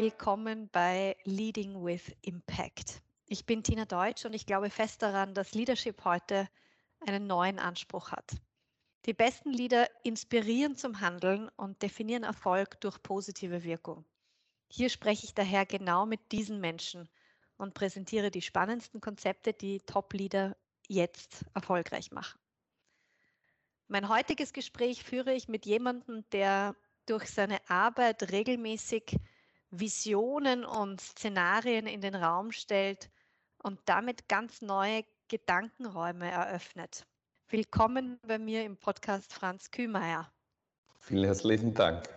willkommen 0.00 0.68
bei 0.70 1.16
Leading 1.24 1.84
with 1.84 2.12
Impact. 2.22 3.02
Ich 3.26 3.46
bin 3.46 3.64
Tina 3.64 3.84
Deutsch 3.84 4.24
und 4.24 4.32
ich 4.32 4.46
glaube 4.46 4.70
fest 4.70 5.02
daran, 5.02 5.34
dass 5.34 5.54
Leadership 5.54 6.04
heute 6.04 6.48
einen 7.00 7.26
neuen 7.26 7.58
Anspruch 7.58 8.12
hat. 8.12 8.30
Die 9.06 9.12
besten 9.12 9.50
Leader 9.50 9.88
inspirieren 10.04 10.76
zum 10.76 11.00
Handeln 11.00 11.48
und 11.56 11.82
definieren 11.82 12.22
Erfolg 12.22 12.80
durch 12.80 13.02
positive 13.02 13.64
Wirkung. 13.64 14.04
Hier 14.68 14.88
spreche 14.88 15.24
ich 15.24 15.34
daher 15.34 15.66
genau 15.66 16.06
mit 16.06 16.30
diesen 16.30 16.60
Menschen 16.60 17.08
und 17.56 17.74
präsentiere 17.74 18.30
die 18.30 18.42
spannendsten 18.42 19.00
Konzepte, 19.00 19.52
die 19.52 19.80
Top-Leader 19.80 20.56
jetzt 20.86 21.44
erfolgreich 21.54 22.12
machen. 22.12 22.38
Mein 23.88 24.08
heutiges 24.08 24.52
Gespräch 24.52 25.02
führe 25.02 25.34
ich 25.34 25.48
mit 25.48 25.66
jemandem, 25.66 26.22
der 26.30 26.76
durch 27.06 27.26
seine 27.26 27.58
Arbeit 27.68 28.30
regelmäßig 28.30 29.18
Visionen 29.70 30.64
und 30.64 31.00
Szenarien 31.00 31.86
in 31.86 32.00
den 32.00 32.14
Raum 32.14 32.52
stellt 32.52 33.10
und 33.62 33.80
damit 33.84 34.28
ganz 34.28 34.62
neue 34.62 35.04
Gedankenräume 35.28 36.30
eröffnet. 36.30 37.06
Willkommen 37.48 38.18
bei 38.26 38.38
mir 38.38 38.64
im 38.64 38.78
Podcast 38.78 39.32
Franz 39.32 39.70
Kühmeier. 39.70 40.32
Vielen 41.00 41.24
herzlichen 41.24 41.74
Dank. 41.74 42.08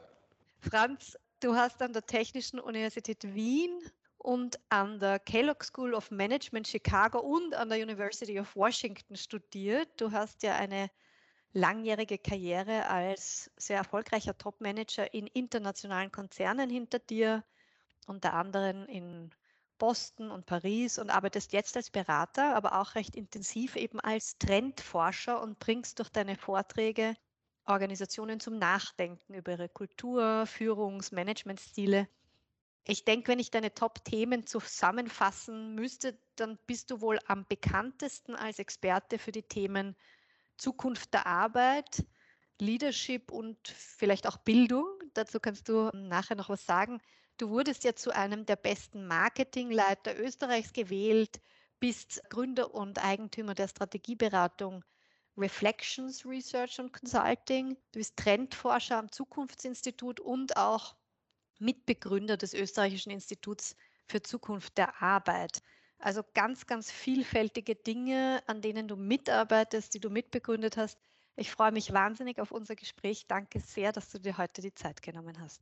Franz, 0.59 1.17
du 1.41 1.55
hast 1.55 1.81
an 1.81 1.91
der 1.91 2.05
Technischen 2.05 2.59
Universität 2.59 3.23
Wien 3.33 3.71
und 4.17 4.57
an 4.69 4.99
der 4.99 5.19
Kellogg 5.19 5.65
School 5.65 5.93
of 5.93 6.09
Management 6.09 6.67
Chicago 6.67 7.19
und 7.19 7.53
an 7.53 7.67
der 7.67 7.81
University 7.81 8.39
of 8.39 8.55
Washington 8.55 9.17
studiert. 9.17 9.89
Du 9.97 10.11
hast 10.11 10.43
ja 10.43 10.55
eine 10.55 10.89
langjährige 11.53 12.17
Karriere 12.17 12.87
als 12.87 13.51
sehr 13.57 13.77
erfolgreicher 13.77 14.37
Topmanager 14.37 15.13
in 15.13 15.27
internationalen 15.27 16.11
Konzernen 16.11 16.69
hinter 16.69 16.99
dir, 16.99 17.43
unter 18.07 18.33
anderem 18.33 18.85
in 18.85 19.31
Boston 19.77 20.29
und 20.31 20.45
Paris 20.45 20.99
und 20.99 21.09
arbeitest 21.09 21.53
jetzt 21.53 21.75
als 21.75 21.89
Berater, 21.89 22.55
aber 22.55 22.79
auch 22.79 22.95
recht 22.95 23.15
intensiv 23.15 23.75
eben 23.75 23.99
als 23.99 24.37
Trendforscher 24.37 25.41
und 25.41 25.59
bringst 25.59 25.99
durch 25.99 26.09
deine 26.09 26.35
Vorträge 26.35 27.15
Organisationen 27.65 28.39
zum 28.39 28.57
Nachdenken 28.57 29.33
über 29.33 29.53
ihre 29.53 29.69
Kultur, 29.69 30.45
Führungs-, 30.45 31.13
Managementstile. 31.13 32.07
Ich 32.85 33.05
denke, 33.05 33.31
wenn 33.31 33.39
ich 33.39 33.51
deine 33.51 33.73
Top-Themen 33.73 34.47
zusammenfassen 34.47 35.75
müsste, 35.75 36.17
dann 36.35 36.57
bist 36.65 36.91
du 36.91 37.01
wohl 37.01 37.19
am 37.27 37.45
bekanntesten 37.47 38.35
als 38.35 38.59
Experte 38.59 39.19
für 39.19 39.31
die 39.31 39.43
Themen 39.43 39.95
Zukunft 40.61 41.15
der 41.15 41.25
Arbeit, 41.25 42.05
Leadership 42.59 43.31
und 43.31 43.57
vielleicht 43.67 44.27
auch 44.27 44.37
Bildung. 44.37 44.85
Dazu 45.15 45.39
kannst 45.39 45.67
du 45.67 45.89
nachher 45.93 46.35
noch 46.35 46.49
was 46.49 46.67
sagen. 46.67 47.01
Du 47.37 47.49
wurdest 47.49 47.83
ja 47.83 47.95
zu 47.95 48.11
einem 48.11 48.45
der 48.45 48.57
besten 48.57 49.07
Marketingleiter 49.07 50.19
Österreichs 50.19 50.71
gewählt, 50.71 51.41
bist 51.79 52.21
Gründer 52.29 52.75
und 52.75 53.03
Eigentümer 53.03 53.55
der 53.55 53.69
Strategieberatung 53.69 54.85
Reflections 55.35 56.23
Research 56.27 56.79
and 56.79 56.93
Consulting. 56.93 57.75
Du 57.91 57.97
bist 57.97 58.15
Trendforscher 58.17 58.99
am 58.99 59.11
Zukunftsinstitut 59.11 60.19
und 60.19 60.57
auch 60.57 60.95
Mitbegründer 61.57 62.37
des 62.37 62.53
Österreichischen 62.53 63.09
Instituts 63.09 63.75
für 64.05 64.21
Zukunft 64.21 64.77
der 64.77 65.01
Arbeit. 65.01 65.63
Also 66.01 66.23
ganz, 66.33 66.65
ganz 66.65 66.91
vielfältige 66.91 67.75
Dinge, 67.75 68.41
an 68.47 68.61
denen 68.61 68.87
du 68.87 68.95
mitarbeitest, 68.95 69.93
die 69.93 69.99
du 69.99 70.09
mitbegründet 70.09 70.75
hast. 70.75 70.99
Ich 71.35 71.51
freue 71.51 71.71
mich 71.71 71.93
wahnsinnig 71.93 72.39
auf 72.39 72.51
unser 72.51 72.75
Gespräch. 72.75 73.27
Danke 73.27 73.59
sehr, 73.59 73.91
dass 73.91 74.09
du 74.09 74.19
dir 74.19 74.37
heute 74.37 74.61
die 74.61 74.73
Zeit 74.73 75.01
genommen 75.01 75.39
hast. 75.39 75.61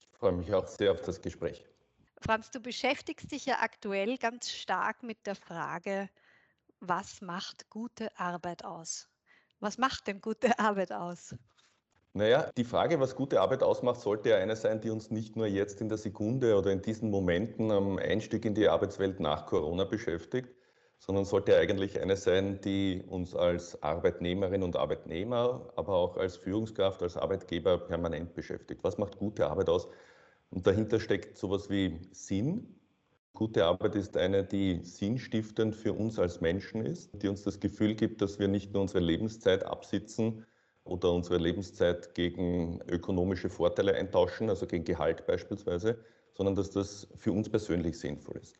Ich 0.00 0.08
freue 0.18 0.32
mich 0.32 0.52
auch 0.52 0.66
sehr 0.66 0.90
auf 0.92 1.00
das 1.02 1.20
Gespräch. 1.22 1.64
Franz, 2.20 2.50
du 2.50 2.60
beschäftigst 2.60 3.30
dich 3.30 3.46
ja 3.46 3.60
aktuell 3.60 4.18
ganz 4.18 4.50
stark 4.50 5.02
mit 5.02 5.26
der 5.26 5.36
Frage, 5.36 6.10
was 6.80 7.20
macht 7.20 7.70
gute 7.70 8.18
Arbeit 8.18 8.64
aus? 8.64 9.08
Was 9.60 9.78
macht 9.78 10.06
denn 10.08 10.20
gute 10.20 10.50
Arbeit 10.58 10.92
aus? 10.92 11.34
Naja, 12.12 12.50
die 12.56 12.64
Frage, 12.64 12.98
was 12.98 13.14
gute 13.14 13.40
Arbeit 13.40 13.62
ausmacht, 13.62 14.00
sollte 14.00 14.30
ja 14.30 14.36
eine 14.38 14.56
sein, 14.56 14.80
die 14.80 14.90
uns 14.90 15.10
nicht 15.10 15.36
nur 15.36 15.46
jetzt 15.46 15.80
in 15.80 15.88
der 15.88 15.98
Sekunde 15.98 16.56
oder 16.58 16.72
in 16.72 16.82
diesen 16.82 17.08
Momenten 17.10 17.70
am 17.70 17.98
Einstieg 17.98 18.44
in 18.44 18.54
die 18.54 18.68
Arbeitswelt 18.68 19.20
nach 19.20 19.46
Corona 19.46 19.84
beschäftigt, 19.84 20.48
sondern 20.98 21.24
sollte 21.24 21.56
eigentlich 21.56 22.00
eine 22.00 22.16
sein, 22.16 22.60
die 22.62 23.04
uns 23.08 23.34
als 23.36 23.80
Arbeitnehmerin 23.82 24.64
und 24.64 24.74
Arbeitnehmer, 24.76 25.72
aber 25.76 25.94
auch 25.94 26.16
als 26.16 26.36
Führungskraft, 26.36 27.00
als 27.02 27.16
Arbeitgeber 27.16 27.78
permanent 27.78 28.34
beschäftigt. 28.34 28.82
Was 28.82 28.98
macht 28.98 29.16
gute 29.16 29.48
Arbeit 29.48 29.68
aus? 29.68 29.86
Und 30.50 30.66
dahinter 30.66 30.98
steckt 30.98 31.38
sowas 31.38 31.70
wie 31.70 32.00
Sinn. 32.10 32.80
Gute 33.34 33.64
Arbeit 33.66 33.94
ist 33.94 34.16
eine, 34.16 34.44
die 34.44 34.80
sinnstiftend 34.82 35.76
für 35.76 35.92
uns 35.92 36.18
als 36.18 36.40
Menschen 36.40 36.84
ist, 36.84 37.22
die 37.22 37.28
uns 37.28 37.44
das 37.44 37.60
Gefühl 37.60 37.94
gibt, 37.94 38.20
dass 38.20 38.40
wir 38.40 38.48
nicht 38.48 38.72
nur 38.72 38.82
unsere 38.82 38.98
Lebenszeit 38.98 39.64
absitzen, 39.64 40.44
oder 40.84 41.12
unsere 41.12 41.38
Lebenszeit 41.38 42.14
gegen 42.14 42.80
ökonomische 42.88 43.48
Vorteile 43.48 43.94
eintauschen, 43.94 44.48
also 44.48 44.66
gegen 44.66 44.84
Gehalt 44.84 45.26
beispielsweise, 45.26 45.98
sondern 46.34 46.54
dass 46.54 46.70
das 46.70 47.08
für 47.16 47.32
uns 47.32 47.48
persönlich 47.48 47.98
sinnvoll 47.98 48.38
ist. 48.38 48.56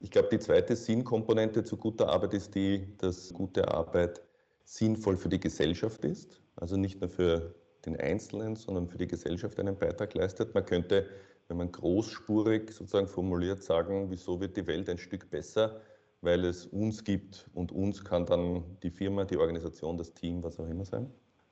Ich 0.00 0.10
glaube, 0.10 0.28
die 0.30 0.38
zweite 0.38 0.76
Sinnkomponente 0.76 1.64
zu 1.64 1.76
guter 1.76 2.08
Arbeit 2.08 2.34
ist 2.34 2.54
die, 2.54 2.96
dass 2.98 3.32
gute 3.32 3.68
Arbeit 3.68 4.22
sinnvoll 4.64 5.16
für 5.16 5.28
die 5.28 5.40
Gesellschaft 5.40 6.04
ist, 6.04 6.40
also 6.56 6.76
nicht 6.76 7.00
nur 7.00 7.10
für 7.10 7.54
den 7.84 7.98
Einzelnen, 7.98 8.56
sondern 8.56 8.88
für 8.88 8.98
die 8.98 9.06
Gesellschaft 9.06 9.58
einen 9.58 9.76
Beitrag 9.78 10.14
leistet. 10.14 10.54
Man 10.54 10.64
könnte, 10.64 11.06
wenn 11.48 11.56
man 11.56 11.72
großspurig 11.72 12.70
sozusagen 12.70 13.08
formuliert, 13.08 13.62
sagen, 13.62 14.10
wieso 14.10 14.40
wird 14.40 14.56
die 14.56 14.66
Welt 14.66 14.88
ein 14.88 14.98
Stück 14.98 15.30
besser, 15.30 15.80
weil 16.20 16.44
es 16.44 16.66
uns 16.66 17.04
gibt 17.04 17.48
und 17.54 17.72
uns 17.72 18.04
kann 18.04 18.26
dann 18.26 18.64
die 18.82 18.90
Firma, 18.90 19.24
die 19.24 19.36
Organisation, 19.36 19.96
das 19.96 20.14
Team, 20.14 20.42
was 20.42 20.58
auch 20.58 20.68
immer 20.68 20.84
sein. 20.84 21.10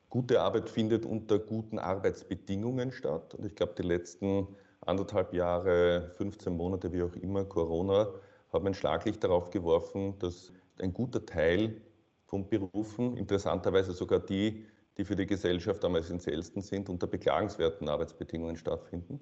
Gute 0.09 0.41
Arbeit 0.41 0.71
findet 0.71 1.05
unter 1.05 1.39
guten 1.39 1.79
Arbeitsbedingungen 1.79 2.93
statt. 2.93 3.35
Und 3.35 3.45
ich 3.45 3.55
glaube, 3.55 3.75
die 3.77 3.83
letzten 3.83 4.47
anderthalb 4.81 5.35
Jahre, 5.35 6.13
15 6.17 6.57
Monate, 6.57 6.93
wie 6.93 7.03
auch 7.03 7.15
immer, 7.17 7.45
Corona, 7.45 8.09
haben 8.53 8.67
ein 8.67 8.75
Schlaglicht 8.75 9.23
darauf 9.25 9.51
geworfen, 9.51 10.19
dass 10.19 10.53
ein 10.79 10.93
guter 10.93 11.25
Teil 11.27 11.81
von 12.27 12.49
Berufen, 12.49 13.17
interessanterweise 13.17 13.93
sogar 13.93 14.21
die, 14.21 14.67
die 14.97 15.05
für 15.05 15.17
die 15.17 15.27
Gesellschaft 15.27 15.85
am 15.85 15.97
essentiellsten 15.97 16.63
sind, 16.63 16.89
unter 16.89 17.07
beklagenswerten 17.07 17.89
Arbeitsbedingungen 17.89 18.57
stattfinden. 18.57 19.21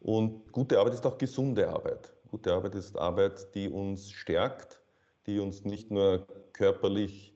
Und 0.00 0.50
gute 0.52 0.78
Arbeit 0.78 0.94
ist 0.94 1.06
auch 1.06 1.18
gesunde 1.18 1.68
Arbeit. 1.68 2.12
Gute 2.30 2.52
Arbeit 2.52 2.74
ist 2.74 2.96
Arbeit, 2.96 3.54
die 3.54 3.68
uns 3.68 4.10
stärkt, 4.10 4.80
die 5.26 5.38
uns 5.38 5.64
nicht 5.64 5.90
nur 5.90 6.26
körperlich 6.52 7.31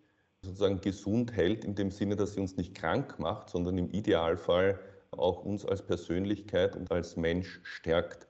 sozusagen 0.47 0.81
gesund 0.81 1.33
hält, 1.33 1.65
in 1.65 1.75
dem 1.75 1.91
Sinne, 1.91 2.17
dass 2.17 2.35
sie 2.35 2.41
uns 2.41 2.57
nicht 2.57 2.75
krank 2.75 3.19
macht, 3.19 3.51
sondern 3.51 3.77
im 3.79 3.91
Idealfall 3.91 4.81
auch 5.11 5.45
uns 5.45 5.65
als 5.65 5.83
Persönlichkeit 5.83 6.77
und 6.77 6.91
als 6.91 7.17
Mensch 7.17 7.61
stärkt, 7.65 8.29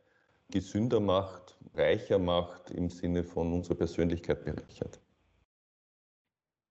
gesünder 0.50 1.00
macht, 1.00 1.56
reicher 1.74 2.18
macht, 2.18 2.70
im 2.70 2.88
Sinne 2.88 3.24
von 3.24 3.52
unserer 3.52 3.76
Persönlichkeit 3.76 4.44
bereichert. 4.44 5.00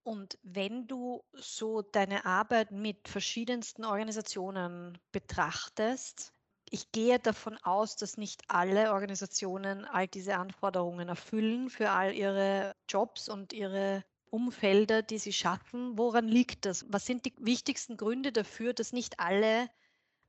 Und 0.02 0.38
wenn 0.42 0.86
du 0.86 1.24
so 1.32 1.82
deine 1.82 2.24
Arbeit 2.24 2.70
mit 2.70 3.08
verschiedensten 3.08 3.84
Organisationen 3.84 4.98
betrachtest, 5.10 6.32
ich 6.70 6.92
gehe 6.92 7.18
davon 7.18 7.58
aus, 7.62 7.96
dass 7.96 8.16
nicht 8.16 8.42
alle 8.48 8.92
Organisationen 8.92 9.84
all 9.84 10.08
diese 10.08 10.36
Anforderungen 10.36 11.08
erfüllen 11.08 11.70
für 11.70 11.90
all 11.90 12.12
ihre 12.12 12.74
Jobs 12.88 13.28
und 13.28 13.52
ihre 13.52 14.04
Umfelder, 14.36 15.00
die 15.00 15.16
Sie 15.16 15.32
schaffen. 15.32 15.96
Woran 15.96 16.28
liegt 16.28 16.66
das? 16.66 16.84
Was 16.90 17.06
sind 17.06 17.24
die 17.24 17.32
wichtigsten 17.38 17.96
Gründe 17.96 18.32
dafür, 18.32 18.74
dass 18.74 18.92
nicht 18.92 19.18
alle 19.18 19.70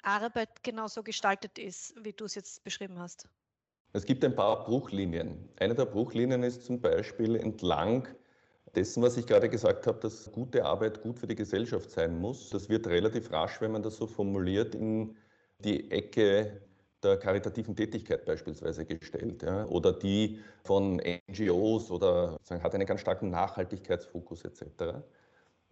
Arbeit 0.02 0.64
genauso 0.64 1.04
gestaltet 1.04 1.60
ist, 1.60 1.94
wie 2.02 2.14
du 2.14 2.24
es 2.24 2.34
jetzt 2.36 2.64
beschrieben 2.64 3.00
hast? 3.00 3.28
Es 3.92 4.06
gibt 4.06 4.24
ein 4.24 4.34
paar 4.34 4.64
Bruchlinien. 4.64 5.50
Eine 5.60 5.76
der 5.76 5.86
Bruchlinien 5.86 6.42
ist 6.44 6.64
zum 6.64 6.80
Beispiel 6.80 7.36
entlang 7.36 8.08
dessen, 8.76 9.04
was 9.04 9.18
ich 9.18 9.26
gerade 9.26 9.50
gesagt 9.50 9.88
habe, 9.88 10.00
dass 10.00 10.32
gute 10.32 10.64
Arbeit 10.64 11.02
gut 11.02 11.20
für 11.20 11.28
die 11.28 11.36
Gesellschaft 11.36 11.92
sein 11.92 12.18
muss. 12.18 12.50
Das 12.50 12.70
wird 12.70 12.88
relativ 12.88 13.30
rasch, 13.32 13.60
wenn 13.60 13.74
man 13.74 13.84
das 13.84 13.98
so 13.98 14.08
formuliert, 14.08 14.74
in 14.74 15.18
die 15.60 15.92
Ecke 15.92 16.62
der 17.04 17.18
karitativen 17.18 17.76
Tätigkeit 17.76 18.26
beispielsweise 18.26 18.86
gestellt 18.86 19.44
ja, 19.44 19.66
oder 19.66 19.94
die 19.94 20.40
von 20.64 21.02
NGOs 21.28 21.92
oder 21.92 22.40
hat 22.50 22.74
einen 22.74 22.88
ganz 22.88 23.02
starken 23.02 23.30
Nachhaltigkeitsfokus 23.30 24.44
etc. 24.46 25.04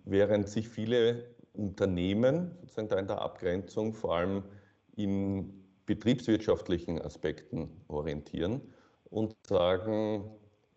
Während 0.04 0.50
sich 0.50 0.70
viele 0.70 1.36
Unternehmen 1.54 2.58
sozusagen 2.62 2.90
da 2.90 3.00
in 3.00 3.08
der 3.08 3.22
Abgrenzung 3.22 3.94
vor 3.94 4.16
allem 4.16 4.44
in 4.96 5.66
betriebswirtschaftlichen 5.86 7.02
Aspekten 7.02 7.70
orientieren 7.88 8.62
und 9.10 9.36
sagen, 9.48 10.30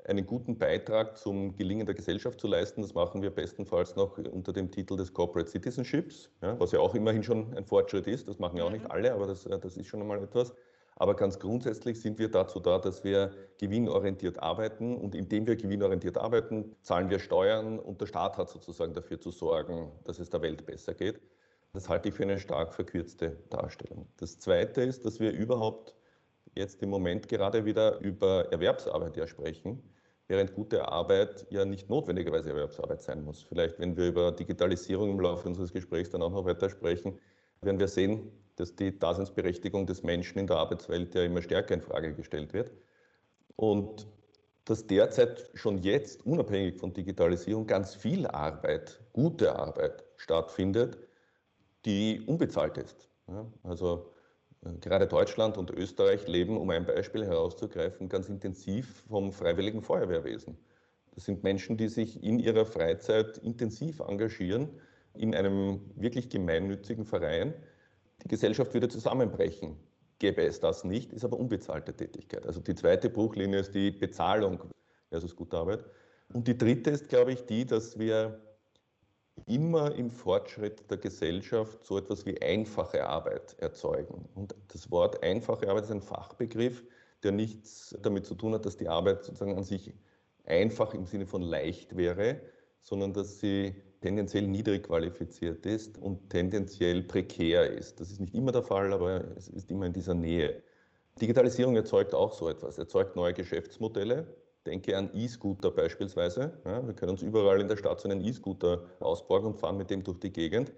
einen 0.09 0.27
guten 0.27 0.57
Beitrag 0.57 1.19
zum 1.19 1.55
Gelingen 1.55 1.85
der 1.85 1.95
Gesellschaft 1.95 2.41
zu 2.41 2.47
leisten. 2.47 2.81
Das 2.81 2.95
machen 2.95 3.21
wir 3.21 3.31
bestenfalls 3.31 3.95
noch 3.95 4.17
unter 4.17 4.55
dem 4.55 4.71
Titel 4.71 4.97
des 4.97 5.13
Corporate 5.13 5.51
Citizenships, 5.51 6.31
ja, 6.41 6.59
was 6.59 6.73
ja 6.73 6.81
auch 6.81 6.95
immerhin 6.95 7.23
schon 7.23 7.55
ein 7.55 7.67
Fortschritt 7.67 8.07
ist. 8.07 8.27
Das 8.27 8.39
machen 8.39 8.57
ja 8.57 8.65
auch 8.65 8.71
nicht 8.71 8.85
mhm. 8.85 8.91
alle, 8.91 9.13
aber 9.13 9.27
das, 9.27 9.45
das 9.45 9.77
ist 9.77 9.87
schon 9.87 10.01
einmal 10.01 10.23
etwas. 10.23 10.55
Aber 10.97 11.15
ganz 11.15 11.39
grundsätzlich 11.39 12.01
sind 12.01 12.19
wir 12.19 12.31
dazu 12.31 12.59
da, 12.59 12.79
dass 12.79 13.05
wir 13.05 13.31
gewinnorientiert 13.59 14.43
arbeiten. 14.43 14.97
Und 14.97 15.15
indem 15.15 15.47
wir 15.47 15.57
gewinnorientiert 15.57 16.17
arbeiten, 16.17 16.75
zahlen 16.83 17.11
wir 17.11 17.19
Steuern 17.19 17.79
und 17.79 18.01
der 18.01 18.07
Staat 18.07 18.39
hat 18.39 18.49
sozusagen 18.49 18.95
dafür 18.95 19.21
zu 19.21 19.31
sorgen, 19.31 19.93
dass 20.05 20.19
es 20.19 20.31
der 20.31 20.43
Welt 20.43 20.65
besser 20.67 20.95
geht. 20.95 21.21
Das 21.75 21.89
halte 21.89 22.09
ich 22.09 22.15
für 22.15 22.23
eine 22.23 22.39
stark 22.39 22.73
verkürzte 22.75 23.37
Darstellung. 23.51 24.09
Das 24.17 24.39
Zweite 24.39 24.81
ist, 24.83 25.05
dass 25.05 25.21
wir 25.21 25.33
überhaupt 25.33 25.95
jetzt 26.55 26.83
im 26.83 26.89
Moment 26.89 27.29
gerade 27.29 27.65
wieder 27.67 28.01
über 28.01 28.51
Erwerbsarbeit 28.51 29.17
ja 29.17 29.27
sprechen, 29.27 29.83
während 30.29 30.55
gute 30.55 30.87
Arbeit 30.87 31.47
ja 31.51 31.65
nicht 31.65 31.89
notwendigerweise 31.89 32.51
Erwerbsarbeit 32.51 33.03
sein 33.03 33.25
muss. 33.25 33.43
Vielleicht, 33.43 33.79
wenn 33.81 33.97
wir 33.97 34.09
über 34.09 34.31
Digitalisierung 34.31 35.11
im 35.11 35.21
Laufe 35.21 35.49
unseres 35.49 35.73
Gesprächs 35.73 36.11
dann 36.11 36.23
auch 36.23 36.31
noch 36.31 36.45
weiter 36.45 36.71
sprechen, 36.71 37.19
werden 37.63 37.81
wir 37.81 37.89
sehen, 37.89 38.31
dass 38.57 38.77
die 38.77 38.97
Daseinsberechtigung 38.97 39.87
des 39.87 40.03
Menschen 40.03 40.39
in 40.39 40.47
der 40.47 40.59
Arbeitswelt 40.59 41.15
ja 41.15 41.23
immer 41.23 41.43
stärker 41.43 41.75
in 41.75 41.81
Frage 41.81 42.15
gestellt 42.15 42.53
wird. 42.53 42.71
Und 43.57 44.07
dass 44.67 44.87
derzeit 44.87 45.51
schon 45.55 45.79
jetzt, 45.79 46.27
unabhängig 46.27 46.77
von 46.77 46.93
Digitalisierung, 46.93 47.67
ganz 47.67 47.95
viel 47.95 48.27
Arbeit, 48.27 49.01
gute 49.15 49.57
Arbeit 49.57 50.05
stattfindet, 50.17 50.99
die 51.87 52.21
unbezahlt 52.27 52.77
ist. 52.77 53.09
Also 53.63 54.11
gerade 54.81 55.07
Deutschland 55.07 55.57
und 55.59 55.71
Österreich 55.71 56.27
leben, 56.27 56.57
um 56.57 56.71
ein 56.71 56.87
Beispiel 56.87 57.25
herauszugreifen, 57.25 58.09
ganz 58.09 58.29
intensiv 58.29 59.05
vom 59.09 59.33
freiwilligen 59.33 59.83
Feuerwehrwesen. 59.83 60.57
Das 61.15 61.25
sind 61.25 61.43
Menschen, 61.43 61.77
die 61.77 61.89
sich 61.89 62.23
in 62.23 62.39
ihrer 62.39 62.65
Freizeit 62.65 63.39
intensiv 63.39 64.01
engagieren 64.01 64.71
in 65.15 65.35
einem 65.35 65.81
wirklich 65.97 66.29
gemeinnützigen 66.29 67.05
Verein, 67.05 67.55
die 68.23 68.29
Gesellschaft 68.29 68.73
würde 68.75 68.89
zusammenbrechen. 68.89 69.77
Gäbe 70.19 70.43
es 70.43 70.61
das 70.61 70.85
nicht, 70.85 71.13
ist 71.13 71.25
aber 71.25 71.39
unbezahlte 71.39 71.95
Tätigkeit. 71.95 72.47
Also 72.47 72.61
die 72.61 72.75
zweite 72.75 73.11
Bruchlinie 73.11 73.61
ist 73.61 73.75
die 73.75 73.91
Bezahlung 73.91 74.61
versus 75.11 75.35
gute 75.35 75.57
Arbeit. 75.57 75.85
Und 76.33 76.47
die 76.47 76.59
dritte 76.59 76.91
ist, 76.91 77.09
glaube 77.09 77.33
ich, 77.33 77.47
die, 77.47 77.65
dass 77.65 77.99
wir 77.99 78.41
immer 79.49 79.95
im 79.95 80.11
Fortschritt 80.11 80.91
der 80.91 80.99
Gesellschaft 80.99 81.85
so 81.85 81.99
etwas 81.99 82.27
wie 82.27 82.41
einfache 82.41 83.07
Arbeit 83.07 83.57
erzeugen. 83.59 84.29
Und 84.35 84.55
das 84.69 84.91
Wort 84.91 85.23
einfache 85.23 85.69
Arbeit 85.69 85.85
ist 85.85 85.91
ein 85.91 86.03
Fachbegriff, 86.03 86.85
der 87.23 87.33
nichts 87.33 87.97
damit 88.03 88.27
zu 88.27 88.35
tun 88.35 88.55
hat, 88.55 88.67
dass 88.67 88.77
die 88.77 88.89
Arbeit 88.89 89.25
sozusagen 89.25 89.57
an 89.57 89.65
sich 89.65 89.93
einfach 90.45 90.95
im 90.95 91.07
Sinne 91.07 91.27
von 91.27 91.43
leicht 91.43 91.97
wäre, 91.97 92.41
sondern 92.83 93.13
dass 93.13 93.41
sie 93.41 93.75
tendenziell 94.01 94.47
niedrig 94.47 94.85
qualifiziert 94.85 95.67
ist 95.67 95.99
und 95.99 96.31
tendenziell 96.31 97.03
prekär 97.03 97.71
ist. 97.71 98.01
Das 98.01 98.11
ist 98.11 98.21
nicht 98.21 98.35
immer 98.35 98.53
der 98.53 98.63
Fall, 98.63 98.93
aber 98.93 99.25
es 99.37 99.49
ist 99.49 99.71
immer 99.71 99.87
in 99.87 99.93
dieser 99.93 100.15
Nähe. 100.15 100.63
Digitalisierung 101.21 101.75
erzeugt 101.75 102.15
auch 102.15 102.33
so 102.33 102.49
etwas, 102.49 102.79
erzeugt 102.79 103.17
neue 103.17 103.35
Geschäftsmodelle. 103.35 104.27
Denke 104.69 104.97
an 104.97 105.11
E-Scooter 105.15 105.71
beispielsweise. 105.71 106.61
Ja, 106.65 106.87
wir 106.87 106.95
können 106.95 107.13
uns 107.13 107.23
überall 107.23 107.61
in 107.61 107.69
der 107.69 107.77
Stadt 107.77 108.01
so 108.01 108.09
einen 108.09 108.21
E-Scooter 108.21 108.85
ausborgen 109.01 109.49
und 109.49 109.59
fahren 109.59 109.77
mit 109.77 109.91
dem 109.91 110.05
durch 110.05 110.21
die 110.21 110.33
Gegend. 110.33 110.73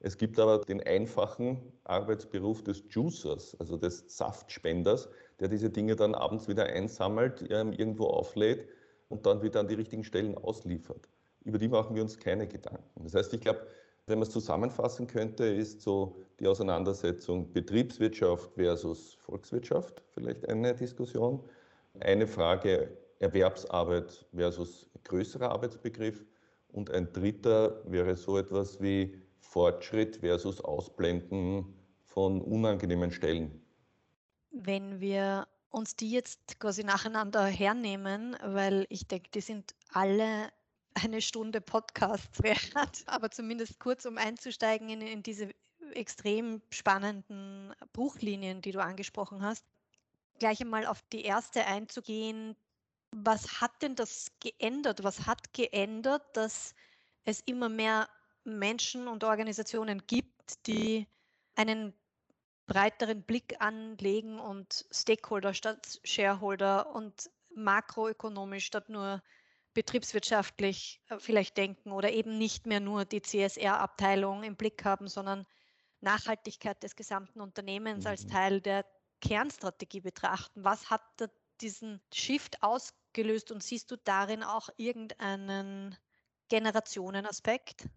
Es 0.00 0.18
gibt 0.18 0.38
aber 0.38 0.58
den 0.58 0.82
einfachen 0.82 1.72
Arbeitsberuf 1.84 2.62
des 2.62 2.84
Juicers, 2.90 3.56
also 3.58 3.76
des 3.76 4.04
Saftspenders, 4.08 5.08
der 5.40 5.48
diese 5.48 5.70
Dinge 5.70 5.96
dann 5.96 6.14
abends 6.14 6.48
wieder 6.48 6.64
einsammelt, 6.64 7.42
irgendwo 7.42 8.06
auflädt 8.08 8.68
und 9.08 9.24
dann 9.26 9.42
wieder 9.42 9.60
an 9.60 9.68
die 9.68 9.74
richtigen 9.74 10.04
Stellen 10.04 10.36
ausliefert 10.36 11.08
über 11.46 11.58
die 11.58 11.68
machen 11.68 11.94
wir 11.94 12.02
uns 12.02 12.18
keine 12.18 12.46
Gedanken. 12.46 13.04
Das 13.04 13.14
heißt, 13.14 13.32
ich 13.32 13.40
glaube, 13.40 13.66
wenn 14.06 14.18
man 14.18 14.26
es 14.26 14.32
zusammenfassen 14.32 15.06
könnte, 15.06 15.46
ist 15.46 15.80
so 15.80 16.16
die 16.40 16.46
Auseinandersetzung 16.46 17.52
Betriebswirtschaft 17.52 18.52
versus 18.54 19.14
Volkswirtschaft 19.14 20.02
vielleicht 20.12 20.48
eine 20.48 20.74
Diskussion. 20.74 21.40
Eine 22.00 22.26
Frage 22.26 22.90
Erwerbsarbeit 23.18 24.26
versus 24.34 24.88
größerer 25.04 25.50
Arbeitsbegriff. 25.50 26.24
Und 26.68 26.90
ein 26.90 27.12
dritter 27.12 27.80
wäre 27.90 28.16
so 28.16 28.38
etwas 28.38 28.80
wie 28.80 29.22
Fortschritt 29.40 30.16
versus 30.16 30.60
Ausblenden 30.60 31.74
von 32.04 32.40
unangenehmen 32.40 33.10
Stellen. 33.10 33.62
Wenn 34.50 35.00
wir 35.00 35.46
uns 35.70 35.96
die 35.96 36.10
jetzt 36.10 36.58
quasi 36.58 36.84
nacheinander 36.84 37.44
hernehmen, 37.44 38.36
weil 38.42 38.86
ich 38.88 39.06
denke, 39.06 39.30
die 39.30 39.40
sind 39.40 39.74
alle 39.92 40.50
eine 40.94 41.20
Stunde 41.20 41.60
Podcast 41.60 42.30
wert, 42.42 43.04
aber 43.06 43.30
zumindest 43.30 43.78
kurz, 43.78 44.06
um 44.06 44.18
einzusteigen 44.18 44.88
in, 44.88 45.02
in 45.02 45.22
diese 45.22 45.50
extrem 45.92 46.62
spannenden 46.70 47.74
Bruchlinien, 47.92 48.62
die 48.62 48.72
du 48.72 48.82
angesprochen 48.82 49.42
hast. 49.42 49.64
Gleich 50.38 50.60
einmal 50.60 50.86
auf 50.86 51.02
die 51.12 51.22
erste 51.22 51.64
einzugehen. 51.66 52.56
Was 53.12 53.60
hat 53.60 53.82
denn 53.82 53.94
das 53.94 54.32
geändert? 54.40 55.02
Was 55.02 55.26
hat 55.26 55.52
geändert, 55.52 56.36
dass 56.36 56.74
es 57.24 57.40
immer 57.40 57.68
mehr 57.68 58.08
Menschen 58.44 59.08
und 59.08 59.24
Organisationen 59.24 60.06
gibt, 60.06 60.66
die 60.66 61.06
einen 61.54 61.92
breiteren 62.66 63.22
Blick 63.22 63.60
anlegen 63.60 64.38
und 64.38 64.86
Stakeholder 64.90 65.54
statt 65.54 66.00
Shareholder 66.04 66.94
und 66.94 67.30
makroökonomisch 67.54 68.66
statt 68.66 68.88
nur 68.88 69.22
betriebswirtschaftlich 69.74 71.00
äh, 71.08 71.18
vielleicht 71.18 71.56
denken 71.56 71.92
oder 71.92 72.10
eben 72.10 72.38
nicht 72.38 72.66
mehr 72.66 72.80
nur 72.80 73.04
die 73.04 73.22
CSR-Abteilung 73.22 74.42
im 74.42 74.56
Blick 74.56 74.84
haben, 74.84 75.08
sondern 75.08 75.46
Nachhaltigkeit 76.00 76.82
des 76.82 76.96
gesamten 76.96 77.40
Unternehmens 77.40 78.06
als 78.06 78.24
mhm. 78.24 78.30
Teil 78.30 78.60
der 78.60 78.84
Kernstrategie 79.20 80.00
betrachten. 80.00 80.64
Was 80.64 80.90
hat 80.90 81.02
diesen 81.60 82.00
Shift 82.12 82.62
ausgelöst 82.62 83.50
und 83.52 83.62
siehst 83.62 83.90
du 83.90 83.96
darin 83.96 84.42
auch 84.42 84.68
irgendeinen 84.76 85.96
Generationenaspekt? 86.48 87.88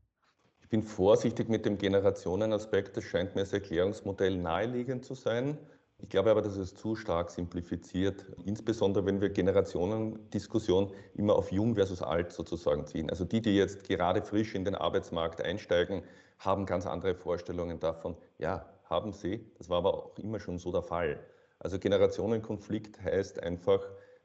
Ich 0.62 0.70
bin 0.70 0.84
vorsichtig 0.84 1.50
mit 1.50 1.66
dem 1.66 1.78
Generationenaspekt. 1.78 2.96
Das 2.96 3.04
scheint 3.04 3.36
mir 3.36 3.42
als 3.42 3.54
Erklärungsmodell 3.54 4.38
naheliegend 4.38 5.04
zu 5.04 5.16
sein. 5.16 5.58
Ich 6.02 6.10
glaube 6.10 6.32
aber, 6.32 6.42
dass 6.42 6.56
es 6.56 6.76
zu 6.76 6.96
stark 6.96 7.30
simplifiziert, 7.30 8.26
insbesondere 8.46 9.06
wenn 9.06 9.20
wir 9.20 9.30
Generationendiskussion 9.32 10.94
immer 11.14 11.36
auf 11.36 11.52
jung 11.52 11.76
versus 11.76 12.02
alt 12.02 12.32
sozusagen 12.32 12.86
ziehen. 12.88 13.10
Also 13.10 13.26
die, 13.26 13.42
die 13.42 13.58
jetzt 13.58 13.84
gerade 13.84 14.22
frisch 14.22 14.56
in 14.56 14.64
den 14.64 14.76
Arbeitsmarkt 14.76 15.42
einsteigen, 15.42 16.04
haben 16.38 16.66
ganz 16.66 16.86
andere 16.86 17.16
Vorstellungen 17.16 17.80
davon. 17.80 18.16
Ja, 18.38 18.70
haben 18.86 19.12
sie. 19.12 19.52
Das 19.58 19.70
war 19.70 19.80
aber 19.80 19.94
auch 19.94 20.18
immer 20.18 20.40
schon 20.40 20.58
so 20.58 20.72
der 20.72 20.84
Fall. 20.84 21.20
Also 21.60 21.78
Generationenkonflikt 21.78 23.02
heißt 23.02 23.44
einfach, 23.44 23.82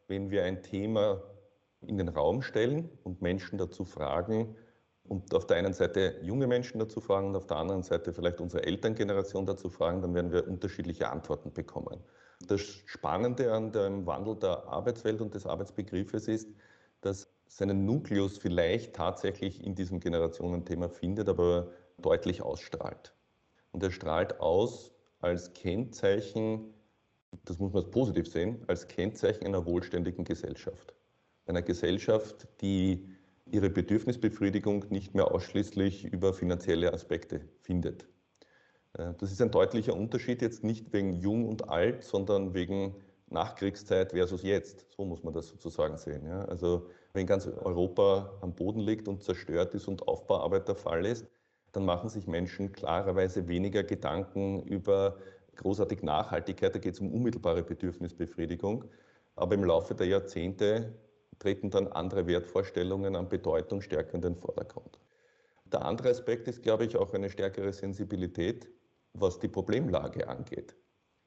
wenn 0.08 0.30
wir 0.30 0.44
ein 0.44 0.62
Thema 0.62 1.22
in 1.80 1.98
den 1.98 2.08
Raum 2.08 2.42
stellen 2.42 2.88
und 3.02 3.20
Menschen 3.22 3.58
dazu 3.58 3.84
fragen, 3.84 4.56
und 5.06 5.34
auf 5.34 5.46
der 5.46 5.58
einen 5.58 5.74
Seite 5.74 6.16
junge 6.22 6.46
Menschen 6.46 6.78
dazu 6.78 7.00
fragen 7.00 7.28
und 7.28 7.36
auf 7.36 7.46
der 7.46 7.58
anderen 7.58 7.82
Seite 7.82 8.12
vielleicht 8.12 8.40
unsere 8.40 8.64
Elterngeneration 8.64 9.44
dazu 9.44 9.68
fragen, 9.68 10.00
dann 10.00 10.14
werden 10.14 10.32
wir 10.32 10.48
unterschiedliche 10.48 11.10
Antworten 11.10 11.52
bekommen. 11.52 12.00
Das 12.48 12.60
Spannende 12.60 13.52
an 13.52 13.70
dem 13.72 14.06
Wandel 14.06 14.36
der 14.36 14.66
Arbeitswelt 14.66 15.20
und 15.20 15.34
des 15.34 15.46
Arbeitsbegriffes 15.46 16.28
ist, 16.28 16.48
dass 17.02 17.28
seinen 17.46 17.84
Nukleus 17.84 18.38
vielleicht 18.38 18.96
tatsächlich 18.96 19.62
in 19.62 19.74
diesem 19.74 20.00
Generationenthema 20.00 20.88
findet, 20.88 21.28
aber 21.28 21.70
deutlich 21.98 22.42
ausstrahlt. 22.42 23.14
Und 23.72 23.82
er 23.82 23.90
strahlt 23.90 24.40
aus 24.40 24.90
als 25.20 25.52
Kennzeichen, 25.52 26.72
das 27.44 27.58
muss 27.58 27.72
man 27.72 27.90
positiv 27.90 28.28
sehen, 28.28 28.62
als 28.66 28.88
Kennzeichen 28.88 29.46
einer 29.46 29.66
wohlständigen 29.66 30.24
Gesellschaft. 30.24 30.94
Einer 31.46 31.62
Gesellschaft, 31.62 32.48
die 32.60 33.08
ihre 33.46 33.70
Bedürfnisbefriedigung 33.70 34.86
nicht 34.90 35.14
mehr 35.14 35.30
ausschließlich 35.32 36.04
über 36.04 36.32
finanzielle 36.32 36.92
Aspekte 36.92 37.42
findet. 37.60 38.06
Äh, 38.94 39.12
das 39.18 39.32
ist 39.32 39.42
ein 39.42 39.50
deutlicher 39.50 39.94
Unterschied 39.94 40.42
jetzt 40.42 40.64
nicht 40.64 40.92
wegen 40.92 41.14
jung 41.14 41.46
und 41.46 41.68
alt, 41.68 42.04
sondern 42.04 42.54
wegen 42.54 42.94
Nachkriegszeit 43.28 44.12
versus 44.12 44.42
jetzt. 44.42 44.86
So 44.96 45.04
muss 45.04 45.22
man 45.22 45.34
das 45.34 45.48
sozusagen 45.48 45.98
sehen. 45.98 46.26
Ja. 46.26 46.44
Also 46.46 46.88
wenn 47.12 47.26
ganz 47.26 47.46
Europa 47.46 48.38
am 48.40 48.54
Boden 48.54 48.80
liegt 48.80 49.08
und 49.08 49.22
zerstört 49.22 49.74
ist 49.74 49.88
und 49.88 50.06
Aufbauarbeit 50.08 50.68
der 50.68 50.76
Fall 50.76 51.04
ist, 51.04 51.26
dann 51.72 51.84
machen 51.84 52.08
sich 52.08 52.26
Menschen 52.26 52.72
klarerweise 52.72 53.48
weniger 53.48 53.82
Gedanken 53.82 54.62
über 54.62 55.16
großartig 55.56 56.02
Nachhaltigkeit. 56.02 56.75
Da 56.75 56.78
geht 56.78 56.94
es 56.94 57.00
um 57.00 57.12
unmittelbare 57.12 57.62
Bedürfnisbefriedigung. 57.62 58.84
Aber 59.37 59.54
im 59.54 59.64
Laufe 59.64 59.94
der 59.94 60.06
Jahrzehnte 60.06 60.94
treten 61.38 61.70
dann 61.70 61.88
andere 61.88 62.26
Wertvorstellungen 62.26 63.16
an 63.16 63.28
Bedeutung 63.28 63.80
stärker 63.80 64.14
in 64.14 64.23
den 64.23 64.37
Vordergrund. 64.37 65.00
Der 65.66 65.84
andere 65.84 66.11
Aspekt 66.11 66.46
ist, 66.46 66.62
glaube 66.62 66.84
ich, 66.84 66.96
auch 66.96 67.12
eine 67.14 67.30
stärkere 67.30 67.73
Sensibilität, 67.73 68.68
was 69.12 69.38
die 69.38 69.49
Problemlage 69.49 70.28
angeht. 70.28 70.76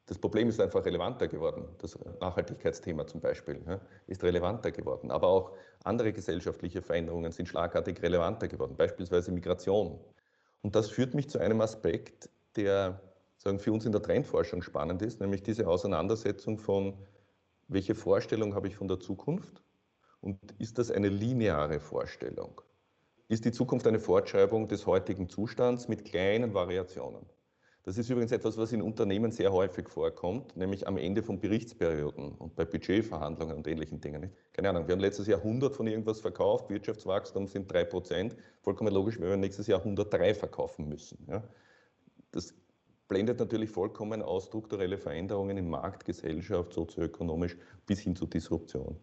Das 0.05 0.17
Problem 0.17 0.47
ist 0.47 0.61
einfach 0.61 0.85
relevanter 0.85 1.27
geworden. 1.27 1.67
Das 1.79 1.97
Nachhaltigkeitsthema 2.21 3.05
zum 3.07 3.19
Beispiel 3.19 3.61
ja, 3.67 3.81
ist 4.07 4.23
relevanter 4.23 4.71
geworden. 4.71 5.11
Aber 5.11 5.27
auch 5.27 5.51
andere 5.83 6.13
gesellschaftliche 6.13 6.81
Veränderungen 6.81 7.33
sind 7.33 7.47
schlagartig 7.47 8.01
relevanter 8.01 8.47
geworden, 8.47 8.75
beispielsweise 8.77 9.31
Migration. 9.33 9.99
Und 10.61 10.75
das 10.75 10.89
führt 10.89 11.13
mich 11.13 11.29
zu 11.29 11.39
einem 11.39 11.59
Aspekt, 11.59 12.29
der 12.55 13.01
sagen, 13.37 13.59
für 13.59 13.71
uns 13.71 13.85
in 13.85 13.91
der 13.91 14.01
Trendforschung 14.01 14.61
spannend 14.61 15.01
ist, 15.01 15.19
nämlich 15.19 15.43
diese 15.43 15.67
Auseinandersetzung 15.67 16.57
von, 16.57 16.97
welche 17.67 17.95
Vorstellung 17.95 18.55
habe 18.55 18.67
ich 18.67 18.75
von 18.75 18.87
der 18.87 18.99
Zukunft 18.99 19.61
und 20.21 20.39
ist 20.57 20.77
das 20.77 20.91
eine 20.91 21.09
lineare 21.09 21.79
Vorstellung? 21.79 22.61
Ist 23.27 23.43
die 23.45 23.51
Zukunft 23.51 23.85
eine 23.87 23.99
Fortschreibung 23.99 24.67
des 24.67 24.85
heutigen 24.85 25.27
Zustands 25.27 25.87
mit 25.87 26.05
kleinen 26.05 26.53
Variationen? 26.53 27.25
Das 27.83 27.97
ist 27.97 28.09
übrigens 28.09 28.33
etwas, 28.33 28.57
was 28.57 28.73
in 28.73 28.81
Unternehmen 28.81 29.31
sehr 29.31 29.53
häufig 29.53 29.87
vorkommt, 29.87 30.57
nämlich 30.57 30.87
am 30.87 30.97
Ende 30.97 31.23
von 31.23 31.39
Berichtsperioden 31.39 32.33
und 32.33 32.53
bei 32.55 32.65
Budgetverhandlungen 32.65 33.55
und 33.55 33.65
ähnlichen 33.65 34.01
Dingen. 34.01 34.29
Keine 34.51 34.69
Ahnung, 34.69 34.87
wir 34.87 34.93
haben 34.93 34.99
letztes 34.99 35.27
Jahr 35.27 35.39
100 35.39 35.73
von 35.73 35.87
irgendwas 35.87 36.19
verkauft, 36.19 36.69
Wirtschaftswachstum 36.69 37.47
sind 37.47 37.71
3 37.71 37.85
Prozent. 37.85 38.35
Vollkommen 38.61 38.93
logisch, 38.93 39.19
wenn 39.21 39.29
wir 39.29 39.37
nächstes 39.37 39.67
Jahr 39.67 39.79
103 39.79 40.35
verkaufen 40.35 40.89
müssen. 40.89 41.25
Ja. 41.29 41.43
Das 42.31 42.53
blendet 43.07 43.39
natürlich 43.39 43.69
vollkommen 43.69 44.21
aus 44.21 44.45
strukturelle 44.45 44.97
Veränderungen 44.97 45.57
in 45.57 45.69
Markt, 45.69 46.05
Gesellschaft, 46.05 46.73
sozioökonomisch 46.73 47.57
bis 47.85 47.99
hin 48.01 48.15
zur 48.15 48.29
Disruption. 48.29 48.99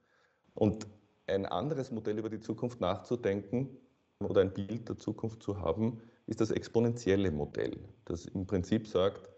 Und 0.55 0.87
ein 1.27 1.47
anderes 1.47 1.91
Modell 1.91 2.19
über 2.19 2.29
die 2.29 2.41
Zukunft 2.41 2.81
nachzudenken 2.81 3.77
oder 4.21 4.43
ein 4.43 4.53
Bild 4.53 4.89
der 4.89 4.99
Zukunft 4.99 5.43
zu 5.43 5.61
haben, 5.61 6.01
ist 6.27 6.41
das 6.41 6.51
exponentielle 6.51 7.31
Modell, 7.31 7.79
das 8.05 8.27
im 8.27 8.47
Prinzip 8.47 8.87
sagt, 8.87 9.31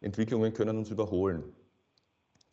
Entwicklungen 0.00 0.52
können 0.52 0.78
uns 0.78 0.90
überholen, 0.90 1.44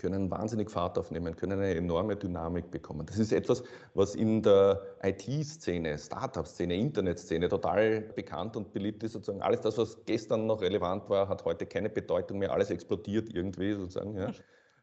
können 0.02 0.32
wahnsinnig 0.32 0.72
Fahrt 0.72 0.98
aufnehmen, 0.98 1.36
können 1.36 1.60
eine 1.60 1.76
enorme 1.76 2.16
Dynamik 2.16 2.72
bekommen. 2.72 3.06
Das 3.06 3.20
ist 3.20 3.32
etwas, 3.32 3.62
was 3.94 4.16
in 4.16 4.42
der 4.42 4.82
IT-Szene, 5.04 5.96
Startup-Szene, 5.96 6.76
Internet-Szene 6.76 7.48
total 7.48 8.02
bekannt 8.02 8.56
und 8.58 8.74
beliebt 8.74 9.04
ist. 9.04 9.14
Sozusagen 9.14 9.44
alles 9.44 9.62
das, 9.62 9.78
was 9.78 10.04
gestern 10.06 10.48
noch 10.48 10.62
relevant 10.62 11.08
war, 11.08 11.30
hat 11.30 11.46
heute 11.46 11.68
keine 11.68 11.90
Bedeutung 11.90 12.40
mehr. 12.40 12.52
Alles 12.52 12.72
explodiert 12.72 13.30
irgendwie 13.32 13.74
sozusagen 13.74 14.18
ja, 14.18 14.32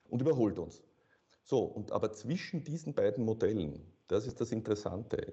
und 0.08 0.22
überholt 0.22 0.58
uns. 0.60 0.84
So, 1.42 1.64
und 1.64 1.90
aber 1.90 2.12
zwischen 2.12 2.62
diesen 2.62 2.94
beiden 2.94 3.25
Modellen, 3.25 3.82
das 4.06 4.25
ist 4.25 4.40
das 4.40 4.52
Interessante, 4.52 5.32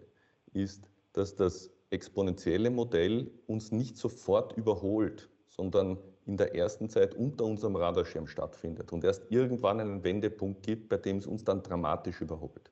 ist, 0.54 0.90
dass 1.14 1.36
das 1.36 1.70
exponentielle 1.92 2.72
Modell 2.72 3.30
uns 3.46 3.72
nicht 3.72 3.98
sofort 3.98 4.58
überholt, 4.58 5.30
sondern 5.48 6.00
in 6.26 6.38
der 6.38 6.56
ersten 6.56 6.90
Zeit 6.90 7.14
unter 7.16 7.46
unserem 7.46 7.76
Radarschirm 7.76 8.28
stattfindet 8.28 8.92
und 8.92 9.04
erst 9.04 9.30
irgendwann 9.30 9.80
einen 9.80 10.04
Wendepunkt 10.04 10.64
gibt, 10.64 10.90
bei 10.90 10.98
dem 10.98 11.18
es 11.18 11.28
uns 11.28 11.44
dann 11.44 11.62
dramatisch 11.62 12.22
überholt. 12.22 12.72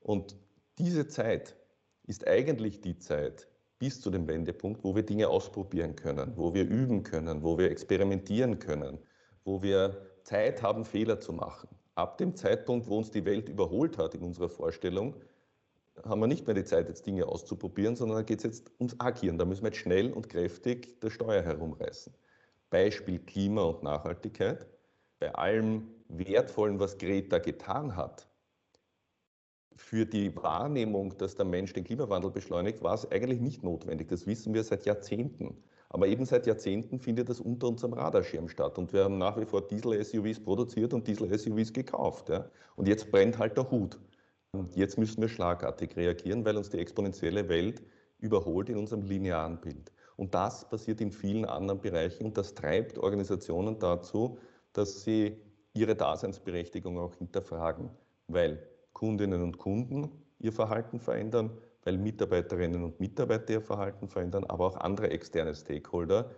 Und 0.00 0.36
diese 0.78 1.06
Zeit 1.08 1.56
ist 2.06 2.26
eigentlich 2.26 2.80
die 2.80 2.98
Zeit 2.98 3.48
bis 3.78 4.00
zu 4.00 4.10
dem 4.10 4.26
Wendepunkt, 4.26 4.84
wo 4.84 4.94
wir 4.94 5.02
Dinge 5.02 5.28
ausprobieren 5.28 5.96
können, 5.96 6.32
wo 6.36 6.54
wir 6.54 6.64
üben 6.64 7.02
können, 7.02 7.42
wo 7.42 7.58
wir 7.58 7.70
experimentieren 7.70 8.58
können, 8.58 8.98
wo 9.44 9.62
wir 9.62 10.06
Zeit 10.22 10.62
haben, 10.62 10.84
Fehler 10.84 11.20
zu 11.20 11.32
machen. 11.32 11.68
Ab 11.94 12.18
dem 12.18 12.34
Zeitpunkt, 12.34 12.88
wo 12.88 12.98
uns 12.98 13.10
die 13.10 13.24
Welt 13.24 13.48
überholt 13.48 13.98
hat 13.98 14.14
in 14.14 14.22
unserer 14.22 14.48
Vorstellung, 14.48 15.16
haben 16.04 16.20
wir 16.20 16.26
nicht 16.26 16.46
mehr 16.46 16.54
die 16.54 16.64
Zeit, 16.64 16.88
jetzt 16.88 17.06
Dinge 17.06 17.26
auszuprobieren, 17.26 17.96
sondern 17.96 18.18
da 18.18 18.22
geht 18.22 18.38
es 18.38 18.44
jetzt 18.44 18.72
ums 18.78 18.96
Agieren. 18.98 19.38
Da 19.38 19.44
müssen 19.44 19.62
wir 19.62 19.68
jetzt 19.68 19.78
schnell 19.78 20.12
und 20.12 20.28
kräftig 20.28 21.00
der 21.00 21.10
Steuer 21.10 21.42
herumreißen. 21.42 22.12
Beispiel 22.70 23.18
Klima 23.20 23.62
und 23.62 23.82
Nachhaltigkeit. 23.82 24.66
Bei 25.18 25.34
allem 25.34 25.88
Wertvollen, 26.08 26.78
was 26.78 26.98
Greta 26.98 27.38
getan 27.38 27.96
hat, 27.96 28.28
für 29.76 30.06
die 30.06 30.34
Wahrnehmung, 30.36 31.16
dass 31.18 31.34
der 31.34 31.44
Mensch 31.44 31.72
den 31.72 31.84
Klimawandel 31.84 32.30
beschleunigt, 32.30 32.82
war 32.82 32.94
es 32.94 33.10
eigentlich 33.10 33.40
nicht 33.40 33.62
notwendig. 33.62 34.08
Das 34.08 34.26
wissen 34.26 34.54
wir 34.54 34.64
seit 34.64 34.86
Jahrzehnten. 34.86 35.62
Aber 35.88 36.08
eben 36.08 36.24
seit 36.24 36.46
Jahrzehnten 36.46 36.98
findet 36.98 37.28
das 37.28 37.40
unter 37.40 37.68
unserem 37.68 37.92
Radarschirm 37.92 38.48
statt. 38.48 38.78
Und 38.78 38.92
wir 38.92 39.04
haben 39.04 39.18
nach 39.18 39.38
wie 39.38 39.44
vor 39.44 39.66
Diesel-SUVs 39.66 40.40
produziert 40.40 40.92
und 40.94 41.06
Diesel-SUVs 41.06 41.72
gekauft. 41.72 42.28
Ja. 42.28 42.50
Und 42.74 42.88
jetzt 42.88 43.10
brennt 43.10 43.38
halt 43.38 43.56
der 43.56 43.70
Hut. 43.70 43.98
Und 44.52 44.74
jetzt 44.74 44.98
müssen 44.98 45.20
wir 45.20 45.28
schlagartig 45.28 45.96
reagieren, 45.96 46.44
weil 46.44 46.56
uns 46.56 46.70
die 46.70 46.78
exponentielle 46.78 47.48
Welt 47.48 47.82
überholt 48.18 48.68
in 48.68 48.78
unserem 48.78 49.02
linearen 49.02 49.60
Bild. 49.60 49.92
Und 50.16 50.34
das 50.34 50.68
passiert 50.68 51.00
in 51.00 51.12
vielen 51.12 51.44
anderen 51.44 51.80
Bereichen 51.80 52.24
und 52.26 52.38
das 52.38 52.54
treibt 52.54 52.98
Organisationen 52.98 53.78
dazu, 53.78 54.38
dass 54.72 55.02
sie 55.02 55.36
ihre 55.74 55.94
Daseinsberechtigung 55.94 56.98
auch 56.98 57.14
hinterfragen, 57.14 57.90
weil 58.28 58.66
Kundinnen 58.92 59.42
und 59.42 59.58
Kunden 59.58 60.10
ihr 60.38 60.52
Verhalten 60.52 61.00
verändern, 61.00 61.50
weil 61.84 61.98
Mitarbeiterinnen 61.98 62.82
und 62.82 62.98
Mitarbeiter 62.98 63.54
ihr 63.54 63.60
Verhalten 63.60 64.08
verändern, 64.08 64.44
aber 64.44 64.66
auch 64.66 64.76
andere 64.76 65.10
externe 65.10 65.54
Stakeholder, 65.54 66.30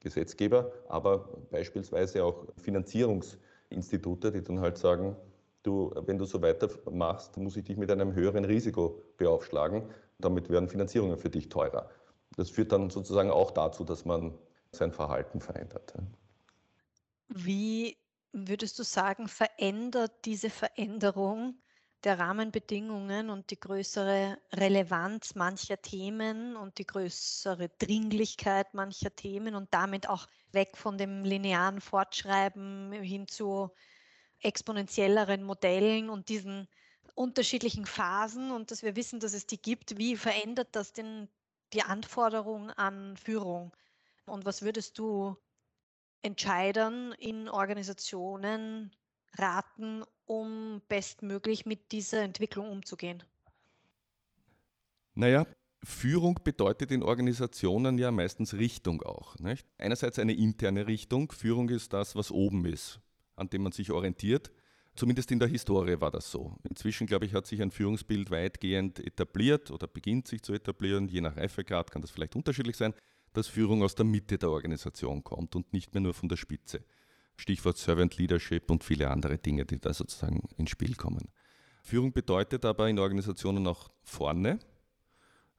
Gesetzgeber, 0.00 0.72
aber 0.88 1.28
beispielsweise 1.50 2.24
auch 2.24 2.46
Finanzierungsinstitute, 2.56 4.32
die 4.32 4.42
dann 4.42 4.60
halt 4.60 4.78
sagen, 4.78 5.14
du, 5.62 5.92
wenn 6.06 6.18
du 6.18 6.24
so 6.24 6.40
weitermachst, 6.42 7.36
muss 7.36 7.56
ich 7.56 7.64
dich 7.64 7.76
mit 7.76 7.90
einem 7.90 8.14
höheren 8.14 8.44
Risiko 8.44 9.02
beaufschlagen. 9.18 9.84
Damit 10.18 10.48
werden 10.48 10.68
Finanzierungen 10.68 11.18
für 11.18 11.30
dich 11.30 11.48
teurer. 11.48 11.90
Das 12.36 12.50
führt 12.50 12.72
dann 12.72 12.90
sozusagen 12.90 13.30
auch 13.30 13.50
dazu, 13.50 13.84
dass 13.84 14.04
man 14.04 14.38
sein 14.72 14.92
Verhalten 14.92 15.40
verändert. 15.40 15.94
Wie 17.28 17.96
würdest 18.32 18.78
du 18.78 18.82
sagen, 18.82 19.28
verändert 19.28 20.24
diese 20.24 20.50
Veränderung 20.50 21.60
der 22.04 22.18
Rahmenbedingungen 22.18 23.28
und 23.28 23.50
die 23.50 23.60
größere 23.60 24.38
Relevanz 24.52 25.34
mancher 25.34 25.82
Themen 25.82 26.56
und 26.56 26.78
die 26.78 26.86
größere 26.86 27.68
Dringlichkeit 27.78 28.72
mancher 28.72 29.14
Themen 29.14 29.54
und 29.54 29.72
damit 29.74 30.08
auch 30.08 30.26
weg 30.52 30.76
von 30.76 30.96
dem 30.96 31.24
linearen 31.24 31.80
Fortschreiben 31.80 32.92
hin 32.92 33.28
zu 33.28 33.70
exponentielleren 34.40 35.42
Modellen 35.42 36.08
und 36.08 36.30
diesen 36.30 36.68
unterschiedlichen 37.14 37.84
Phasen 37.84 38.50
und 38.50 38.70
dass 38.70 38.82
wir 38.82 38.96
wissen, 38.96 39.20
dass 39.20 39.34
es 39.34 39.46
die 39.46 39.60
gibt, 39.60 39.98
wie 39.98 40.16
verändert 40.16 40.68
das 40.72 40.94
denn 40.94 41.28
die 41.72 41.82
Anforderung 41.82 42.70
an 42.70 43.16
Führung? 43.16 43.72
Und 44.26 44.44
was 44.44 44.62
würdest 44.62 44.98
du 44.98 45.36
Entscheidern 46.22 47.12
in 47.18 47.48
Organisationen 47.48 48.90
raten, 49.38 50.04
um 50.26 50.82
bestmöglich 50.88 51.66
mit 51.66 51.92
dieser 51.92 52.22
Entwicklung 52.22 52.70
umzugehen? 52.70 53.22
Naja, 55.14 55.46
Führung 55.82 56.38
bedeutet 56.44 56.90
in 56.90 57.02
Organisationen 57.02 57.98
ja 57.98 58.10
meistens 58.10 58.54
Richtung 58.54 59.02
auch. 59.02 59.36
Nicht? 59.38 59.66
Einerseits 59.78 60.18
eine 60.18 60.34
interne 60.34 60.86
Richtung. 60.86 61.32
Führung 61.32 61.68
ist 61.70 61.92
das, 61.92 62.14
was 62.14 62.30
oben 62.30 62.64
ist 62.66 63.00
an 63.40 63.48
dem 63.48 63.62
man 63.62 63.72
sich 63.72 63.90
orientiert. 63.90 64.52
Zumindest 65.00 65.30
in 65.30 65.38
der 65.38 65.48
Historie 65.48 65.98
war 65.98 66.10
das 66.10 66.30
so. 66.30 66.58
Inzwischen, 66.68 67.06
glaube 67.06 67.24
ich, 67.24 67.32
hat 67.32 67.46
sich 67.46 67.62
ein 67.62 67.70
Führungsbild 67.70 68.30
weitgehend 68.30 69.00
etabliert 69.00 69.70
oder 69.70 69.86
beginnt 69.86 70.28
sich 70.28 70.42
zu 70.42 70.52
etablieren. 70.52 71.08
Je 71.08 71.22
nach 71.22 71.38
Reifegrad 71.38 71.90
kann 71.90 72.02
das 72.02 72.10
vielleicht 72.10 72.36
unterschiedlich 72.36 72.76
sein, 72.76 72.92
dass 73.32 73.46
Führung 73.46 73.82
aus 73.82 73.94
der 73.94 74.04
Mitte 74.04 74.36
der 74.36 74.50
Organisation 74.50 75.24
kommt 75.24 75.56
und 75.56 75.72
nicht 75.72 75.94
mehr 75.94 76.02
nur 76.02 76.12
von 76.12 76.28
der 76.28 76.36
Spitze. 76.36 76.84
Stichwort 77.38 77.78
Servant 77.78 78.18
Leadership 78.18 78.70
und 78.70 78.84
viele 78.84 79.08
andere 79.08 79.38
Dinge, 79.38 79.64
die 79.64 79.80
da 79.80 79.94
sozusagen 79.94 80.42
ins 80.58 80.68
Spiel 80.68 80.94
kommen. 80.96 81.30
Führung 81.82 82.12
bedeutet 82.12 82.66
aber 82.66 82.86
in 82.90 82.98
Organisationen 82.98 83.66
auch 83.68 83.90
vorne. 84.02 84.58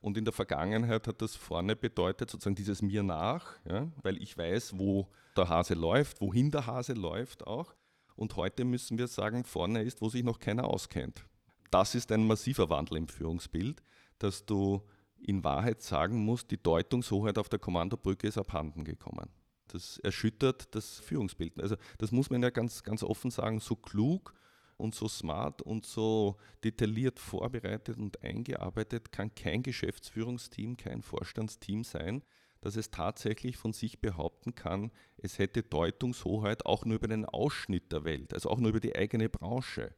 Und 0.02 0.20
in 0.20 0.24
der 0.24 0.34
Vergangenheit 0.34 1.08
hat 1.08 1.20
das 1.20 1.36
vorne 1.36 1.76
bedeutet, 1.76 2.30
sozusagen 2.30 2.54
dieses 2.54 2.84
mir 2.84 3.02
nach, 3.02 3.56
ja, 3.68 3.92
weil 4.04 4.22
ich 4.22 4.38
weiß, 4.38 4.78
wo 4.78 5.10
der 5.36 5.50
Hase 5.50 5.74
läuft, 5.74 6.22
wohin 6.22 6.52
der 6.52 6.68
Hase 6.68 6.94
läuft 6.94 7.48
auch. 7.48 7.74
Und 8.22 8.36
heute 8.36 8.66
müssen 8.66 9.00
wir 9.00 9.08
sagen, 9.08 9.46
vorne 9.46 9.82
ist, 9.82 10.00
wo 10.00 10.08
sich 10.08 10.24
noch 10.24 10.38
keiner 10.38 10.66
auskennt. 10.66 11.26
Das 11.72 11.96
ist 11.96 12.12
ein 12.12 12.28
massiver 12.28 12.70
Wandel 12.70 12.98
im 12.98 13.08
Führungsbild, 13.08 13.82
dass 14.20 14.46
du 14.46 14.84
in 15.18 15.44
Wahrheit 15.44 15.82
sagen 15.82 16.24
musst, 16.24 16.52
die 16.52 16.62
Deutungshoheit 16.62 17.40
auf 17.40 17.50
der 17.50 17.58
Kommandobrücke 17.58 18.28
ist 18.28 18.38
abhanden 18.38 18.84
gekommen. 18.84 19.28
Das 19.70 19.98
erschüttert 19.98 20.76
das 20.76 21.00
Führungsbild. 21.00 21.60
Also 21.60 21.78
das 21.98 22.12
muss 22.12 22.30
man 22.30 22.44
ja 22.44 22.52
ganz, 22.52 22.84
ganz 22.84 23.02
offen 23.02 23.32
sagen, 23.32 23.60
so 23.60 23.76
klug 23.76 24.36
und 24.78 24.94
so 24.94 25.08
smart 25.08 25.64
und 25.64 25.88
so 25.88 26.38
detailliert 26.64 27.18
vorbereitet 27.18 27.98
und 27.98 28.22
eingearbeitet 28.22 29.12
kann 29.12 29.34
kein 29.34 29.64
Geschäftsführungsteam, 29.64 30.78
kein 30.78 31.02
Vorstandsteam 31.02 31.84
sein, 31.84 32.22
dass 32.62 32.76
es 32.76 32.92
tatsächlich 32.92 33.58
von 33.58 33.74
sich 33.74 34.00
behaupten 34.00 34.56
kann, 34.56 34.92
es 35.18 35.40
hätte 35.40 35.64
Deutungshoheit 35.64 36.66
auch 36.66 36.86
nur 36.86 36.96
über 36.96 37.08
den 37.08 37.26
Ausschnitt 37.26 37.92
der 37.92 38.04
Welt, 38.04 38.34
also 38.34 38.50
auch 38.50 38.60
nur 38.60 38.70
über 38.70 38.80
die 38.80 38.96
eigene 38.96 39.30
Branche 39.30 39.94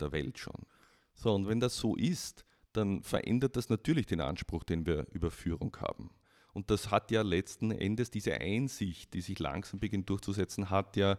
der 0.00 0.12
Welt 0.12 0.38
schon. 0.38 0.66
So, 1.14 1.34
und 1.34 1.48
wenn 1.48 1.60
das 1.60 1.76
so 1.76 1.96
ist, 1.96 2.44
dann 2.72 3.02
verändert 3.02 3.56
das 3.56 3.68
natürlich 3.70 4.06
den 4.06 4.20
Anspruch, 4.20 4.64
den 4.64 4.86
wir 4.86 5.06
über 5.12 5.30
Führung 5.30 5.76
haben. 5.80 6.10
Und 6.52 6.70
das 6.70 6.90
hat 6.90 7.10
ja 7.10 7.22
letzten 7.22 7.70
Endes 7.70 8.10
diese 8.10 8.34
Einsicht, 8.34 9.14
die 9.14 9.20
sich 9.20 9.38
langsam 9.38 9.80
beginnt 9.80 10.10
durchzusetzen, 10.10 10.70
hat 10.70 10.96
ja 10.96 11.18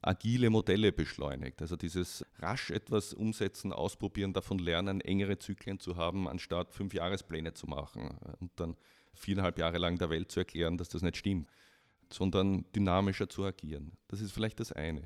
agile 0.00 0.50
Modelle 0.50 0.92
beschleunigt. 0.92 1.60
Also 1.60 1.76
dieses 1.76 2.24
rasch 2.38 2.70
etwas 2.70 3.12
umsetzen, 3.12 3.72
ausprobieren, 3.72 4.32
davon 4.32 4.58
lernen, 4.58 5.00
engere 5.00 5.38
Zyklen 5.38 5.80
zu 5.80 5.96
haben, 5.96 6.28
anstatt 6.28 6.72
fünf 6.72 6.94
Jahrespläne 6.94 7.54
zu 7.54 7.66
machen 7.66 8.16
und 8.40 8.50
dann 8.56 8.76
viereinhalb 9.14 9.58
Jahre 9.58 9.78
lang 9.78 9.98
der 9.98 10.10
Welt 10.10 10.30
zu 10.30 10.40
erklären, 10.40 10.78
dass 10.78 10.88
das 10.88 11.02
nicht 11.02 11.16
stimmt. 11.16 11.48
sondern 12.10 12.64
dynamischer 12.74 13.28
zu 13.28 13.44
agieren. 13.44 13.92
Das 14.08 14.20
ist 14.20 14.32
vielleicht 14.32 14.60
das 14.60 14.72
eine. 14.72 15.02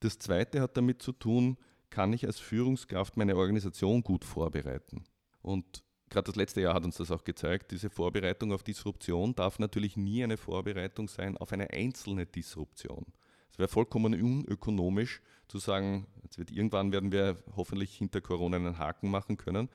Das 0.00 0.18
zweite 0.18 0.60
hat 0.60 0.76
damit 0.76 1.02
zu 1.02 1.12
tun, 1.12 1.56
kann 1.90 2.12
ich 2.12 2.26
als 2.26 2.38
Führungskraft 2.38 3.16
meine 3.16 3.36
Organisation 3.36 4.02
gut 4.02 4.24
vorbereiten? 4.24 5.04
Und 5.42 5.82
gerade 6.10 6.26
das 6.26 6.36
letzte 6.36 6.60
Jahr 6.60 6.74
hat 6.74 6.84
uns 6.84 6.96
das 6.96 7.10
auch 7.10 7.24
gezeigt, 7.24 7.70
diese 7.72 7.90
Vorbereitung 7.90 8.52
auf 8.52 8.62
Disruption 8.62 9.34
darf 9.34 9.58
natürlich 9.58 9.96
nie 9.96 10.22
eine 10.22 10.36
Vorbereitung 10.36 11.08
sein 11.08 11.36
auf 11.36 11.52
eine 11.52 11.70
einzelne 11.70 12.26
Disruption. 12.26 13.06
Es 13.50 13.58
wäre 13.58 13.68
vollkommen 13.68 14.14
unökonomisch 14.14 15.20
zu 15.48 15.58
sagen, 15.58 16.06
jetzt 16.22 16.38
wird, 16.38 16.50
irgendwann 16.50 16.92
werden 16.92 17.10
wir 17.10 17.42
hoffentlich 17.56 17.96
hinter 17.96 18.20
Corona 18.20 18.56
einen 18.56 18.78
Haken 18.78 19.10
machen 19.10 19.36
können, 19.36 19.68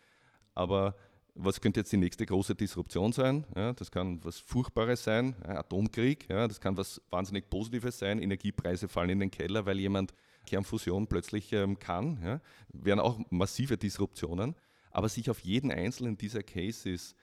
aber 0.54 0.96
was 1.36 1.60
könnte 1.60 1.80
jetzt 1.80 1.92
die 1.92 1.98
nächste 1.98 2.26
große 2.26 2.56
Disruption 2.56 3.12
sein? 3.12 3.46
Ja, 3.56 3.74
das 3.74 3.92
kann 3.92 4.24
was 4.24 4.40
Furchtbares 4.40 5.04
sein, 5.04 5.36
ja, 5.44 5.60
Atomkrieg, 5.60 6.30
ja, 6.30 6.48
das 6.48 6.62
kann 6.62 6.78
was 6.78 7.02
wahnsinnig 7.10 7.50
Positives 7.50 8.00
sein, 8.00 8.20
Energiepreise 8.20 8.88
fallen 8.88 9.10
in 9.10 9.20
den 9.20 9.32
Keller, 9.32 9.66
weil 9.66 9.80
jemand 9.80 10.14
Kernfusion 10.46 11.08
plötzlich 11.08 11.52
ähm, 11.54 11.80
kann, 11.80 12.20
ja, 12.24 12.42
wären 12.72 13.00
auch 13.00 13.20
massive 13.30 13.78
Disruptionen. 13.78 14.56
Aber 14.92 15.10
sich 15.10 15.30
auf 15.30 15.40
jeden 15.40 15.72
einzelnen 15.72 16.18
dieser 16.18 16.44
Cases 16.44 17.16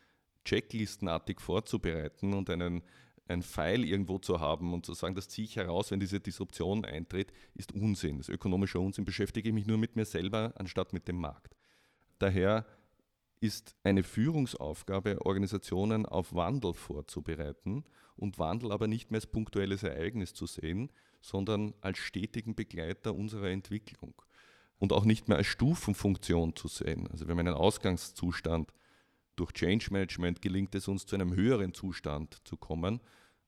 checklistenartig 0.45 1.41
vorzubereiten 1.41 2.35
und 2.35 2.51
einen, 2.51 2.83
ein 3.29 3.43
Pfeil 3.43 3.85
irgendwo 3.85 4.19
zu 4.19 4.41
haben 4.41 4.75
und 4.75 4.85
zu 4.85 4.95
sagen, 4.95 5.15
das 5.15 5.29
ziehe 5.29 5.45
ich 5.45 5.55
heraus, 5.55 5.93
wenn 5.93 6.01
diese 6.01 6.19
Disruption 6.19 6.85
eintritt, 6.85 7.33
ist 7.55 7.73
Unsinn. 7.73 8.19
Das 8.19 8.29
ist 8.29 8.35
ökonomischer 8.35 8.81
Unsinn. 8.81 9.05
Beschäftige 9.05 9.51
ich 9.51 9.55
mich 9.55 9.67
nur 9.67 9.79
mit 9.79 9.95
mir 9.95 10.05
selber 10.05 10.53
anstatt 10.57 10.93
mit 10.93 11.07
dem 11.07 11.17
Markt. 11.17 11.55
Daher 12.19 12.67
ist 13.41 13.75
eine 13.83 14.03
Führungsaufgabe, 14.03 15.25
Organisationen 15.25 16.05
auf 16.07 16.35
Wandel 16.35 16.75
vorzubereiten 16.75 17.85
und 18.17 18.39
Wandel 18.39 18.71
aber 18.71 18.87
nicht 18.87 19.11
mehr 19.11 19.19
als 19.19 19.27
punktuelles 19.27 19.83
Ereignis 19.83 20.35
zu 20.35 20.47
sehen, 20.47 20.93
sondern 21.21 21.75
als 21.81 21.99
stetigen 21.99 22.55
Begleiter 22.55 23.15
unserer 23.15 23.49
Entwicklung 23.49 24.15
und 24.79 24.93
auch 24.93 25.05
nicht 25.05 25.29
mehr 25.29 25.39
als 25.39 25.47
Stufenfunktion 25.47 26.55
zu 26.55 26.69
sehen. 26.69 27.09
Also 27.11 27.27
wir 27.27 27.33
haben 27.33 27.41
einen 27.41 27.55
Ausgangszustand. 27.55 28.73
Durch 29.37 29.53
Change 29.53 29.89
Management 29.91 30.43
gelingt 30.43 30.75
es 30.75 30.87
uns 30.87 31.07
zu 31.07 31.17
einem 31.17 31.35
höheren 31.35 31.73
Zustand 31.73 32.43
zu 32.45 32.59
kommen 32.59 33.01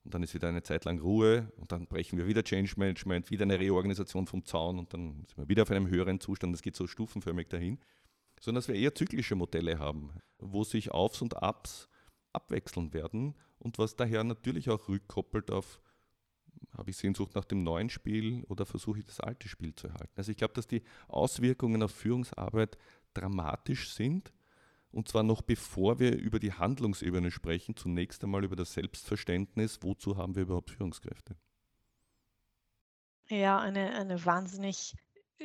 und 0.05 0.15
dann 0.15 0.23
ist 0.23 0.33
wieder 0.33 0.49
eine 0.49 0.63
Zeit 0.63 0.87
lang 0.87 1.01
Ruhe 1.01 1.53
und 1.57 1.71
dann 1.71 1.87
brechen 1.87 2.19
wir 2.19 2.27
wieder 2.27 2.43
Change 2.43 2.75
Management, 2.77 3.31
wieder 3.31 3.43
eine 3.43 3.61
Reorganisation 3.61 4.27
vom 4.27 4.45
Zaun 4.47 4.79
und 4.79 4.95
dann 4.95 5.27
sind 5.27 5.37
wir 5.37 5.49
wieder 5.49 5.63
auf 5.63 5.71
einem 5.71 5.89
höheren 5.89 6.19
Zustand. 6.19 6.55
Das 6.55 6.63
geht 6.63 6.77
so 6.77 6.87
stufenförmig 6.87 7.49
dahin 7.49 7.79
sondern 8.43 8.61
dass 8.61 8.69
wir 8.69 8.75
eher 8.75 8.95
zyklische 8.95 9.37
Modelle 9.37 9.79
haben, 9.79 10.11
wo 10.39 10.65
sich 10.65 10.91
Aufs 10.91 11.23
und 11.23 11.41
Abs 11.41 11.89
abwechseln 12.33 12.93
werden 12.93 13.37
und 13.61 13.79
was 13.79 13.95
daher 13.95 14.25
natürlich 14.25 14.69
auch 14.69 14.89
rückkoppelt 14.89 15.53
auf, 15.53 15.81
habe 16.77 16.91
ich 16.91 16.97
Sehnsucht 16.97 17.37
nach 17.37 17.45
dem 17.45 17.63
neuen 17.63 17.89
Spiel 17.89 18.43
oder 18.49 18.67
versuche 18.67 18.99
ich 18.99 19.05
das 19.05 19.21
alte 19.21 19.49
Spiel 19.49 19.75
zu 19.77 19.87
erhalten. 19.87 20.13
Also 20.17 20.33
ich 20.33 20.39
glaube, 20.39 20.55
dass 20.55 20.67
die 20.67 20.83
Auswirkungen 21.07 21.85
auf 21.85 21.93
Führungsarbeit 21.93 22.79
dramatisch 23.15 23.93
sind 23.93 24.33
und 24.91 25.07
zwar 25.07 25.23
noch 25.23 25.43
bevor 25.43 26.01
wir 26.01 26.19
über 26.19 26.41
die 26.41 26.53
Handlungsebene 26.53 27.31
sprechen, 27.31 27.77
zunächst 27.77 28.25
einmal 28.25 28.43
über 28.43 28.57
das 28.57 28.73
Selbstverständnis, 28.73 29.79
wozu 29.83 30.17
haben 30.17 30.35
wir 30.35 30.43
überhaupt 30.43 30.73
Führungskräfte. 30.73 31.37
Ja, 33.29 33.61
eine, 33.61 33.95
eine 33.95 34.25
wahnsinnig 34.25 34.97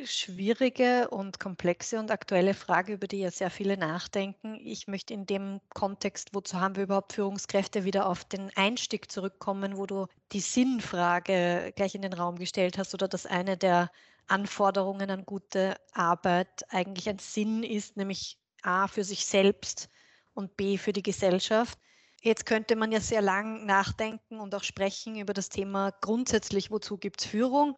schwierige 0.05 1.09
und 1.09 1.39
komplexe 1.39 1.99
und 1.99 2.11
aktuelle 2.11 2.53
Frage, 2.53 2.93
über 2.93 3.07
die 3.07 3.19
ja 3.19 3.31
sehr 3.31 3.49
viele 3.49 3.77
nachdenken. 3.77 4.59
Ich 4.63 4.87
möchte 4.87 5.13
in 5.13 5.25
dem 5.25 5.61
Kontext, 5.73 6.29
wozu 6.33 6.59
haben 6.59 6.75
wir 6.75 6.83
überhaupt 6.83 7.13
Führungskräfte, 7.13 7.83
wieder 7.83 8.07
auf 8.07 8.23
den 8.25 8.51
Einstieg 8.55 9.11
zurückkommen, 9.11 9.77
wo 9.77 9.85
du 9.85 10.07
die 10.31 10.39
Sinnfrage 10.39 11.73
gleich 11.75 11.95
in 11.95 12.01
den 12.01 12.13
Raum 12.13 12.38
gestellt 12.38 12.77
hast 12.77 12.93
oder 12.93 13.07
dass 13.07 13.25
eine 13.25 13.57
der 13.57 13.91
Anforderungen 14.27 15.10
an 15.10 15.25
gute 15.25 15.75
Arbeit 15.93 16.65
eigentlich 16.69 17.10
ein 17.10 17.19
Sinn 17.19 17.63
ist, 17.63 17.97
nämlich 17.97 18.38
A 18.62 18.88
für 18.88 19.03
sich 19.03 19.25
selbst 19.25 19.89
und 20.33 20.57
B 20.57 20.77
für 20.77 20.93
die 20.93 21.03
Gesellschaft. 21.03 21.79
Jetzt 22.21 22.45
könnte 22.45 22.75
man 22.75 22.91
ja 22.91 22.99
sehr 22.99 23.21
lang 23.21 23.65
nachdenken 23.65 24.39
und 24.39 24.53
auch 24.53 24.63
sprechen 24.63 25.15
über 25.17 25.33
das 25.33 25.49
Thema 25.49 25.91
grundsätzlich, 26.01 26.71
wozu 26.71 26.97
gibt 26.97 27.21
es 27.21 27.27
Führung? 27.27 27.77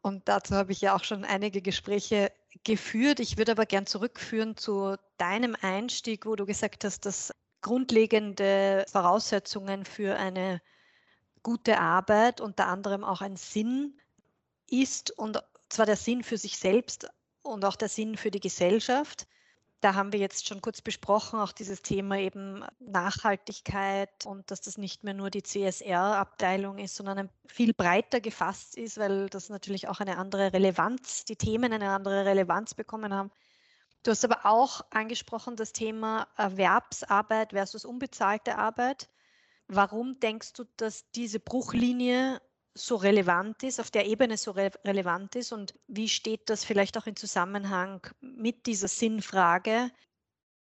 Und 0.00 0.28
dazu 0.28 0.54
habe 0.54 0.72
ich 0.72 0.80
ja 0.80 0.94
auch 0.94 1.04
schon 1.04 1.24
einige 1.24 1.60
Gespräche 1.60 2.32
geführt. 2.64 3.20
Ich 3.20 3.36
würde 3.36 3.52
aber 3.52 3.66
gern 3.66 3.86
zurückführen 3.86 4.56
zu 4.56 4.96
deinem 5.16 5.56
Einstieg, 5.60 6.26
wo 6.26 6.36
du 6.36 6.46
gesagt 6.46 6.84
hast, 6.84 7.04
dass 7.04 7.34
grundlegende 7.60 8.84
Voraussetzungen 8.90 9.84
für 9.84 10.16
eine 10.16 10.60
gute 11.42 11.78
Arbeit, 11.78 12.40
unter 12.40 12.66
anderem 12.66 13.04
auch 13.04 13.20
ein 13.20 13.36
Sinn 13.36 13.98
ist, 14.70 15.10
und 15.10 15.42
zwar 15.68 15.86
der 15.86 15.96
Sinn 15.96 16.22
für 16.22 16.38
sich 16.38 16.58
selbst 16.58 17.08
und 17.42 17.64
auch 17.64 17.76
der 17.76 17.88
Sinn 17.88 18.16
für 18.16 18.30
die 18.30 18.40
Gesellschaft. 18.40 19.26
Da 19.80 19.94
haben 19.94 20.12
wir 20.12 20.18
jetzt 20.18 20.48
schon 20.48 20.60
kurz 20.60 20.82
besprochen, 20.82 21.38
auch 21.38 21.52
dieses 21.52 21.82
Thema 21.82 22.18
eben 22.18 22.64
Nachhaltigkeit 22.80 24.26
und 24.26 24.50
dass 24.50 24.60
das 24.60 24.76
nicht 24.76 25.04
mehr 25.04 25.14
nur 25.14 25.30
die 25.30 25.44
CSR-Abteilung 25.44 26.78
ist, 26.78 26.96
sondern 26.96 27.30
viel 27.46 27.72
breiter 27.74 28.20
gefasst 28.20 28.76
ist, 28.76 28.98
weil 28.98 29.28
das 29.28 29.50
natürlich 29.50 29.86
auch 29.86 30.00
eine 30.00 30.18
andere 30.18 30.52
Relevanz, 30.52 31.24
die 31.24 31.36
Themen 31.36 31.72
eine 31.72 31.90
andere 31.90 32.24
Relevanz 32.24 32.74
bekommen 32.74 33.14
haben. 33.14 33.30
Du 34.02 34.10
hast 34.10 34.24
aber 34.24 34.46
auch 34.46 34.80
angesprochen 34.90 35.54
das 35.54 35.72
Thema 35.72 36.26
Erwerbsarbeit 36.36 37.52
versus 37.52 37.84
unbezahlte 37.84 38.58
Arbeit. 38.58 39.08
Warum 39.68 40.18
denkst 40.18 40.54
du, 40.54 40.64
dass 40.76 41.10
diese 41.12 41.38
Bruchlinie 41.38 42.40
so 42.78 42.96
relevant 42.96 43.62
ist, 43.62 43.80
auf 43.80 43.90
der 43.90 44.06
Ebene 44.06 44.36
so 44.36 44.52
re 44.52 44.70
relevant 44.84 45.36
ist 45.36 45.52
und 45.52 45.74
wie 45.86 46.08
steht 46.08 46.48
das 46.48 46.64
vielleicht 46.64 46.96
auch 46.96 47.06
in 47.06 47.16
Zusammenhang 47.16 48.00
mit 48.20 48.66
dieser 48.66 48.88
Sinnfrage, 48.88 49.90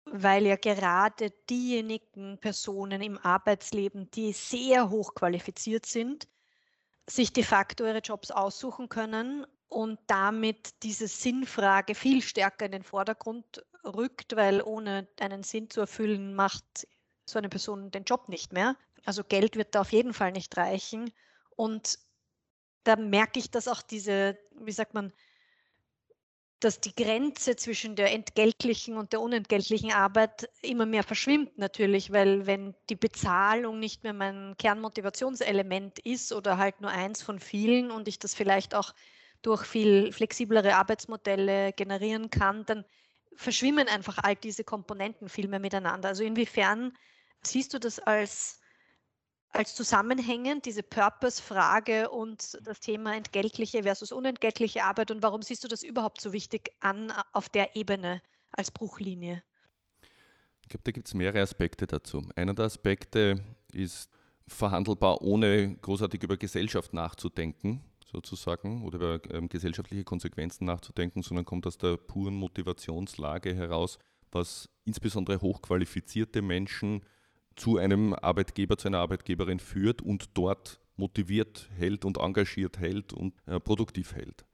weil 0.05 0.47
ja 0.47 0.55
gerade 0.55 1.31
diejenigen 1.49 2.39
Personen 2.39 3.01
im 3.01 3.17
Arbeitsleben, 3.17 4.09
die 4.11 4.33
sehr 4.33 4.89
hoch 4.89 5.13
qualifiziert 5.13 5.85
sind, 5.85 6.27
sich 7.07 7.33
de 7.33 7.43
facto 7.43 7.85
ihre 7.85 7.99
Jobs 7.99 8.31
aussuchen 8.31 8.89
können 8.89 9.45
und 9.67 9.99
damit 10.07 10.83
diese 10.83 11.07
Sinnfrage 11.07 11.95
viel 11.95 12.21
stärker 12.21 12.65
in 12.65 12.71
den 12.71 12.83
Vordergrund 12.83 13.63
rückt, 13.85 14.35
weil 14.35 14.61
ohne 14.61 15.07
einen 15.19 15.43
Sinn 15.43 15.69
zu 15.69 15.81
erfüllen, 15.81 16.33
macht 16.33 16.87
so 17.25 17.37
eine 17.37 17.49
Person 17.49 17.91
den 17.91 18.03
Job 18.03 18.29
nicht 18.29 18.51
mehr. 18.51 18.75
Also 19.05 19.23
Geld 19.23 19.55
wird 19.55 19.75
da 19.75 19.81
auf 19.81 19.91
jeden 19.91 20.13
Fall 20.13 20.31
nicht 20.31 20.57
reichen. 20.57 21.11
Und 21.59 21.99
da 22.85 22.95
merke 22.95 23.37
ich, 23.37 23.51
dass 23.51 23.67
auch 23.67 23.81
diese, 23.81 24.39
wie 24.61 24.71
sagt 24.71 24.93
man, 24.93 25.11
dass 26.61 26.79
die 26.79 26.95
Grenze 26.95 27.57
zwischen 27.57 27.97
der 27.97 28.13
entgeltlichen 28.13 28.95
und 28.95 29.11
der 29.11 29.19
unentgeltlichen 29.19 29.91
Arbeit 29.91 30.49
immer 30.61 30.85
mehr 30.85 31.03
verschwimmt 31.03 31.57
natürlich, 31.57 32.13
weil 32.13 32.45
wenn 32.45 32.75
die 32.89 32.95
Bezahlung 32.95 33.77
nicht 33.77 34.03
mehr 34.03 34.13
mein 34.13 34.55
Kernmotivationselement 34.57 35.99
ist 35.99 36.31
oder 36.31 36.57
halt 36.57 36.79
nur 36.79 36.91
eins 36.91 37.21
von 37.21 37.41
vielen 37.41 37.91
und 37.91 38.07
ich 38.07 38.19
das 38.19 38.33
vielleicht 38.33 38.73
auch 38.73 38.95
durch 39.41 39.65
viel 39.65 40.13
flexiblere 40.13 40.75
Arbeitsmodelle 40.75 41.73
generieren 41.73 42.29
kann, 42.29 42.65
dann 42.67 42.85
verschwimmen 43.35 43.89
einfach 43.89 44.17
all 44.23 44.37
diese 44.37 44.63
Komponenten 44.63 45.27
viel 45.27 45.49
mehr 45.49 45.59
miteinander. 45.59 46.07
Also 46.07 46.23
inwiefern 46.23 46.93
siehst 47.43 47.73
du 47.73 47.79
das 47.79 47.99
als 47.99 48.58
als 49.51 49.75
zusammenhängend, 49.75 50.65
diese 50.65 50.83
Purpose-Frage 50.83 52.09
und 52.09 52.57
das 52.63 52.79
Thema 52.79 53.15
entgeltliche 53.15 53.83
versus 53.83 54.11
unentgeltliche 54.11 54.83
Arbeit 54.83 55.11
und 55.11 55.23
warum 55.23 55.41
siehst 55.41 55.63
du 55.63 55.67
das 55.67 55.83
überhaupt 55.83 56.21
so 56.21 56.33
wichtig 56.33 56.71
an 56.79 57.11
auf 57.33 57.49
der 57.49 57.75
Ebene 57.75 58.21
als 58.51 58.71
Bruchlinie? 58.71 59.43
Ich 60.61 60.69
glaube, 60.69 60.83
da 60.83 60.91
gibt 60.91 61.07
es 61.07 61.13
mehrere 61.13 61.41
Aspekte 61.41 61.87
dazu. 61.87 62.23
Einer 62.35 62.53
der 62.53 62.65
Aspekte 62.65 63.43
ist 63.73 64.11
verhandelbar, 64.47 65.21
ohne 65.21 65.75
großartig 65.77 66.21
über 66.21 66.37
Gesellschaft 66.37 66.93
nachzudenken, 66.93 67.83
sozusagen, 68.05 68.85
oder 68.85 68.97
über 68.97 69.33
ähm, 69.33 69.49
gesellschaftliche 69.49 70.03
Konsequenzen 70.03 70.65
nachzudenken, 70.65 71.23
sondern 71.23 71.45
kommt 71.45 71.65
aus 71.65 71.77
der 71.77 71.97
puren 71.97 72.35
Motivationslage 72.35 73.55
heraus, 73.55 73.97
was 74.31 74.69
insbesondere 74.85 75.41
hochqualifizierte 75.41 76.41
Menschen 76.41 77.03
zu 77.59 77.77
einem 77.77 78.13
Arbeitgeber, 78.13 78.77
zu 78.77 78.87
einer 78.87 78.99
Arbeitgeberin 78.99 79.59
führt 79.59 80.01
und 80.01 80.29
dort 80.33 80.79
motiviert 80.95 81.69
hält 81.77 82.05
und 82.05 82.17
engagiert 82.17 82.79
hält 82.79 83.13
und 83.13 83.33
äh, 83.47 83.59
produktiv 83.59 84.15
hält. 84.15 84.45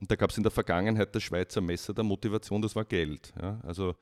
Und 0.00 0.10
da 0.10 0.16
gab 0.16 0.30
es 0.30 0.36
in 0.36 0.42
der 0.42 0.52
Vergangenheit 0.52 1.14
das 1.14 1.22
Schweizer 1.22 1.60
Messer 1.60 1.92
der 1.92 2.04
Motivation, 2.04 2.62
das 2.62 2.74
war 2.74 2.84
Geld. 2.84 3.32
Ja? 3.40 3.60
Also 3.62 3.94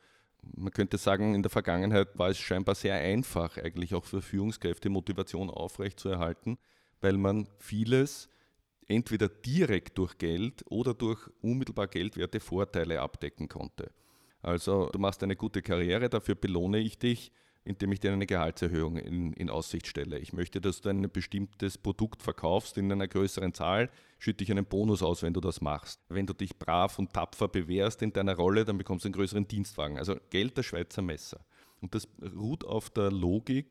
man 0.43 0.73
könnte 0.73 0.99
sagen, 0.99 1.35
in 1.35 1.43
der 1.43 1.51
Vergangenheit 1.51 2.17
war 2.17 2.29
es 2.29 2.39
scheinbar 2.39 2.75
sehr 2.75 2.95
einfach, 2.95 3.57
eigentlich 3.59 3.95
auch 3.95 4.05
für 4.05 4.23
Führungskräfte 4.23 4.89
Motivation 4.89 5.51
aufrechtzuerhalten, 5.51 6.59
weil 7.01 7.17
man 7.17 7.49
vieles 7.59 8.29
entweder 8.87 9.29
direkt 9.29 9.99
durch 9.99 10.17
Geld 10.19 10.65
oder 10.69 10.95
durch 10.95 11.29
unmittelbar 11.43 11.89
geldwerte 11.89 12.41
Vorteile 12.41 13.01
abdecken 13.01 13.49
konnte. 13.49 13.91
Also 14.41 14.89
du 14.91 14.99
machst 14.99 15.23
eine 15.23 15.37
gute 15.37 15.63
Karriere, 15.63 16.09
dafür 16.09 16.37
belohne 16.37 16.79
ich 16.79 16.99
dich 16.99 17.33
indem 17.65 17.93
ich 17.93 18.01
dir 18.01 18.13
eine 18.13 18.27
Gehaltserhöhung 18.27 18.97
in, 18.97 19.33
in, 19.35 19.51
Aussicht 19.51 19.87
stelle. 19.87 20.19
Ich 20.19 20.33
möchte, 20.33 20.61
dass 20.61 20.81
du 20.81 20.89
ein 20.89 21.11
bestimmtes 21.11 21.77
Produkt 21.77 22.23
verkaufst 22.23 22.79
in 22.79 22.91
einer 22.91 23.09
größeren 23.09 23.53
Zahl, 23.53 23.91
schütte 24.19 24.43
ich 24.43 24.51
einen 24.51 24.65
Bonus 24.65 25.03
aus, 25.03 25.23
wenn 25.23 25.35
du 25.35 25.41
das 25.41 25.61
machst. 25.61 26.01
Wenn 26.09 26.27
du 26.27 26.33
dich 26.33 26.59
brav 26.59 26.99
und 26.99 27.13
tapfer 27.13 27.49
bewährst 27.49 28.03
in 28.03 28.13
deiner 28.13 28.37
Rolle, 28.37 28.65
dann 28.65 28.79
bekommst 28.79 29.05
du 29.05 29.09
einen 29.09 29.15
größeren 29.15 29.47
Dienstwagen. 29.47 29.99
Also 29.99 30.17
Geld 30.31 30.57
der 30.57 30.63
Schweizer 30.63 31.03
Messer. 31.03 31.45
Und 31.81 31.95
das 31.95 32.09
ruht 32.35 32.65
auf 32.65 32.91
der 32.91 33.11
Logik, 33.11 33.71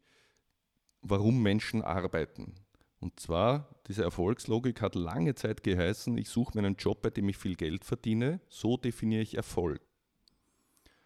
warum 1.02 1.41
Menschen 1.41 1.82
arbeiten. 1.82 2.54
Und 3.00 3.19
zwar, 3.19 3.69
diese 3.88 4.04
Erfolgslogik 4.04 4.82
hat 4.82 4.95
lange 4.95 5.36
Zeit 5.36 5.63
geheißen, 5.63 6.17
ich 6.17 6.30
suche 6.30 6.58
mir 6.58 6.65
einen 6.65 6.78
Job, 6.78 7.02
bei 7.02 7.10
dem 7.10 7.30
ich 7.30 7.38
viel 7.38 7.56
Geld 7.56 7.86
verdiene, 7.86 8.39
so 8.50 8.78
definiere 8.78 9.21
ich 9.21 9.36
Erfolg. 9.36 9.82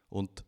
Und 0.10 0.46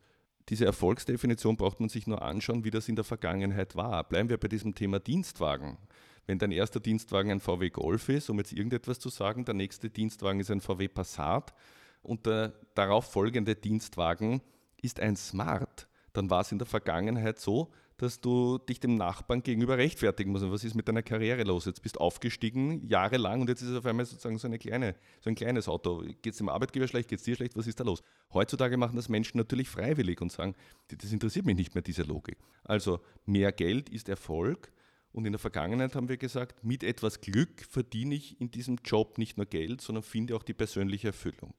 diese 0.49 0.65
Erfolgsdefinition 0.65 1.57
braucht 1.57 1.79
man 1.79 1.89
sich 1.89 2.07
nur 2.07 2.21
anschauen, 2.21 2.63
wie 2.63 2.71
das 2.71 2.89
in 2.89 2.95
der 2.95 3.05
Vergangenheit 3.05 3.75
war. 3.75 4.03
Bleiben 4.03 4.29
wir 4.29 4.37
bei 4.37 4.47
diesem 4.47 4.75
Thema 4.75 4.99
Dienstwagen. 4.99 5.77
Wenn 6.25 6.39
dein 6.39 6.51
erster 6.51 6.79
Dienstwagen 6.79 7.31
ein 7.31 7.39
VW 7.39 7.69
Golf 7.69 8.09
ist, 8.09 8.29
um 8.29 8.37
jetzt 8.37 8.53
irgendetwas 8.53 8.99
zu 8.99 9.09
sagen, 9.09 9.45
der 9.45 9.53
nächste 9.53 9.89
Dienstwagen 9.89 10.39
ist 10.39 10.51
ein 10.51 10.61
VW 10.61 10.87
Passat 10.87 11.53
und 12.01 12.25
der 12.25 12.53
darauf 12.75 13.11
folgende 13.11 13.55
Dienstwagen 13.55 14.41
ist 14.81 14.99
ein 14.99 15.15
Smart, 15.15 15.87
dann 16.13 16.29
war 16.29 16.41
es 16.41 16.51
in 16.51 16.59
der 16.59 16.67
Vergangenheit 16.67 17.39
so, 17.39 17.71
dass 18.03 18.19
du 18.19 18.57
dich 18.57 18.81
dem 18.81 18.95
Nachbarn 18.95 19.43
gegenüber 19.43 19.77
rechtfertigen 19.77 20.31
musst. 20.31 20.49
Was 20.51 20.63
ist 20.63 20.75
mit 20.75 20.87
deiner 20.87 21.01
Karriere 21.01 21.43
los? 21.43 21.65
Jetzt 21.65 21.81
bist 21.81 21.95
du 21.95 22.01
aufgestiegen, 22.01 22.85
jahrelang, 22.85 23.41
und 23.41 23.49
jetzt 23.49 23.61
ist 23.61 23.69
es 23.69 23.77
auf 23.77 23.85
einmal 23.85 24.05
sozusagen 24.05 24.37
so, 24.37 24.47
eine 24.47 24.59
kleine, 24.59 24.95
so 25.21 25.29
ein 25.29 25.35
kleines 25.35 25.69
Auto. 25.69 26.03
Geht 26.21 26.33
es 26.33 26.37
dem 26.37 26.49
Arbeitgeber 26.49 26.87
schlecht? 26.87 27.09
Geht 27.09 27.19
es 27.19 27.25
dir 27.25 27.35
schlecht? 27.35 27.55
Was 27.55 27.65
ist 27.65 27.79
da 27.79 27.85
los? 27.85 28.03
Heutzutage 28.33 28.75
machen 28.75 28.97
das 28.97 29.07
Menschen 29.07 29.37
natürlich 29.37 29.69
freiwillig 29.69 30.21
und 30.21 30.31
sagen, 30.31 30.53
das 30.89 31.13
interessiert 31.13 31.45
mich 31.45 31.55
nicht 31.55 31.75
mehr, 31.75 31.81
diese 31.81 32.03
Logik. 32.03 32.37
Also 32.65 32.99
mehr 33.25 33.53
Geld 33.53 33.89
ist 33.89 34.09
Erfolg. 34.09 34.71
Und 35.13 35.25
in 35.25 35.31
der 35.31 35.39
Vergangenheit 35.39 35.95
haben 35.95 36.09
wir 36.09 36.17
gesagt, 36.17 36.63
mit 36.63 36.83
etwas 36.83 37.21
Glück 37.21 37.63
verdiene 37.69 38.15
ich 38.15 38.41
in 38.41 38.51
diesem 38.51 38.79
Job 38.83 39.17
nicht 39.17 39.37
nur 39.37 39.45
Geld, 39.45 39.79
sondern 39.79 40.03
finde 40.03 40.35
auch 40.35 40.43
die 40.43 40.53
persönliche 40.53 41.07
Erfüllung. 41.07 41.53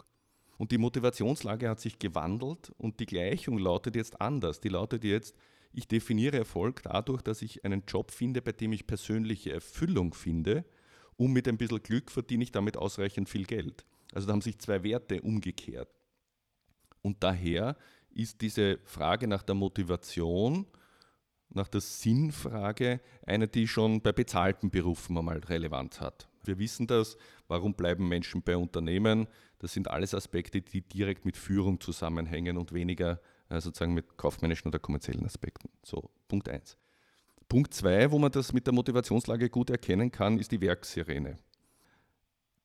Und 0.58 0.72
die 0.72 0.78
Motivationslage 0.78 1.68
hat 1.68 1.80
sich 1.80 1.98
gewandelt 1.98 2.70
und 2.76 3.00
die 3.00 3.06
Gleichung 3.06 3.58
lautet 3.58 3.96
jetzt 3.96 4.20
anders. 4.20 4.60
Die 4.60 4.68
lautet 4.68 5.04
jetzt, 5.04 5.34
ich 5.74 5.88
definiere 5.88 6.38
Erfolg 6.38 6.82
dadurch, 6.84 7.22
dass 7.22 7.42
ich 7.42 7.64
einen 7.64 7.82
Job 7.86 8.10
finde, 8.10 8.40
bei 8.42 8.52
dem 8.52 8.72
ich 8.72 8.86
persönliche 8.86 9.52
Erfüllung 9.52 10.14
finde 10.14 10.64
und 11.16 11.32
mit 11.32 11.48
ein 11.48 11.58
bisschen 11.58 11.82
Glück 11.82 12.10
verdiene 12.10 12.44
ich 12.44 12.52
damit 12.52 12.76
ausreichend 12.76 13.28
viel 13.28 13.44
Geld. 13.44 13.84
Also 14.12 14.26
da 14.26 14.32
haben 14.32 14.40
sich 14.40 14.58
zwei 14.58 14.82
Werte 14.82 15.20
umgekehrt. 15.22 15.88
Und 17.02 17.22
daher 17.22 17.76
ist 18.10 18.40
diese 18.40 18.78
Frage 18.84 19.26
nach 19.26 19.42
der 19.42 19.54
Motivation, 19.54 20.66
nach 21.50 21.68
der 21.68 21.80
Sinnfrage 21.80 23.00
eine, 23.26 23.48
die 23.48 23.68
schon 23.68 24.00
bei 24.00 24.12
bezahlten 24.12 24.70
Berufen 24.70 25.18
einmal 25.18 25.38
Relevanz 25.38 26.00
hat. 26.00 26.28
Wir 26.44 26.58
wissen 26.58 26.86
das, 26.86 27.16
warum 27.48 27.74
bleiben 27.74 28.08
Menschen 28.08 28.42
bei 28.42 28.56
Unternehmen? 28.56 29.26
Das 29.58 29.72
sind 29.72 29.88
alles 29.88 30.14
Aspekte, 30.14 30.62
die 30.62 30.82
direkt 30.82 31.24
mit 31.24 31.36
Führung 31.36 31.80
zusammenhängen 31.80 32.56
und 32.56 32.72
weniger 32.72 33.20
sozusagen 33.48 33.94
mit 33.94 34.16
kaufmännischen 34.16 34.68
oder 34.68 34.78
kommerziellen 34.78 35.24
Aspekten. 35.24 35.68
So, 35.82 36.10
Punkt 36.28 36.48
1. 36.48 36.76
Punkt 37.48 37.74
2, 37.74 38.10
wo 38.10 38.18
man 38.18 38.32
das 38.32 38.52
mit 38.52 38.66
der 38.66 38.74
Motivationslage 38.74 39.50
gut 39.50 39.70
erkennen 39.70 40.10
kann, 40.10 40.38
ist 40.38 40.50
die 40.50 40.60
Werksirene. 40.60 41.38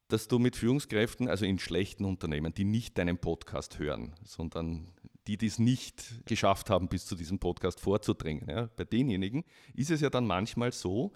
Dass 0.07 0.27
du 0.27 0.39
mit 0.39 0.55
Führungskräften, 0.55 1.27
also 1.27 1.45
in 1.45 1.59
schlechten 1.59 2.05
Unternehmen, 2.05 2.53
die 2.53 2.63
nicht 2.63 2.97
deinen 2.97 3.17
Podcast 3.17 3.77
hören, 3.77 4.15
sondern 4.23 4.91
die, 5.27 5.37
die 5.37 5.45
es 5.45 5.59
nicht 5.59 6.25
geschafft 6.25 6.69
haben, 6.69 6.87
bis 6.87 7.05
zu 7.05 7.15
diesem 7.15 7.37
Podcast 7.37 7.79
vorzudringen, 7.79 8.49
ja, 8.49 8.69
bei 8.75 8.85
denjenigen 8.85 9.43
ist 9.75 9.91
es 9.91 10.01
ja 10.01 10.09
dann 10.09 10.25
manchmal 10.25 10.71
so, 10.71 11.11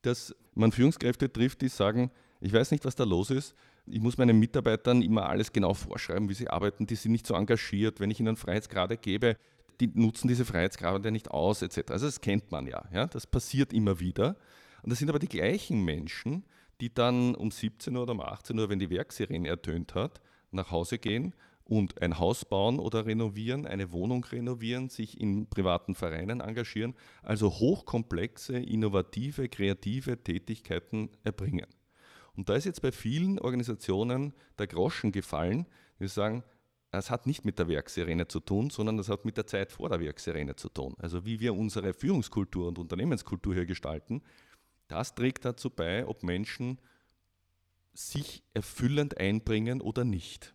dass 0.00 0.34
man 0.54 0.72
Führungskräfte 0.72 1.32
trifft, 1.32 1.60
die 1.62 1.68
sagen, 1.68 2.10
ich 2.40 2.52
weiß 2.52 2.72
nicht, 2.72 2.84
was 2.84 2.96
da 2.96 3.04
los 3.04 3.30
ist, 3.30 3.54
ich 3.86 4.00
muss 4.00 4.18
meinen 4.18 4.38
Mitarbeitern 4.38 5.02
immer 5.02 5.28
alles 5.28 5.52
genau 5.52 5.74
vorschreiben, 5.74 6.28
wie 6.28 6.34
sie 6.34 6.48
arbeiten. 6.48 6.86
Die 6.86 6.94
sind 6.94 7.12
nicht 7.12 7.26
so 7.26 7.34
engagiert. 7.34 8.00
Wenn 8.00 8.10
ich 8.10 8.20
ihnen 8.20 8.36
Freiheitsgrade 8.36 8.96
gebe, 8.96 9.36
die 9.80 9.88
nutzen 9.88 10.28
diese 10.28 10.44
Freiheitsgrade 10.44 11.10
nicht 11.10 11.30
aus, 11.30 11.62
etc. 11.62 11.90
Also 11.90 12.06
das 12.06 12.20
kennt 12.20 12.50
man 12.52 12.66
ja, 12.66 12.84
ja. 12.92 13.06
Das 13.06 13.26
passiert 13.26 13.72
immer 13.72 13.98
wieder. 13.98 14.36
Und 14.82 14.90
das 14.90 14.98
sind 14.98 15.08
aber 15.08 15.18
die 15.18 15.28
gleichen 15.28 15.84
Menschen, 15.84 16.44
die 16.80 16.92
dann 16.92 17.34
um 17.34 17.50
17 17.50 17.94
Uhr 17.96 18.02
oder 18.02 18.12
um 18.12 18.20
18 18.20 18.58
Uhr, 18.58 18.68
wenn 18.68 18.78
die 18.78 18.90
Werksirene 18.90 19.48
ertönt 19.48 19.94
hat, 19.94 20.20
nach 20.50 20.70
Hause 20.70 20.98
gehen 20.98 21.34
und 21.64 22.02
ein 22.02 22.18
Haus 22.18 22.44
bauen 22.44 22.78
oder 22.78 23.06
renovieren, 23.06 23.66
eine 23.66 23.92
Wohnung 23.92 24.24
renovieren, 24.24 24.88
sich 24.88 25.20
in 25.20 25.46
privaten 25.48 25.94
Vereinen 25.94 26.40
engagieren, 26.40 26.94
also 27.22 27.50
hochkomplexe, 27.50 28.58
innovative, 28.58 29.48
kreative 29.48 30.22
Tätigkeiten 30.22 31.10
erbringen. 31.24 31.66
Und 32.36 32.48
da 32.48 32.54
ist 32.54 32.64
jetzt 32.64 32.82
bei 32.82 32.92
vielen 32.92 33.38
Organisationen 33.38 34.34
der 34.58 34.66
Groschen 34.66 35.12
gefallen, 35.12 35.66
die 36.00 36.08
sagen, 36.08 36.44
das 36.90 37.10
hat 37.10 37.26
nicht 37.26 37.44
mit 37.44 37.58
der 37.58 37.68
Werksirene 37.68 38.28
zu 38.28 38.40
tun, 38.40 38.68
sondern 38.68 38.98
das 38.98 39.08
hat 39.08 39.24
mit 39.24 39.36
der 39.36 39.46
Zeit 39.46 39.72
vor 39.72 39.88
der 39.88 40.00
Werksirene 40.00 40.56
zu 40.56 40.68
tun. 40.68 40.94
Also 40.98 41.24
wie 41.24 41.40
wir 41.40 41.54
unsere 41.54 41.94
Führungskultur 41.94 42.68
und 42.68 42.78
Unternehmenskultur 42.78 43.54
hier 43.54 43.66
gestalten, 43.66 44.22
das 44.88 45.14
trägt 45.14 45.44
dazu 45.46 45.70
bei, 45.70 46.06
ob 46.06 46.22
Menschen 46.22 46.78
sich 47.94 48.42
erfüllend 48.52 49.18
einbringen 49.18 49.80
oder 49.80 50.04
nicht. 50.04 50.54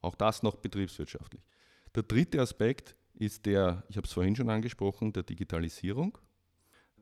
Auch 0.00 0.14
das 0.14 0.44
noch 0.44 0.56
betriebswirtschaftlich. 0.56 1.42
Der 1.94 2.04
dritte 2.04 2.40
Aspekt 2.40 2.94
ist 3.14 3.46
der, 3.46 3.82
ich 3.88 3.96
habe 3.96 4.06
es 4.06 4.12
vorhin 4.12 4.36
schon 4.36 4.50
angesprochen, 4.50 5.12
der 5.12 5.24
Digitalisierung, 5.24 6.18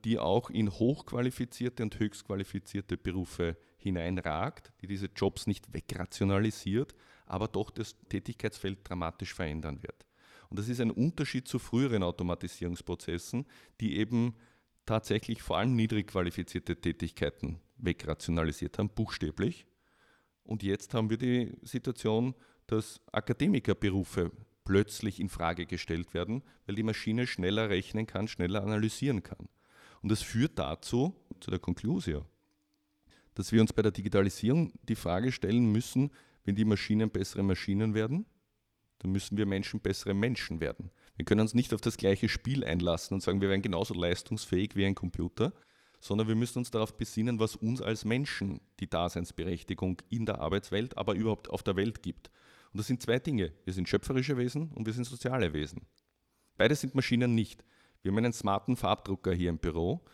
die 0.03 0.17
auch 0.17 0.49
in 0.49 0.71
hochqualifizierte 0.71 1.83
und 1.83 1.99
höchstqualifizierte 1.99 2.97
Berufe 2.97 3.57
hineinragt, 3.85 4.73
die 4.81 4.87
diese 4.87 5.09
Jobs 5.15 5.45
nicht 5.45 5.71
wegrationalisiert, 5.71 6.95
aber 7.27 7.47
doch 7.47 7.69
das 7.69 7.95
Tätigkeitsfeld 8.09 8.79
dramatisch 8.83 9.33
verändern 9.33 9.81
wird. 9.83 10.05
Und 10.49 10.59
das 10.59 10.67
ist 10.67 10.81
ein 10.81 10.91
Unterschied 10.91 11.47
zu 11.47 11.59
früheren 11.59 12.01
Automatisierungsprozessen, 12.01 13.45
die 13.79 13.97
eben 13.97 14.35
tatsächlich 14.85 15.41
vor 15.41 15.57
allem 15.57 15.75
niedrig 15.75 16.07
qualifizierte 16.07 16.79
Tätigkeiten 16.79 17.59
wegrationalisiert 17.77 18.77
haben, 18.79 18.89
buchstäblich. 18.89 19.67
Und 20.43 20.63
jetzt 20.63 20.93
haben 20.93 21.09
wir 21.09 21.17
die 21.17 21.55
Situation, 21.61 22.35
dass 22.67 23.01
Akademikerberufe 23.11 24.31
plötzlich 24.63 25.19
in 25.19 25.29
Frage 25.29 25.67
gestellt 25.67 26.13
werden, 26.13 26.43
weil 26.65 26.75
die 26.75 26.83
Maschine 26.83 27.27
schneller 27.27 27.69
rechnen 27.69 28.07
kann, 28.07 28.27
schneller 28.27 28.63
analysieren 28.63 29.21
kann. 29.21 29.47
Und 30.01 30.11
das 30.11 30.23
führt 30.23 30.57
dazu, 30.57 31.15
zu 31.39 31.51
der 31.51 31.59
Konklusion, 31.59 32.25
dass 33.35 33.51
wir 33.51 33.61
uns 33.61 33.73
bei 33.73 33.81
der 33.81 33.91
Digitalisierung 33.91 34.73
die 34.83 34.95
Frage 34.95 35.31
stellen 35.31 35.71
müssen, 35.71 36.11
wenn 36.43 36.55
die 36.55 36.65
Maschinen 36.65 37.09
bessere 37.09 37.43
Maschinen 37.43 37.93
werden, 37.93 38.25
dann 38.99 39.11
müssen 39.11 39.37
wir 39.37 39.45
Menschen 39.45 39.81
bessere 39.81 40.13
Menschen 40.13 40.61
werden. 40.61 40.91
Wir 41.15 41.25
können 41.25 41.41
uns 41.41 41.53
nicht 41.53 41.73
auf 41.73 41.81
das 41.81 41.97
gleiche 41.97 42.29
Spiel 42.29 42.63
einlassen 42.63 43.13
und 43.13 43.21
sagen, 43.21 43.41
wir 43.41 43.49
werden 43.49 43.61
genauso 43.61 43.93
leistungsfähig 43.93 44.75
wie 44.75 44.85
ein 44.85 44.95
Computer, 44.95 45.53
sondern 45.99 46.27
wir 46.27 46.35
müssen 46.35 46.59
uns 46.59 46.71
darauf 46.71 46.97
besinnen, 46.97 47.39
was 47.39 47.55
uns 47.55 47.81
als 47.81 48.05
Menschen 48.05 48.61
die 48.79 48.89
Daseinsberechtigung 48.89 50.01
in 50.09 50.25
der 50.25 50.39
Arbeitswelt, 50.39 50.97
aber 50.97 51.15
überhaupt 51.15 51.49
auf 51.49 51.63
der 51.63 51.75
Welt 51.75 52.03
gibt. 52.03 52.29
Und 52.71 52.79
das 52.79 52.87
sind 52.87 53.01
zwei 53.01 53.19
Dinge. 53.19 53.53
Wir 53.63 53.73
sind 53.73 53.89
schöpferische 53.89 54.37
Wesen 54.37 54.71
und 54.71 54.85
wir 54.85 54.93
sind 54.93 55.05
soziale 55.05 55.53
Wesen. 55.53 55.85
Beide 56.57 56.75
sind 56.75 56.95
Maschinen 56.95 57.33
nicht. 57.33 57.63
Wir 58.01 58.11
haben 58.11 58.17
einen 58.17 58.33
smarten 58.33 58.75
Farbdrucker 58.75 59.33
hier 59.33 59.49
im 59.49 59.57
Büro 59.57 60.05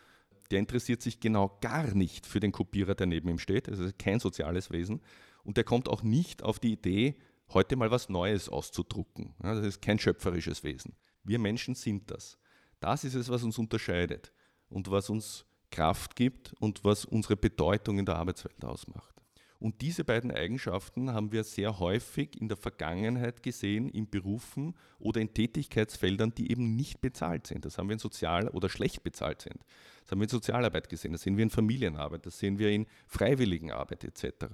der 0.52 0.60
interessiert 0.60 1.02
sich 1.02 1.20
genau 1.20 1.58
gar 1.62 1.94
nicht 1.96 2.26
für 2.26 2.40
den 2.40 2.52
Kopierer, 2.52 2.96
der 2.96 3.08
neben 3.08 3.30
ihm 3.30 3.40
steht. 3.40 3.70
Also 3.70 3.90
kein 3.98 4.20
soziales 4.20 4.70
Wesen. 4.72 5.02
Und 5.44 5.58
der 5.58 5.64
kommt 5.64 5.90
auch 5.90 6.04
nicht 6.04 6.44
auf 6.44 6.60
die 6.60 6.74
Idee, 6.74 7.16
heute 7.50 7.76
mal 7.76 7.92
was 7.92 8.10
Neues 8.10 8.50
auszudrucken. 8.50 9.34
Ja, 9.44 9.56
das 9.56 9.66
ist 9.66 9.82
kein 9.82 10.00
schöpferisches 10.00 10.64
Wesen. 10.64 10.96
Wir 11.24 11.40
Menschen 11.40 11.76
sind 11.76 12.12
das. 12.12 12.38
Das 12.80 13.04
ist 13.04 13.16
es, 13.16 13.30
was 13.30 13.44
uns 13.44 13.58
unterscheidet 13.58 14.32
und 14.70 14.92
was 14.92 15.10
uns 15.10 15.46
Kraft 15.70 16.16
gibt 16.16 16.54
und 16.60 16.84
was 16.84 17.06
unsere 17.06 17.38
Bedeutung 17.38 18.00
in 18.00 18.06
der 18.06 18.18
Arbeitswelt 18.18 18.64
ausmacht. 18.66 19.21
Und 19.62 19.82
diese 19.82 20.04
beiden 20.04 20.32
Eigenschaften 20.32 21.13
haben 21.13 21.32
wir 21.32 21.43
sehr 21.43 21.78
häufig 21.78 22.41
in 22.41 22.47
der 22.47 22.58
Vergangenheit 22.58 23.43
gesehen 23.43 23.89
in 23.89 24.10
Berufen 24.10 24.74
oder 24.97 25.21
in 25.21 25.36
Tätigkeitsfeldern, 25.36 26.34
die 26.34 26.50
eben 26.50 26.76
nicht 26.76 27.00
bezahlt 27.00 27.45
sind. 27.45 27.63
Das 27.63 27.78
haben 27.78 27.88
wir 27.88 27.93
in 27.93 28.00
Sozial- 28.00 28.47
oder 28.47 28.69
schlecht 28.69 29.04
bezahlt 29.04 29.43
sind. 29.43 29.63
Das 30.02 30.10
haben 30.10 30.19
wir 30.19 30.24
in 30.24 30.30
Sozialarbeit 30.30 30.89
gesehen, 30.89 31.12
das 31.12 31.21
sehen 31.21 31.38
wir 31.38 31.43
in 31.43 31.52
Familienarbeit, 31.52 32.26
das 32.26 32.39
sehen 32.39 32.58
wir 32.58 32.71
in 32.71 32.88
Freiwilligenarbeit 33.06 34.04
etc. 34.04 34.47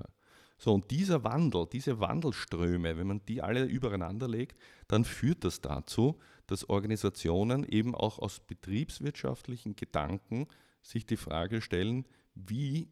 So, 0.58 0.74
und 0.74 0.92
dieser 0.92 1.24
Wandel, 1.24 1.68
diese 1.72 2.02
Wandelströme, 2.02 2.98
wenn 2.98 3.08
man 3.08 3.22
die 3.30 3.42
alle 3.42 3.64
übereinander 3.64 4.28
legt, 4.28 4.60
dann 4.90 5.06
führt 5.06 5.46
das 5.46 5.62
dazu, 5.62 6.20
dass 6.48 6.70
Organisationen 6.70 7.64
eben 7.64 7.96
auch 7.96 8.20
aus 8.20 8.42
betriebswirtschaftlichen 8.42 9.78
Gedanken 9.78 10.48
sich 10.82 11.06
die 11.06 11.16
Frage 11.16 11.62
stellen, 11.62 12.06
wie 12.36 12.90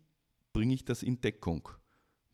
bringe 0.54 0.73
ich 0.73 0.86
das 0.86 1.04
in 1.04 1.19
Deckung? 1.19 1.67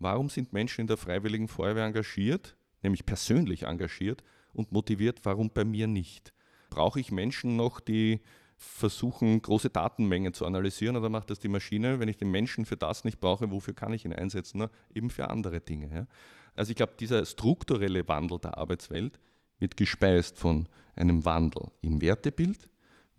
Warum 0.01 0.29
sind 0.29 0.51
Menschen 0.51 0.81
in 0.81 0.87
der 0.87 0.97
Freiwilligen 0.97 1.47
Feuerwehr 1.47 1.85
engagiert, 1.85 2.55
nämlich 2.81 3.05
persönlich 3.05 3.63
engagiert 3.63 4.23
und 4.51 4.71
motiviert, 4.71 5.19
warum 5.23 5.51
bei 5.51 5.63
mir 5.63 5.85
nicht? 5.85 6.33
Brauche 6.71 6.99
ich 6.99 7.11
Menschen 7.11 7.55
noch, 7.55 7.79
die 7.79 8.19
versuchen, 8.57 9.39
große 9.43 9.69
Datenmengen 9.69 10.33
zu 10.33 10.47
analysieren 10.47 10.95
oder 10.97 11.09
macht 11.09 11.29
das 11.29 11.39
die 11.39 11.49
Maschine? 11.49 11.99
Wenn 11.99 12.07
ich 12.07 12.17
den 12.17 12.31
Menschen 12.31 12.65
für 12.65 12.77
das 12.77 13.03
nicht 13.03 13.19
brauche, 13.19 13.51
wofür 13.51 13.75
kann 13.75 13.93
ich 13.93 14.03
ihn 14.03 14.11
einsetzen? 14.11 14.57
Na, 14.57 14.71
eben 14.91 15.11
für 15.11 15.29
andere 15.29 15.61
Dinge. 15.61 15.93
Ja? 15.93 16.07
Also 16.55 16.71
ich 16.71 16.77
glaube, 16.77 16.93
dieser 16.99 17.23
strukturelle 17.23 18.07
Wandel 18.07 18.39
der 18.39 18.57
Arbeitswelt 18.57 19.19
wird 19.59 19.77
gespeist 19.77 20.39
von 20.39 20.67
einem 20.95 21.25
Wandel 21.25 21.69
im 21.81 22.01
Wertebild, 22.01 22.67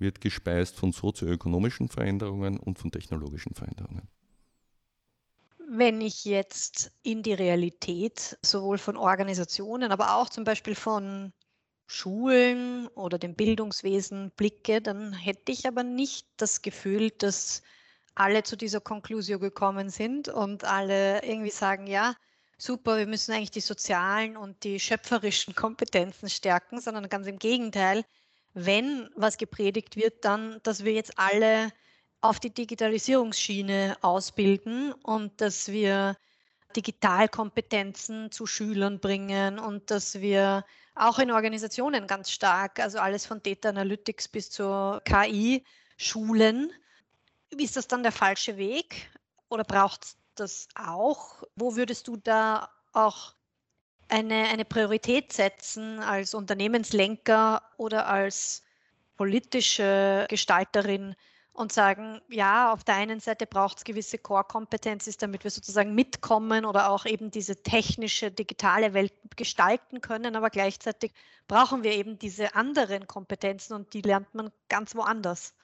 wird 0.01 0.21
gespeist 0.21 0.75
von 0.75 0.91
sozioökonomischen 0.91 1.87
Veränderungen 1.87 2.59
und 2.59 2.81
von 2.81 2.91
technologischen 2.91 3.55
Veränderungen. 3.55 4.09
Wenn 5.75 6.03
ich 6.03 6.27
jetzt 6.27 6.93
in 7.03 7.23
die 7.23 7.33
Realität 7.33 8.37
sowohl 8.43 8.77
von 8.77 8.99
Organisationen, 8.99 9.91
aber 9.91 10.17
auch 10.17 10.29
zum 10.29 10.45
Beispiel 10.45 10.75
von 10.75 11.33
Schulen 11.87 12.89
oder 12.89 13.19
dem 13.19 13.35
Bildungswesen 13.35 14.33
blicke, 14.37 14.83
dann 14.83 15.15
hätte 15.15 15.51
ich 15.51 15.67
aber 15.67 15.83
nicht 15.83 16.27
das 16.37 16.61
Gefühl, 16.61 17.09
dass 17.11 17.63
alle 18.15 18.43
zu 18.43 18.55
dieser 18.57 18.83
Konklusion 18.83 19.41
gekommen 19.41 19.89
sind 19.89 20.29
und 20.29 20.65
alle 20.65 21.25
irgendwie 21.25 21.51
sagen, 21.51 21.87
ja, 21.87 22.17
super, 22.59 22.99
wir 22.99 23.07
müssen 23.07 23.33
eigentlich 23.33 23.51
die 23.51 23.61
sozialen 23.61 24.37
und 24.37 24.65
die 24.65 24.79
schöpferischen 24.79 25.55
Kompetenzen 25.55 26.29
stärken, 26.29 26.83
sondern 26.83 27.09
ganz 27.09 27.27
im 27.27 27.39
Gegenteil, 27.39 28.05
wenn 28.53 29.09
was 29.17 29.39
gepredigt 29.39 29.97
wird, 29.97 30.27
dann, 30.27 30.61
dass 30.65 30.85
wir 30.85 30.93
jetzt 30.93 31.19
alle 31.19 31.73
auf 32.23 32.41
die 32.41 32.55
Digitalisierungsschiene 32.55 33.97
ausbilden 34.01 34.93
und 34.93 35.41
dass 35.41 35.69
wir 35.69 36.17
Digitalkompetenzen 36.77 38.31
zu 38.31 38.47
Schülern 38.47 39.01
bringen 39.01 39.59
und 39.59 39.91
dass 39.91 40.21
wir 40.21 40.65
auch 40.95 41.19
in 41.19 41.31
Organisationen 41.31 42.07
ganz 42.07 42.31
stark, 42.31 42.79
also 42.81 42.99
alles 42.99 43.27
von 43.27 43.43
Data 43.43 43.69
Analytics 43.69 44.29
bis 44.29 44.51
zur 44.51 45.03
KI, 45.05 45.65
schulen. 45.97 46.73
Ist 47.51 47.77
das 47.77 47.89
dann 47.89 48.03
der 48.03 48.13
falsche 48.13 48.57
Weg 48.57 49.11
oder 49.49 49.65
braucht 49.65 50.05
es 50.05 50.17
das 50.35 50.69
auch? 50.75 51.43
Wo 51.57 51.77
würdest 51.77 52.09
du 52.09 52.17
da 52.17 52.71
auch 52.93 53.35
eine, 54.09 54.49
eine 54.49 54.65
Priorität 54.65 55.33
setzen 55.33 55.99
als 55.99 56.35
Unternehmenslenker 56.35 57.63
oder 57.77 58.07
als 58.07 58.63
politische 59.17 60.27
Gestalterin? 60.29 61.15
Und 61.55 61.73
sagen, 61.73 62.21
ja, 62.31 62.73
auf 62.73 62.83
der 62.83 62.95
einen 62.95 63.21
Seite 63.21 63.47
braucht 63.47 63.79
es 63.79 63.85
gewisse 63.85 64.19
Core-Kompetenzen, 64.19 65.15
damit 65.19 65.45
wir 65.45 65.51
sozusagen 65.51 65.95
mitkommen 65.95 66.65
oder 66.65 66.91
auch 66.91 67.05
eben 67.05 67.31
diese 67.31 67.63
technische, 67.63 68.31
digitale 68.31 68.95
Welt 68.95 69.13
gestalten 69.37 70.01
können, 70.01 70.35
aber 70.35 70.49
gleichzeitig 70.51 71.13
brauchen 71.49 71.83
wir 71.83 71.93
eben 71.93 72.19
diese 72.19 72.55
anderen 72.55 73.07
Kompetenzen 73.07 73.75
und 73.75 73.93
die 73.93 74.01
lernt 74.01 74.35
man 74.35 74.51
ganz 74.69 74.95
woanders. 74.95 75.55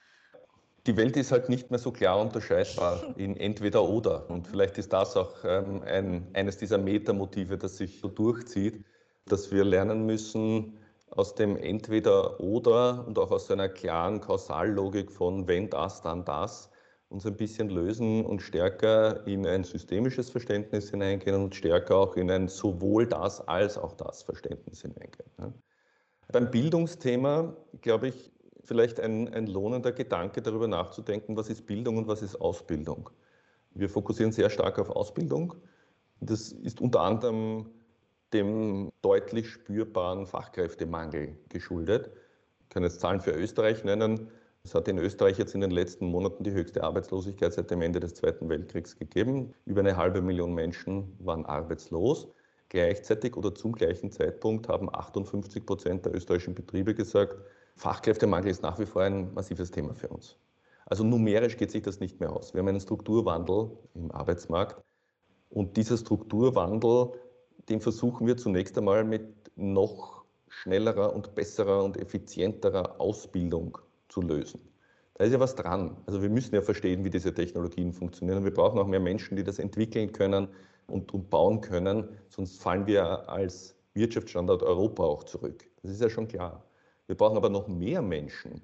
Die 0.85 0.95
Welt 0.95 1.17
ist 1.17 1.31
halt 1.31 1.49
nicht 1.49 1.71
mehr 1.71 1.79
so 1.79 1.91
klar 1.91 2.19
unterscheidbar 2.19 3.03
in 3.17 3.35
entweder 3.35 3.83
oder. 3.83 4.29
Und 4.29 4.47
vielleicht 4.47 4.77
ist 4.77 4.93
das 4.93 5.17
auch 5.17 5.43
ähm, 5.43 5.81
ein, 5.83 6.27
eines 6.33 6.57
dieser 6.57 6.77
Metamotive, 6.77 7.57
das 7.57 7.77
sich 7.77 7.99
so 7.99 8.07
durchzieht, 8.07 8.85
dass 9.25 9.51
wir 9.51 9.63
lernen 9.63 10.05
müssen, 10.05 10.77
aus 11.11 11.35
dem 11.35 11.57
Entweder-Oder 11.57 13.05
und 13.07 13.17
auch 13.17 13.31
aus 13.31 13.49
einer 13.51 13.69
klaren 13.69 14.21
Kausallogik 14.21 15.11
von 15.11 15.47
wenn 15.47 15.69
das, 15.69 16.01
dann 16.01 16.25
das 16.25 16.69
uns 17.09 17.25
ein 17.25 17.35
bisschen 17.35 17.69
lösen 17.69 18.23
und 18.23 18.41
stärker 18.41 19.25
in 19.25 19.45
ein 19.45 19.63
systemisches 19.63 20.29
Verständnis 20.29 20.91
hineingehen 20.91 21.35
und 21.35 21.55
stärker 21.55 21.97
auch 21.97 22.15
in 22.15 22.29
ein 22.29 22.47
sowohl 22.47 23.07
das 23.07 23.45
als 23.47 23.77
auch 23.77 23.93
das 23.93 24.21
Verständnis 24.21 24.81
hineingehen. 24.81 25.31
Beim 26.31 26.51
Bildungsthema, 26.51 27.55
glaube 27.81 28.09
ich, 28.09 28.31
vielleicht 28.63 28.99
ein, 28.99 29.33
ein 29.33 29.47
lohnender 29.47 29.91
Gedanke 29.91 30.43
darüber 30.43 30.67
nachzudenken, 30.67 31.35
was 31.35 31.49
ist 31.49 31.65
Bildung 31.65 31.97
und 31.97 32.07
was 32.07 32.21
ist 32.21 32.39
Ausbildung. 32.39 33.09
Wir 33.71 33.89
fokussieren 33.89 34.31
sehr 34.31 34.51
stark 34.51 34.77
auf 34.77 34.91
Ausbildung. 34.91 35.55
Das 36.19 36.51
ist 36.51 36.79
unter 36.79 37.01
anderem 37.01 37.71
dem 38.33 38.91
deutlich 39.01 39.49
spürbaren 39.49 40.25
Fachkräftemangel 40.25 41.37
geschuldet. 41.49 42.11
Ich 42.61 42.69
kann 42.69 42.83
jetzt 42.83 42.99
Zahlen 42.99 43.21
für 43.21 43.31
Österreich 43.31 43.83
nennen. 43.83 44.29
Es 44.63 44.75
hat 44.75 44.87
in 44.87 44.97
Österreich 44.97 45.37
jetzt 45.37 45.55
in 45.55 45.61
den 45.61 45.71
letzten 45.71 46.05
Monaten 46.05 46.43
die 46.43 46.51
höchste 46.51 46.83
Arbeitslosigkeit 46.83 47.53
seit 47.53 47.71
dem 47.71 47.81
Ende 47.81 47.99
des 47.99 48.13
Zweiten 48.15 48.49
Weltkriegs 48.49 48.97
gegeben. 48.97 49.53
Über 49.65 49.79
eine 49.79 49.97
halbe 49.97 50.21
Million 50.21 50.53
Menschen 50.53 51.15
waren 51.19 51.45
arbeitslos. 51.45 52.27
Gleichzeitig 52.67 53.35
oder 53.35 53.55
zum 53.55 53.71
gleichen 53.71 54.11
Zeitpunkt 54.11 54.67
haben 54.67 54.93
58 54.93 55.65
Prozent 55.65 56.05
der 56.05 56.13
österreichischen 56.13 56.53
Betriebe 56.53 56.93
gesagt, 56.93 57.37
Fachkräftemangel 57.77 58.51
ist 58.51 58.61
nach 58.61 58.77
wie 58.77 58.85
vor 58.85 59.01
ein 59.01 59.33
massives 59.33 59.71
Thema 59.71 59.95
für 59.95 60.09
uns. 60.09 60.37
Also 60.85 61.03
numerisch 61.03 61.57
geht 61.57 61.71
sich 61.71 61.81
das 61.81 61.99
nicht 61.99 62.19
mehr 62.19 62.31
aus. 62.31 62.53
Wir 62.53 62.59
haben 62.59 62.67
einen 62.67 62.79
Strukturwandel 62.79 63.71
im 63.95 64.11
Arbeitsmarkt 64.11 64.83
und 65.49 65.77
dieser 65.77 65.97
Strukturwandel 65.97 67.11
den 67.69 67.81
versuchen 67.81 68.27
wir 68.27 68.37
zunächst 68.37 68.77
einmal 68.77 69.03
mit 69.03 69.51
noch 69.55 70.23
schnellerer 70.47 71.13
und 71.13 71.35
besserer 71.35 71.83
und 71.83 71.97
effizienterer 71.97 72.99
Ausbildung 72.99 73.77
zu 74.07 74.21
lösen. 74.21 74.59
Da 75.15 75.25
ist 75.25 75.33
ja 75.33 75.39
was 75.39 75.55
dran. 75.55 75.97
Also 76.05 76.21
wir 76.21 76.29
müssen 76.29 76.55
ja 76.55 76.61
verstehen, 76.61 77.03
wie 77.03 77.09
diese 77.09 77.33
Technologien 77.33 77.93
funktionieren. 77.93 78.39
Und 78.39 78.45
wir 78.45 78.53
brauchen 78.53 78.79
auch 78.79 78.87
mehr 78.87 78.99
Menschen, 78.99 79.35
die 79.35 79.43
das 79.43 79.59
entwickeln 79.59 80.11
können 80.11 80.47
und, 80.87 81.13
und 81.13 81.29
bauen 81.29 81.61
können. 81.61 82.07
Sonst 82.29 82.61
fallen 82.61 82.87
wir 82.87 83.29
als 83.29 83.75
Wirtschaftsstandort 83.93 84.63
Europa 84.63 85.03
auch 85.03 85.23
zurück. 85.23 85.65
Das 85.81 85.91
ist 85.91 86.01
ja 86.01 86.09
schon 86.09 86.27
klar. 86.27 86.63
Wir 87.07 87.15
brauchen 87.15 87.37
aber 87.37 87.49
noch 87.49 87.67
mehr 87.67 88.01
Menschen, 88.01 88.61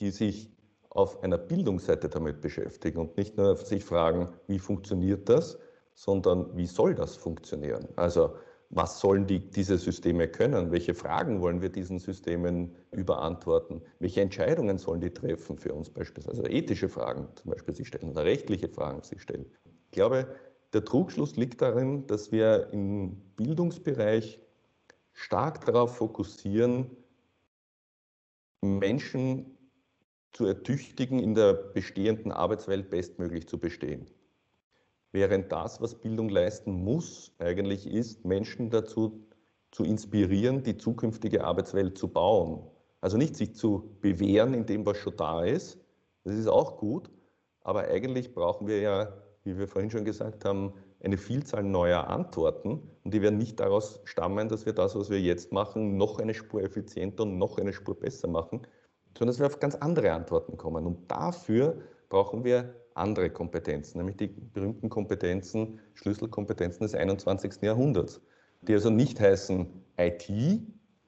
die 0.00 0.10
sich 0.10 0.50
auf 0.90 1.22
einer 1.22 1.38
Bildungsseite 1.38 2.08
damit 2.08 2.40
beschäftigen 2.40 2.98
und 2.98 3.16
nicht 3.16 3.36
nur 3.36 3.56
sich 3.56 3.84
fragen, 3.84 4.28
wie 4.46 4.58
funktioniert 4.58 5.28
das, 5.28 5.58
sondern 5.98 6.56
wie 6.56 6.66
soll 6.66 6.94
das 6.94 7.16
funktionieren? 7.16 7.88
Also 7.96 8.36
was 8.70 9.00
sollen 9.00 9.26
die, 9.26 9.40
diese 9.40 9.78
Systeme 9.78 10.28
können? 10.28 10.70
Welche 10.70 10.94
Fragen 10.94 11.40
wollen 11.40 11.60
wir 11.60 11.70
diesen 11.70 11.98
Systemen 11.98 12.76
überantworten? 12.92 13.82
Welche 13.98 14.20
Entscheidungen 14.20 14.78
sollen 14.78 15.00
die 15.00 15.10
treffen 15.10 15.58
für 15.58 15.74
uns 15.74 15.90
beispielsweise? 15.90 16.42
Also 16.42 16.52
ethische 16.52 16.88
Fragen 16.88 17.26
zum 17.34 17.50
Beispiel 17.50 17.74
sich 17.74 17.88
stellen 17.88 18.12
oder 18.12 18.24
rechtliche 18.24 18.68
Fragen 18.68 19.02
sich 19.02 19.20
stellen. 19.22 19.46
Ich 19.86 19.90
glaube, 19.90 20.28
der 20.72 20.84
Trugschluss 20.84 21.34
liegt 21.34 21.60
darin, 21.62 22.06
dass 22.06 22.30
wir 22.30 22.68
im 22.72 23.16
Bildungsbereich 23.34 24.38
stark 25.14 25.64
darauf 25.64 25.96
fokussieren, 25.96 26.96
Menschen 28.62 29.58
zu 30.32 30.46
ertüchtigen, 30.46 31.18
in 31.18 31.34
der 31.34 31.54
bestehenden 31.54 32.30
Arbeitswelt 32.30 32.88
bestmöglich 32.88 33.48
zu 33.48 33.58
bestehen. 33.58 34.06
Während 35.12 35.50
das, 35.50 35.80
was 35.80 35.94
Bildung 35.94 36.28
leisten 36.28 36.72
muss, 36.72 37.32
eigentlich 37.38 37.86
ist, 37.86 38.24
Menschen 38.24 38.70
dazu 38.70 39.26
zu 39.70 39.84
inspirieren, 39.84 40.62
die 40.62 40.76
zukünftige 40.76 41.44
Arbeitswelt 41.44 41.96
zu 41.96 42.08
bauen. 42.08 42.62
Also 43.00 43.16
nicht 43.16 43.36
sich 43.36 43.54
zu 43.54 43.96
bewähren 44.00 44.54
in 44.54 44.66
dem, 44.66 44.84
was 44.84 44.98
schon 44.98 45.16
da 45.16 45.44
ist, 45.44 45.78
das 46.24 46.34
ist 46.34 46.48
auch 46.48 46.76
gut, 46.78 47.10
aber 47.62 47.84
eigentlich 47.84 48.34
brauchen 48.34 48.66
wir 48.66 48.80
ja, 48.80 49.12
wie 49.44 49.56
wir 49.56 49.68
vorhin 49.68 49.90
schon 49.90 50.04
gesagt 50.04 50.44
haben, 50.44 50.74
eine 51.02 51.16
Vielzahl 51.16 51.62
neuer 51.62 52.08
Antworten 52.08 52.82
und 53.04 53.14
die 53.14 53.22
werden 53.22 53.38
nicht 53.38 53.60
daraus 53.60 54.00
stammen, 54.04 54.48
dass 54.48 54.66
wir 54.66 54.72
das, 54.72 54.96
was 54.96 55.10
wir 55.10 55.20
jetzt 55.20 55.52
machen, 55.52 55.96
noch 55.96 56.18
eine 56.18 56.34
Spur 56.34 56.62
effizienter 56.62 57.22
und 57.22 57.38
noch 57.38 57.58
eine 57.58 57.72
Spur 57.72 57.98
besser 57.98 58.28
machen, 58.28 58.66
sondern 59.16 59.28
dass 59.28 59.38
wir 59.38 59.46
auf 59.46 59.60
ganz 59.60 59.74
andere 59.76 60.12
Antworten 60.12 60.56
kommen. 60.56 60.86
Und 60.86 61.10
dafür 61.10 61.78
brauchen 62.08 62.44
wir 62.44 62.74
andere 62.98 63.30
Kompetenzen, 63.30 63.98
nämlich 63.98 64.16
die 64.16 64.26
berühmten 64.26 64.88
Kompetenzen, 64.88 65.80
Schlüsselkompetenzen 65.94 66.82
des 66.82 66.94
21. 66.94 67.62
Jahrhunderts, 67.62 68.20
die 68.62 68.74
also 68.74 68.90
nicht 68.90 69.20
heißen 69.20 69.66
IT 69.96 70.30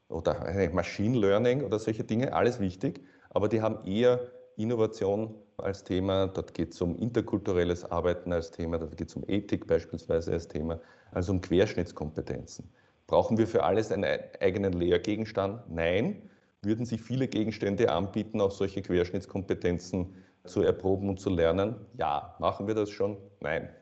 oder 0.08 0.70
Machine 0.72 1.18
Learning 1.18 1.62
oder 1.62 1.78
solche 1.78 2.04
Dinge, 2.04 2.32
alles 2.32 2.60
wichtig, 2.60 3.00
aber 3.30 3.48
die 3.48 3.60
haben 3.62 3.84
eher 3.86 4.20
Innovation 4.56 5.34
als 5.56 5.84
Thema, 5.84 6.26
dort 6.26 6.54
geht 6.54 6.72
es 6.72 6.80
um 6.80 6.96
interkulturelles 6.96 7.84
Arbeiten 7.90 8.32
als 8.32 8.50
Thema, 8.50 8.78
dort 8.78 8.96
geht 8.96 9.08
es 9.08 9.16
um 9.16 9.24
Ethik 9.26 9.66
beispielsweise 9.66 10.32
als 10.32 10.48
Thema, 10.48 10.80
also 11.12 11.32
um 11.32 11.40
Querschnittskompetenzen. 11.40 12.68
Brauchen 13.06 13.38
wir 13.38 13.46
für 13.46 13.64
alles 13.64 13.90
einen 13.90 14.20
eigenen 14.40 14.72
Lehrgegenstand? 14.72 15.62
Nein. 15.68 16.30
Würden 16.62 16.84
sich 16.84 17.00
viele 17.00 17.26
Gegenstände 17.26 17.90
anbieten, 17.90 18.40
auch 18.40 18.50
solche 18.50 18.82
Querschnittskompetenzen 18.82 20.14
zu 20.44 20.62
erproben 20.62 21.08
und 21.08 21.20
zu 21.20 21.30
lernen? 21.30 21.86
Ja. 21.96 22.36
Machen 22.38 22.66
wir 22.66 22.74
das 22.74 22.90
schon? 22.90 23.16
Nein. 23.40 23.74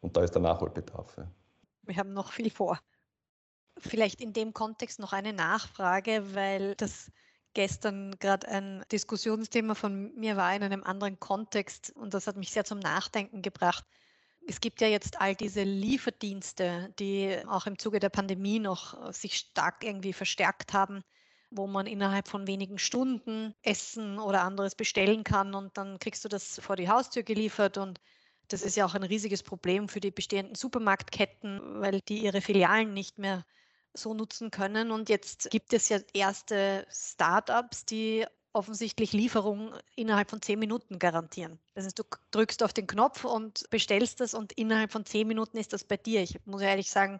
Und 0.00 0.16
da 0.16 0.22
ist 0.22 0.32
der 0.32 0.42
Nachholbedarf. 0.42 1.16
Ja. 1.16 1.30
Wir 1.82 1.96
haben 1.96 2.12
noch 2.12 2.32
viel 2.32 2.50
vor. 2.50 2.78
Vielleicht 3.78 4.20
in 4.20 4.32
dem 4.32 4.52
Kontext 4.52 4.98
noch 4.98 5.12
eine 5.12 5.32
Nachfrage, 5.32 6.34
weil 6.34 6.74
das 6.76 7.10
gestern 7.54 8.14
gerade 8.18 8.48
ein 8.48 8.84
Diskussionsthema 8.92 9.74
von 9.74 10.14
mir 10.14 10.36
war 10.36 10.54
in 10.54 10.62
einem 10.62 10.84
anderen 10.84 11.18
Kontext 11.18 11.90
und 11.96 12.12
das 12.12 12.26
hat 12.26 12.36
mich 12.36 12.50
sehr 12.50 12.64
zum 12.64 12.78
Nachdenken 12.78 13.40
gebracht. 13.40 13.84
Es 14.46 14.60
gibt 14.60 14.80
ja 14.80 14.88
jetzt 14.88 15.20
all 15.20 15.34
diese 15.34 15.62
Lieferdienste, 15.62 16.92
die 16.98 17.36
auch 17.48 17.66
im 17.66 17.78
Zuge 17.78 17.98
der 17.98 18.10
Pandemie 18.10 18.58
noch 18.58 19.12
sich 19.12 19.38
stark 19.38 19.84
irgendwie 19.84 20.12
verstärkt 20.12 20.72
haben 20.72 21.02
wo 21.50 21.66
man 21.66 21.86
innerhalb 21.86 22.28
von 22.28 22.46
wenigen 22.46 22.78
Stunden 22.78 23.54
Essen 23.62 24.18
oder 24.18 24.42
anderes 24.42 24.74
bestellen 24.74 25.24
kann 25.24 25.54
und 25.54 25.76
dann 25.76 25.98
kriegst 25.98 26.24
du 26.24 26.28
das 26.28 26.58
vor 26.60 26.76
die 26.76 26.88
Haustür 26.88 27.22
geliefert 27.22 27.78
und 27.78 28.00
das 28.48 28.62
ist 28.62 28.76
ja 28.76 28.86
auch 28.86 28.94
ein 28.94 29.02
riesiges 29.02 29.42
Problem 29.42 29.88
für 29.88 30.00
die 30.00 30.10
bestehenden 30.10 30.54
Supermarktketten, 30.54 31.80
weil 31.80 32.00
die 32.02 32.18
ihre 32.18 32.40
Filialen 32.40 32.94
nicht 32.94 33.18
mehr 33.18 33.44
so 33.92 34.14
nutzen 34.14 34.50
können. 34.50 34.90
Und 34.90 35.08
jetzt 35.08 35.50
gibt 35.50 35.72
es 35.72 35.88
ja 35.88 35.98
erste 36.12 36.86
Startups, 36.90 37.84
die 37.86 38.24
offensichtlich 38.52 39.12
Lieferung 39.12 39.74
innerhalb 39.96 40.30
von 40.30 40.40
zehn 40.40 40.58
Minuten 40.58 40.98
garantieren. 40.98 41.58
Das 41.74 41.84
heißt, 41.84 41.98
du 41.98 42.04
drückst 42.30 42.62
auf 42.62 42.72
den 42.72 42.86
Knopf 42.86 43.24
und 43.24 43.68
bestellst 43.70 44.20
das 44.20 44.32
und 44.32 44.52
innerhalb 44.52 44.92
von 44.92 45.04
zehn 45.04 45.26
Minuten 45.26 45.58
ist 45.58 45.72
das 45.72 45.84
bei 45.84 45.96
dir. 45.96 46.22
Ich 46.22 46.38
muss 46.46 46.62
ehrlich 46.62 46.90
sagen, 46.90 47.18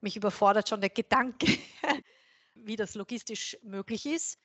mich 0.00 0.16
überfordert 0.16 0.68
schon 0.68 0.80
der 0.80 0.90
Gedanke, 0.90 1.58
wie 2.68 2.76
das 2.76 2.94
logistisch 2.94 3.58
möglich 3.62 4.06
ist. 4.06 4.38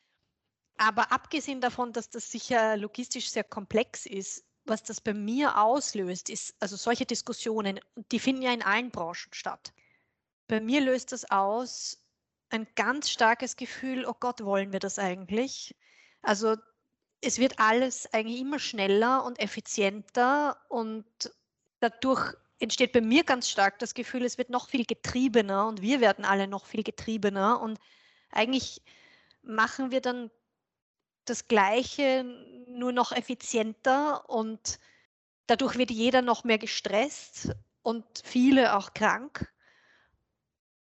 Aber 0.77 1.11
abgesehen 1.11 1.61
davon, 1.61 1.93
dass 1.93 2.09
das 2.09 2.31
sicher 2.31 2.77
logistisch 2.77 3.29
sehr 3.29 3.43
komplex 3.43 4.05
ist, 4.05 4.43
was 4.65 4.81
das 4.83 5.01
bei 5.01 5.13
mir 5.13 5.59
auslöst, 5.59 6.29
ist, 6.29 6.55
also 6.59 6.75
solche 6.75 7.05
Diskussionen, 7.05 7.79
die 8.11 8.19
finden 8.19 8.41
ja 8.41 8.53
in 8.53 8.63
allen 8.63 8.89
Branchen 8.89 9.33
statt. 9.33 9.73
Bei 10.47 10.61
mir 10.61 10.81
löst 10.81 11.11
das 11.11 11.29
aus 11.29 11.99
ein 12.49 12.67
ganz 12.75 13.09
starkes 13.09 13.55
Gefühl, 13.55 14.05
oh 14.05 14.15
Gott, 14.19 14.43
wollen 14.43 14.71
wir 14.71 14.79
das 14.79 14.99
eigentlich? 14.99 15.75
Also 16.21 16.55
es 17.21 17.39
wird 17.39 17.59
alles 17.59 18.11
eigentlich 18.13 18.41
immer 18.41 18.59
schneller 18.59 19.25
und 19.25 19.39
effizienter 19.39 20.57
und 20.69 21.05
dadurch 21.79 22.35
entsteht 22.59 22.93
bei 22.93 23.01
mir 23.01 23.23
ganz 23.23 23.49
stark 23.49 23.79
das 23.79 23.93
Gefühl, 23.93 24.23
es 24.23 24.37
wird 24.37 24.49
noch 24.49 24.69
viel 24.69 24.85
getriebener 24.85 25.67
und 25.67 25.81
wir 25.81 25.99
werden 25.99 26.25
alle 26.25 26.47
noch 26.47 26.65
viel 26.65 26.83
getriebener 26.83 27.59
und 27.61 27.79
eigentlich 28.33 28.81
machen 29.41 29.91
wir 29.91 30.01
dann 30.01 30.31
das 31.25 31.47
Gleiche 31.47 32.25
nur 32.67 32.91
noch 32.91 33.11
effizienter 33.11 34.29
und 34.29 34.79
dadurch 35.47 35.77
wird 35.77 35.91
jeder 35.91 36.21
noch 36.21 36.43
mehr 36.43 36.57
gestresst 36.57 37.51
und 37.81 38.05
viele 38.23 38.75
auch 38.75 38.93
krank. 38.93 39.49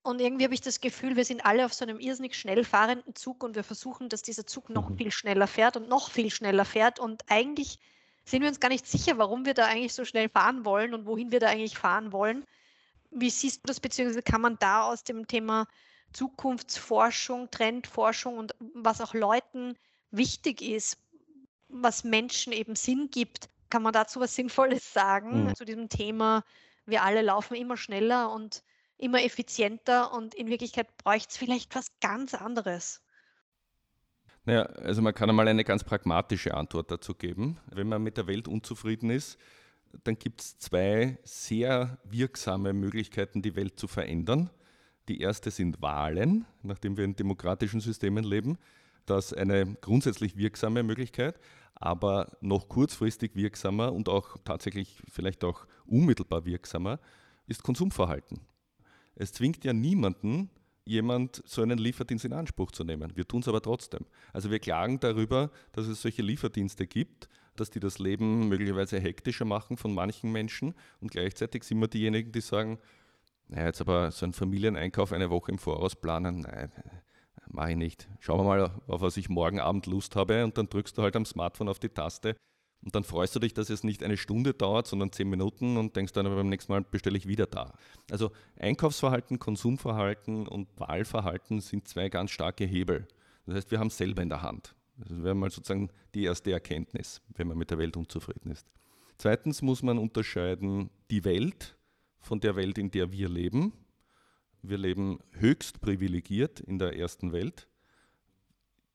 Und 0.02 0.20
irgendwie 0.20 0.44
habe 0.44 0.54
ich 0.54 0.62
das 0.62 0.82
Gefühl, 0.82 1.16
wir 1.16 1.24
sind 1.24 1.46
alle 1.46 1.66
auf 1.66 1.74
so 1.74 1.86
einem 1.86 2.00
irrsinnig 2.00 2.36
schnell 2.36 2.66
fahrenden 2.66 3.16
Zug 3.16 3.42
und 3.42 3.56
wir 3.56 3.64
versuchen, 3.64 4.10
dass 4.10 4.22
dieser 4.22 4.46
Zug 4.46 4.70
noch 4.70 4.90
mhm. 4.90 4.98
viel 4.98 5.12
schneller 5.12 5.48
fährt 5.48 5.78
und 5.78 5.88
noch 5.88 6.12
viel 6.12 6.30
schneller 6.30 6.66
fährt. 6.66 7.00
Und 7.00 7.24
eigentlich 7.30 7.80
sind 8.26 8.42
wir 8.42 8.50
uns 8.50 8.60
gar 8.60 8.68
nicht 8.70 8.86
sicher, 8.86 9.18
warum 9.18 9.46
wir 9.46 9.54
da 9.54 9.66
eigentlich 9.66 9.94
so 9.94 10.04
schnell 10.04 10.28
fahren 10.28 10.66
wollen 10.66 10.94
und 10.94 11.06
wohin 11.06 11.32
wir 11.32 11.40
da 11.40 11.48
eigentlich 11.48 11.78
fahren 11.78 12.12
wollen. 12.12 12.46
Wie 13.12 13.30
siehst 13.30 13.64
du 13.64 13.68
das, 13.68 13.80
beziehungsweise 13.80 14.24
kann 14.24 14.42
man 14.42 14.58
da 14.60 14.84
aus 14.84 15.06
dem 15.06 15.26
Thema 15.28 15.68
Zukunftsforschung, 16.14 17.52
Trendforschung 17.52 18.38
und 18.38 18.56
was 18.74 19.02
auch 19.02 19.14
Leuten 19.14 19.76
wichtig 20.12 20.62
ist, 20.62 20.98
was 21.70 22.04
Menschen 22.04 22.54
eben 22.54 22.76
Sinn 22.76 23.10
gibt, 23.12 23.50
kann 23.70 23.82
man 23.82 23.94
dazu 23.94 24.20
was 24.20 24.36
Sinnvolles 24.36 24.94
sagen 24.94 25.46
mhm. 25.46 25.56
zu 25.56 25.66
diesem 25.66 25.90
Thema, 25.90 26.44
wir 26.86 27.04
alle 27.04 27.22
laufen 27.22 27.56
immer 27.56 27.78
schneller 27.78 28.32
und 28.32 28.64
immer 28.98 29.24
effizienter 29.24 30.14
und 30.14 30.36
in 30.36 30.48
Wirklichkeit 30.48 30.96
bräuchte 30.98 31.32
es 31.32 31.38
vielleicht 31.38 31.76
was 31.76 31.88
ganz 32.00 32.34
anderes. 32.34 33.02
Naja, 34.46 34.64
also 34.64 35.02
man 35.02 35.14
kann 35.14 35.30
einmal 35.30 35.48
eine 35.48 35.64
ganz 35.64 35.84
pragmatische 35.84 36.54
Antwort 36.54 36.92
dazu 36.92 37.16
geben. 37.16 37.60
Wenn 37.68 37.88
man 37.88 38.04
mit 38.04 38.18
der 38.18 38.28
Welt 38.28 38.48
unzufrieden 38.48 39.10
ist, 39.10 39.38
dann 40.04 40.18
gibt 40.20 40.42
es 40.42 40.58
zwei 40.60 41.18
sehr 41.24 41.98
wirksame 42.04 42.74
Möglichkeiten, 42.74 43.42
die 43.42 43.56
Welt 43.56 43.80
zu 43.80 43.88
verändern. 43.88 44.50
Die 45.10 45.20
erste 45.20 45.52
sind 45.52 45.82
Wahlen, 45.82 46.46
nachdem 46.62 46.98
wir 46.98 47.04
in 47.04 47.16
demokratischen 47.16 47.82
Systemen 47.82 48.24
leben. 48.24 48.58
Das 49.06 49.32
ist 49.32 49.38
eine 49.38 49.76
grundsätzlich 49.82 50.38
wirksame 50.38 50.82
Möglichkeit, 50.84 51.40
aber 51.76 52.38
noch 52.40 52.70
kurzfristig 52.70 53.36
wirksamer 53.36 53.92
und 53.92 54.08
auch 54.08 54.38
tatsächlich 54.46 55.04
vielleicht 55.12 55.44
auch 55.44 55.68
unmittelbar 55.86 56.46
wirksamer 56.46 57.00
ist 57.48 57.64
Konsumverhalten. 57.64 58.40
Es 59.16 59.34
zwingt 59.34 59.66
ja 59.66 59.74
niemanden, 59.74 60.50
jemand 60.86 61.42
so 61.46 61.62
einen 61.62 61.78
Lieferdienst 61.78 62.26
in 62.26 62.34
Anspruch 62.34 62.72
zu 62.72 62.84
nehmen. 62.84 63.16
Wir 63.16 63.28
tun 63.28 63.42
es 63.42 63.48
aber 63.48 63.62
trotzdem. 63.62 64.06
Also 64.32 64.52
wir 64.52 64.60
klagen 64.60 65.00
darüber, 65.00 65.52
dass 65.72 65.88
es 65.88 66.02
solche 66.02 66.22
Lieferdienste 66.22 66.88
gibt, 66.88 67.30
dass 67.56 67.70
die 67.70 67.80
das 67.80 68.00
Leben 68.00 68.48
möglicherweise 68.50 69.00
hektischer 69.00 69.46
machen 69.46 69.78
von 69.78 69.94
manchen 69.94 70.32
Menschen 70.32 70.74
und 71.00 71.12
gleichzeitig 71.12 71.64
sind 71.64 71.80
wir 71.80 71.88
diejenigen, 71.88 72.32
die 72.32 72.42
sagen, 72.42 72.80
naja, 73.48 73.68
jetzt 73.68 73.82
aber 73.82 74.12
so 74.12 74.26
einen 74.26 74.34
Familieneinkauf 74.34 75.12
eine 75.14 75.30
Woche 75.30 75.52
im 75.52 75.58
Voraus 75.58 75.96
planen, 75.96 76.42
nein, 76.42 76.72
mache 77.48 77.72
ich 77.72 77.78
nicht. 77.78 78.10
Schauen 78.20 78.40
wir 78.40 78.44
mal, 78.44 78.72
auf 78.88 79.02
was 79.02 79.18
ich 79.18 79.30
morgen 79.30 79.60
Abend 79.60 79.86
Lust 79.86 80.16
habe 80.16 80.44
und 80.44 80.58
dann 80.58 80.70
drückst 80.70 80.98
du 80.98 81.02
halt 81.04 81.16
am 81.16 81.26
Smartphone 81.26 81.70
auf 81.70 81.80
die 81.80 81.90
Taste 81.90 82.36
und 82.84 82.96
dann 82.96 83.04
freust 83.04 83.36
du 83.36 83.40
dich, 83.40 83.54
dass 83.54 83.70
es 83.70 83.84
nicht 83.84 84.04
eine 84.04 84.18
Stunde 84.18 84.54
dauert, 84.54 84.88
sondern 84.88 85.12
zehn 85.12 85.30
Minuten 85.30 85.78
und 85.78 85.96
denkst 85.96 86.12
dann, 86.14 86.26
aber 86.26 86.36
beim 86.36 86.50
nächsten 86.50 86.74
Mal 86.74 86.82
bestelle 86.82 87.18
ich 87.18 87.28
wieder 87.28 87.46
da. 87.46 87.74
Also 88.12 88.32
Einkaufsverhalten, 88.60 89.40
Konsumverhalten 89.40 90.48
und 90.48 90.68
Wahlverhalten 90.78 91.62
sind 91.62 91.88
zwei 91.88 92.10
ganz 92.10 92.32
starke 92.32 92.66
Hebel. 92.66 93.08
Das 93.46 93.56
heißt, 93.56 93.72
wir 93.72 93.80
haben 93.80 93.88
es 93.88 93.98
selber 93.98 94.22
in 94.22 94.30
der 94.30 94.42
Hand. 94.42 94.76
Das 94.98 95.24
wäre 95.24 95.34
mal 95.34 95.50
sozusagen 95.50 95.90
die 96.14 96.24
erste 96.24 96.52
Erkenntnis, 96.52 97.22
wenn 97.36 97.48
man 97.48 97.58
mit 97.58 97.72
der 97.72 97.78
Welt 97.78 97.96
unzufrieden 97.96 98.52
ist. 98.52 98.68
Zweitens 99.18 99.62
muss 99.62 99.82
man 99.82 99.98
unterscheiden 99.98 100.90
die 101.10 101.24
Welt 101.24 101.78
von 102.24 102.40
der 102.40 102.56
Welt, 102.56 102.78
in 102.78 102.90
der 102.90 103.12
wir 103.12 103.30
leben. 103.30 103.74
Wir 104.62 104.78
leben 104.78 105.20
höchst 105.34 105.82
privilegiert 105.82 106.62
in 106.62 106.80
der 106.80 106.98
ersten 106.98 107.34
Welt. 107.34 107.68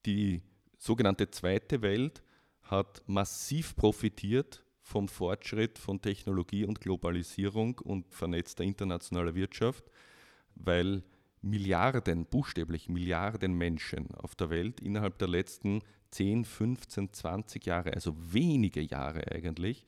Die 0.06 0.40
sogenannte 0.78 1.30
zweite 1.30 1.82
Welt 1.82 2.22
hat 2.62 3.02
massiv 3.06 3.76
profitiert 3.76 4.64
vom 4.80 5.08
Fortschritt 5.08 5.78
von 5.78 6.00
Technologie 6.00 6.64
und 6.64 6.80
Globalisierung 6.80 7.78
und 7.78 8.14
vernetzter 8.14 8.64
internationaler 8.64 9.34
Wirtschaft, 9.34 9.84
weil 10.54 11.02
Milliarden, 11.42 12.24
buchstäblich 12.24 12.88
Milliarden 12.88 13.52
Menschen 13.52 14.14
auf 14.14 14.34
der 14.34 14.48
Welt 14.48 14.80
innerhalb 14.80 15.18
der 15.18 15.28
letzten 15.28 15.82
10, 16.12 16.46
15, 16.46 17.12
20 17.12 17.66
Jahre, 17.66 17.92
also 17.92 18.16
wenige 18.16 18.80
Jahre 18.80 19.30
eigentlich, 19.30 19.84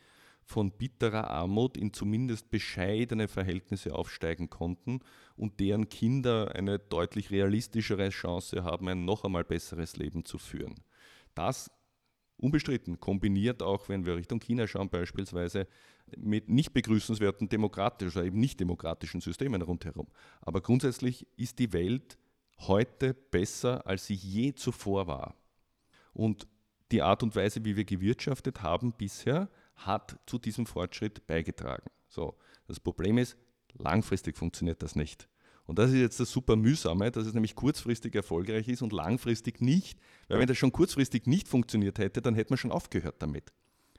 von 0.51 0.73
bitterer 0.73 1.31
Armut 1.31 1.77
in 1.77 1.93
zumindest 1.93 2.51
bescheidene 2.51 3.29
Verhältnisse 3.29 3.95
aufsteigen 3.95 4.51
konnten 4.51 4.99
und 5.37 5.61
deren 5.61 5.89
Kinder 5.89 6.53
eine 6.57 6.81
deutlich 6.81 7.31
realistischere 7.31 8.09
Chance 8.09 8.65
haben, 8.65 8.89
ein 8.89 9.05
noch 9.05 9.23
einmal 9.23 9.45
besseres 9.45 9.97
Leben 9.97 10.25
zu 10.25 10.39
führen. 10.39 10.75
Das 11.37 11.71
unbestritten, 12.37 12.99
kombiniert 12.99 13.63
auch, 13.63 13.89
wenn 13.89 14.05
wir 14.07 14.17
Richtung 14.17 14.41
China 14.41 14.67
schauen 14.67 14.89
beispielsweise, 14.89 15.69
mit 16.17 16.49
nicht 16.49 16.73
begrüßenswerten 16.73 17.49
demokratischen 17.49 18.19
oder 18.19 18.27
eben 18.27 18.41
nicht 18.41 18.59
demokratischen 18.59 19.21
Systemen 19.21 19.63
rundherum. 19.63 20.09
Aber 20.41 20.61
grundsätzlich 20.61 21.29
ist 21.37 21.61
die 21.61 21.73
Welt 21.73 22.19
heute 22.59 23.15
besser, 23.15 23.87
als 23.87 24.07
sie 24.07 24.15
je 24.15 24.53
zuvor 24.55 25.07
war. 25.07 25.37
Und 26.13 26.49
die 26.91 27.03
Art 27.03 27.23
und 27.23 27.37
Weise, 27.37 27.65
wie 27.65 27.77
wir 27.77 27.85
gewirtschaftet 27.85 28.63
haben 28.63 28.93
bisher, 28.93 29.49
hat 29.87 30.19
zu 30.27 30.39
diesem 30.39 30.67
Fortschritt 30.67 31.27
beigetragen. 31.27 31.91
So, 32.09 32.37
das 32.67 32.81
Problem 32.81 33.19
ist, 33.19 33.37
langfristig 33.75 34.37
funktioniert 34.37 34.83
das 34.83 34.97
nicht. 34.97 35.29
Und 35.65 35.79
das 35.79 35.91
ist 35.91 35.99
jetzt 35.99 36.19
das 36.19 36.33
super 36.33 36.57
mühsame, 36.57 37.13
dass 37.13 37.27
es 37.27 37.35
nämlich 37.35 37.55
kurzfristig 37.55 38.15
erfolgreich 38.15 38.67
ist 38.67 38.83
und 38.83 38.93
langfristig 38.93 39.61
nicht. 39.61 40.01
Weil 40.29 40.41
wenn 40.41 40.49
das 40.49 40.59
schon 40.59 40.73
kurzfristig 40.73 41.27
nicht 41.27 41.47
funktioniert 41.47 41.99
hätte, 41.99 42.21
dann 42.21 42.35
hätten 42.35 42.51
wir 42.51 42.57
schon 42.57 42.73
aufgehört 42.73 43.17
damit. 43.21 43.53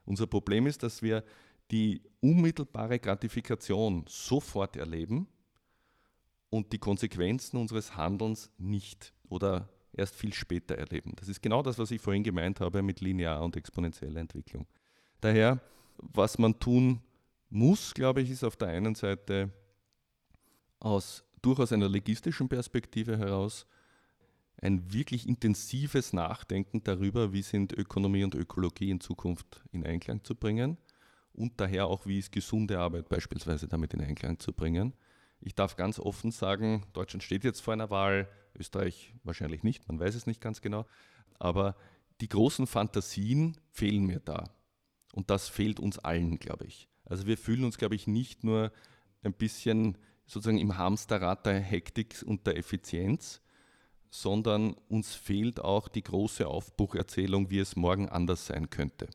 Unser 0.05 0.27
Problem 0.27 0.67
ist, 0.67 0.83
dass 0.83 1.01
wir 1.01 1.23
die 1.71 2.01
unmittelbare 2.19 2.99
Gratifikation 2.99 4.03
sofort 4.09 4.75
erleben 4.75 5.27
und 6.49 6.73
die 6.73 6.79
Konsequenzen 6.79 7.57
unseres 7.57 7.95
Handelns 7.95 8.51
nicht 8.57 9.13
oder 9.29 9.69
erst 9.93 10.15
viel 10.15 10.33
später 10.33 10.75
erleben. 10.75 11.13
Das 11.15 11.29
ist 11.29 11.41
genau 11.41 11.63
das, 11.63 11.79
was 11.79 11.91
ich 11.91 12.01
vorhin 12.01 12.23
gemeint 12.23 12.59
habe 12.59 12.81
mit 12.81 12.99
linear 12.99 13.41
und 13.41 13.55
exponentieller 13.55 14.19
Entwicklung. 14.19 14.67
Daher, 15.21 15.61
was 16.01 16.37
man 16.37 16.59
tun 16.59 17.01
muss, 17.49 17.93
glaube 17.93 18.21
ich, 18.21 18.29
ist 18.29 18.43
auf 18.43 18.55
der 18.55 18.69
einen 18.69 18.95
Seite 18.95 19.51
aus 20.79 21.23
durchaus 21.41 21.71
einer 21.71 21.89
legistischen 21.89 22.47
Perspektive 22.47 23.17
heraus 23.17 23.65
ein 24.57 24.93
wirklich 24.93 25.27
intensives 25.27 26.13
Nachdenken 26.13 26.83
darüber, 26.83 27.33
wie 27.33 27.41
sind 27.41 27.73
Ökonomie 27.73 28.23
und 28.23 28.35
Ökologie 28.35 28.91
in 28.91 28.99
Zukunft 28.99 29.63
in 29.71 29.85
Einklang 29.85 30.23
zu 30.23 30.35
bringen 30.35 30.77
und 31.33 31.59
daher 31.59 31.87
auch, 31.87 32.05
wie 32.05 32.19
ist 32.19 32.31
gesunde 32.31 32.79
Arbeit 32.79 33.09
beispielsweise 33.09 33.67
damit 33.67 33.93
in 33.93 34.01
Einklang 34.01 34.39
zu 34.39 34.53
bringen. 34.53 34.93
Ich 35.39 35.55
darf 35.55 35.75
ganz 35.75 35.99
offen 35.99 36.31
sagen, 36.31 36.85
Deutschland 36.93 37.23
steht 37.23 37.43
jetzt 37.43 37.61
vor 37.61 37.73
einer 37.73 37.89
Wahl, 37.89 38.29
Österreich 38.57 39.13
wahrscheinlich 39.23 39.63
nicht, 39.63 39.87
man 39.87 39.99
weiß 39.99 40.13
es 40.13 40.27
nicht 40.27 40.41
ganz 40.41 40.61
genau, 40.61 40.85
aber 41.39 41.75
die 42.19 42.29
großen 42.29 42.67
Fantasien 42.67 43.57
fehlen 43.71 44.05
mir 44.05 44.19
da. 44.19 44.51
Und 45.13 45.29
das 45.29 45.49
fehlt 45.49 45.79
uns 45.79 45.99
allen, 45.99 46.39
glaube 46.39 46.65
ich. 46.65 46.89
Also 47.05 47.27
wir 47.27 47.37
fühlen 47.37 47.65
uns, 47.65 47.77
glaube 47.77 47.95
ich, 47.95 48.07
nicht 48.07 48.43
nur 48.43 48.71
ein 49.23 49.33
bisschen 49.33 49.97
sozusagen 50.25 50.59
im 50.59 50.77
Hamsterrad 50.77 51.45
der 51.45 51.59
Hektik 51.59 52.23
und 52.25 52.47
der 52.47 52.57
Effizienz, 52.57 53.41
sondern 54.09 54.73
uns 54.87 55.13
fehlt 55.15 55.59
auch 55.59 55.87
die 55.87 56.03
große 56.03 56.47
Aufbrucherzählung, 56.47 57.49
wie 57.49 57.59
es 57.59 57.75
morgen 57.75 58.09
anders 58.09 58.45
sein 58.45 58.69
könnte. 58.69 59.09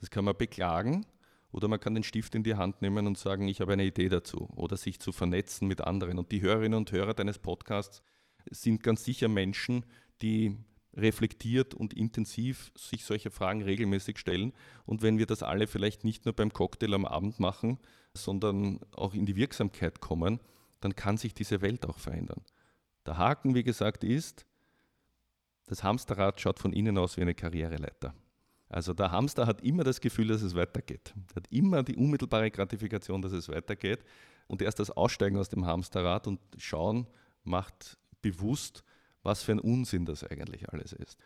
Das 0.00 0.10
kann 0.10 0.24
man 0.24 0.36
beklagen 0.36 1.06
oder 1.50 1.68
man 1.68 1.80
kann 1.80 1.94
den 1.94 2.04
Stift 2.04 2.34
in 2.34 2.44
die 2.44 2.54
Hand 2.54 2.82
nehmen 2.82 3.06
und 3.06 3.18
sagen, 3.18 3.48
ich 3.48 3.60
habe 3.60 3.72
eine 3.72 3.84
Idee 3.84 4.08
dazu 4.08 4.48
oder 4.54 4.76
sich 4.76 5.00
zu 5.00 5.12
vernetzen 5.12 5.66
mit 5.66 5.80
anderen. 5.80 6.18
Und 6.18 6.30
die 6.30 6.42
Hörerinnen 6.42 6.78
und 6.78 6.92
Hörer 6.92 7.14
deines 7.14 7.38
Podcasts 7.38 8.02
sind 8.50 8.82
ganz 8.82 9.04
sicher 9.04 9.28
Menschen, 9.28 9.84
die 10.22 10.56
reflektiert 10.98 11.74
und 11.74 11.94
intensiv 11.94 12.72
sich 12.76 13.04
solche 13.04 13.30
Fragen 13.30 13.62
regelmäßig 13.62 14.18
stellen. 14.18 14.52
Und 14.84 15.02
wenn 15.02 15.18
wir 15.18 15.26
das 15.26 15.42
alle 15.42 15.66
vielleicht 15.66 16.04
nicht 16.04 16.24
nur 16.24 16.34
beim 16.34 16.52
Cocktail 16.52 16.94
am 16.94 17.06
Abend 17.06 17.40
machen, 17.40 17.78
sondern 18.14 18.80
auch 18.94 19.14
in 19.14 19.26
die 19.26 19.36
Wirksamkeit 19.36 20.00
kommen, 20.00 20.40
dann 20.80 20.94
kann 20.96 21.16
sich 21.16 21.34
diese 21.34 21.60
Welt 21.60 21.86
auch 21.86 21.98
verändern. 21.98 22.42
Der 23.06 23.16
Haken, 23.16 23.54
wie 23.54 23.62
gesagt, 23.62 24.04
ist, 24.04 24.46
das 25.66 25.82
Hamsterrad 25.82 26.40
schaut 26.40 26.58
von 26.58 26.72
innen 26.72 26.98
aus 26.98 27.16
wie 27.16 27.22
eine 27.22 27.34
Karriereleiter. 27.34 28.14
Also 28.68 28.92
der 28.92 29.10
Hamster 29.10 29.46
hat 29.46 29.62
immer 29.62 29.84
das 29.84 30.00
Gefühl, 30.00 30.28
dass 30.28 30.42
es 30.42 30.54
weitergeht. 30.54 31.14
Er 31.30 31.36
hat 31.36 31.46
immer 31.50 31.82
die 31.82 31.96
unmittelbare 31.96 32.50
Gratifikation, 32.50 33.22
dass 33.22 33.32
es 33.32 33.48
weitergeht. 33.48 34.04
Und 34.46 34.62
erst 34.62 34.78
das 34.78 34.90
Aussteigen 34.90 35.38
aus 35.38 35.48
dem 35.48 35.66
Hamsterrad 35.66 36.26
und 36.26 36.40
Schauen 36.58 37.06
macht 37.44 37.98
bewusst, 38.20 38.84
was 39.22 39.42
für 39.42 39.52
ein 39.52 39.60
Unsinn 39.60 40.04
das 40.04 40.24
eigentlich 40.24 40.68
alles 40.70 40.92
ist. 40.92 41.18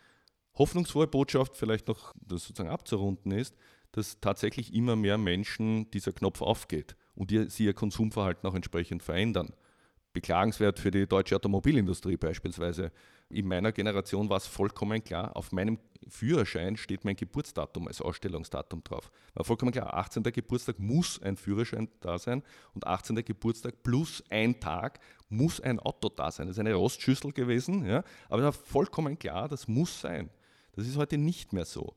Hoffnungsfrohe 0.55 1.07
Botschaft, 1.07 1.57
vielleicht 1.57 1.87
noch 1.87 2.13
das 2.21 2.43
sozusagen 2.43 2.69
abzurunden 2.69 3.31
ist, 3.31 3.55
dass 3.91 4.19
tatsächlich 4.19 4.73
immer 4.73 4.95
mehr 4.95 5.17
Menschen 5.17 5.89
dieser 5.91 6.11
Knopf 6.11 6.41
aufgeht 6.41 6.95
und 7.15 7.31
sie 7.49 7.65
ihr 7.65 7.73
Konsumverhalten 7.73 8.47
auch 8.47 8.55
entsprechend 8.55 9.03
verändern 9.03 9.53
beklagenswert 10.13 10.79
für 10.79 10.91
die 10.91 11.07
deutsche 11.07 11.35
Automobilindustrie 11.35 12.17
beispielsweise. 12.17 12.91
In 13.29 13.47
meiner 13.47 13.71
Generation 13.71 14.29
war 14.29 14.37
es 14.37 14.45
vollkommen 14.45 15.03
klar, 15.03 15.35
auf 15.35 15.51
meinem 15.51 15.79
Führerschein 16.07 16.77
steht 16.77 17.03
mein 17.03 17.15
Geburtsdatum 17.15 17.87
als 17.87 18.01
Ausstellungsdatum 18.01 18.83
drauf. 18.83 19.11
War 19.33 19.43
vollkommen 19.43 19.71
klar, 19.71 19.93
18. 19.93 20.21
Geburtstag 20.23 20.77
muss 20.79 21.21
ein 21.21 21.35
Führerschein 21.35 21.89
da 21.99 22.19
sein 22.19 22.43
und 22.73 22.85
18. 22.85 23.15
Geburtstag 23.25 23.81
plus 23.81 24.23
ein 24.29 24.59
Tag 24.59 24.99
muss 25.29 25.59
ein 25.59 25.79
Auto 25.79 26.09
da 26.09 26.29
sein. 26.29 26.47
Das 26.47 26.57
ist 26.57 26.59
eine 26.59 26.73
Rostschüssel 26.75 27.31
gewesen, 27.31 27.85
ja? 27.85 28.03
aber 28.29 28.39
es 28.39 28.45
war 28.45 28.53
vollkommen 28.53 29.17
klar, 29.17 29.47
das 29.47 29.67
muss 29.67 29.99
sein. 30.01 30.29
Das 30.73 30.87
ist 30.87 30.97
heute 30.97 31.17
nicht 31.17 31.53
mehr 31.53 31.65
so. 31.65 31.95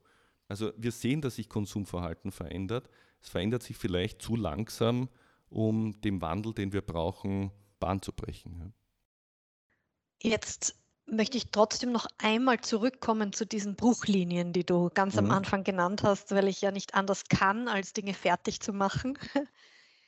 Also 0.48 0.72
wir 0.76 0.92
sehen, 0.92 1.20
dass 1.20 1.36
sich 1.36 1.48
Konsumverhalten 1.48 2.30
verändert. 2.30 2.88
Es 3.20 3.28
verändert 3.28 3.62
sich 3.62 3.76
vielleicht 3.76 4.22
zu 4.22 4.36
langsam, 4.36 5.08
um 5.48 6.00
dem 6.02 6.20
Wandel, 6.22 6.54
den 6.54 6.72
wir 6.72 6.82
brauchen, 6.82 7.50
Bahn 7.78 8.02
zu 8.02 8.12
brechen. 8.12 8.58
Ja. 8.58 10.30
Jetzt 10.30 10.74
möchte 11.06 11.36
ich 11.36 11.50
trotzdem 11.50 11.92
noch 11.92 12.06
einmal 12.18 12.60
zurückkommen 12.60 13.32
zu 13.32 13.46
diesen 13.46 13.76
Bruchlinien, 13.76 14.52
die 14.52 14.64
du 14.64 14.90
ganz 14.92 15.14
mhm. 15.14 15.20
am 15.20 15.30
Anfang 15.30 15.64
genannt 15.64 16.02
hast, 16.02 16.32
weil 16.32 16.48
ich 16.48 16.60
ja 16.60 16.72
nicht 16.72 16.94
anders 16.94 17.24
kann, 17.28 17.68
als 17.68 17.92
Dinge 17.92 18.14
fertig 18.14 18.60
zu 18.60 18.72
machen. 18.72 19.18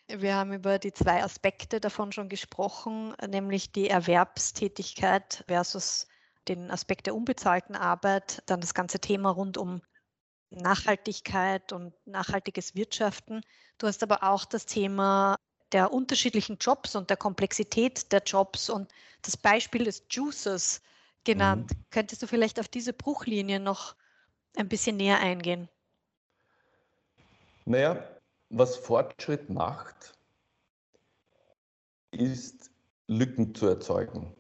Wir 0.09 0.37
haben 0.37 0.55
über 0.55 0.79
die 0.79 0.93
zwei 0.93 1.23
Aspekte 1.23 1.81
davon 1.81 2.13
schon 2.13 2.31
gesprochen, 2.31 3.15
nämlich 3.29 3.73
die 3.73 3.91
Erwerbstätigkeit 3.91 5.45
versus 5.47 6.07
den 6.49 6.71
Aspekt 6.71 7.07
der 7.07 7.15
unbezahlten 7.15 7.77
Arbeit, 7.77 8.43
dann 8.47 8.63
das 8.63 8.73
ganze 8.73 9.01
Thema 9.01 9.29
rund 9.31 9.59
um 9.59 9.83
Nachhaltigkeit 10.49 11.75
und 11.75 11.93
nachhaltiges 12.07 12.75
Wirtschaften. 12.75 13.43
Du 13.77 13.87
hast 13.87 14.03
aber 14.03 14.23
auch 14.23 14.47
das 14.47 14.65
Thema 14.65 15.37
der 15.73 15.93
unterschiedlichen 15.93 16.59
Jobs 16.61 16.97
und 16.97 17.11
der 17.11 17.17
Komplexität 17.17 18.11
der 18.13 18.23
Jobs 18.25 18.71
und 18.71 18.91
das 19.23 19.37
Beispiel 19.37 19.85
des 19.85 20.05
Juicers 20.11 20.81
genannt. 21.25 21.71
Mhm. 21.71 21.85
Könntest 21.91 22.23
du 22.23 22.27
vielleicht 22.27 22.59
auf 22.59 22.69
diese 22.69 22.93
Bruchlinie 22.93 23.61
noch 23.61 23.95
ein 24.57 24.69
bisschen 24.69 24.97
näher 24.97 25.21
eingehen? 25.21 25.69
Naja, 27.65 28.03
was 28.51 28.77
Fortschritt 28.77 29.51
macht, 29.51 30.15
ist 32.13 32.71
Lücken 33.07 33.55
zu 33.55 33.67
erzeugen. 33.67 34.35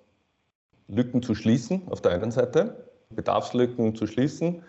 Lücken 0.88 1.22
zu 1.22 1.34
schließen 1.34 1.86
auf 1.88 2.00
der 2.00 2.12
einen 2.12 2.30
Seite, 2.30 2.90
Bedarfslücken 3.10 3.94
zu 3.94 4.06
schließen. 4.06 4.64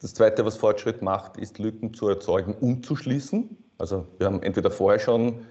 Das 0.00 0.14
Zweite, 0.14 0.44
was 0.44 0.56
Fortschritt 0.56 1.02
macht, 1.02 1.36
ist 1.36 1.58
Lücken 1.58 1.92
zu 1.94 2.08
erzeugen 2.08 2.54
und 2.54 2.86
zu 2.86 2.94
schließen. 2.94 3.56
Also 3.78 4.06
wir 4.18 4.26
haben 4.26 4.42
entweder 4.42 4.70
vorher 4.70 5.00
schon 5.00 5.44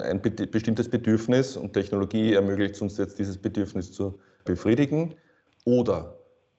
ein 0.00 0.20
bestimmtes 0.22 0.88
Bedürfnis 0.88 1.56
und 1.56 1.72
Technologie 1.72 2.34
ermöglicht 2.34 2.80
uns 2.82 2.96
jetzt 2.98 3.18
dieses 3.18 3.38
Bedürfnis 3.38 3.92
zu 3.92 4.18
befriedigen. 4.44 5.14
Oder 5.64 6.16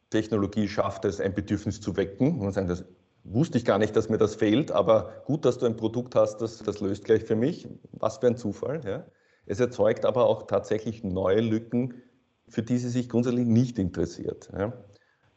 Technologie 0.09 0.67
schafft 0.67 1.05
es, 1.05 1.19
ein 1.19 1.33
Bedürfnis 1.33 1.81
zu 1.81 1.97
wecken. 1.97 2.39
Und 2.39 2.51
sagt, 2.51 2.69
das 2.69 2.85
wusste 3.23 3.57
ich 3.57 3.65
gar 3.65 3.77
nicht, 3.77 3.95
dass 3.95 4.09
mir 4.09 4.17
das 4.17 4.35
fehlt, 4.35 4.71
aber 4.71 5.23
gut, 5.25 5.45
dass 5.45 5.57
du 5.57 5.65
ein 5.65 5.77
Produkt 5.77 6.15
hast, 6.15 6.37
das, 6.37 6.59
das 6.59 6.79
löst 6.79 7.05
gleich 7.05 7.23
für 7.23 7.35
mich. 7.35 7.67
Was 7.91 8.17
für 8.17 8.27
ein 8.27 8.37
Zufall. 8.37 8.81
Ja. 8.85 9.05
Es 9.45 9.59
erzeugt 9.59 10.05
aber 10.05 10.25
auch 10.25 10.43
tatsächlich 10.43 11.03
neue 11.03 11.41
Lücken, 11.41 11.95
für 12.47 12.63
die 12.63 12.77
sie 12.77 12.89
sich 12.89 13.09
grundsätzlich 13.09 13.47
nicht 13.47 13.79
interessiert. 13.79 14.49
Ja. 14.57 14.73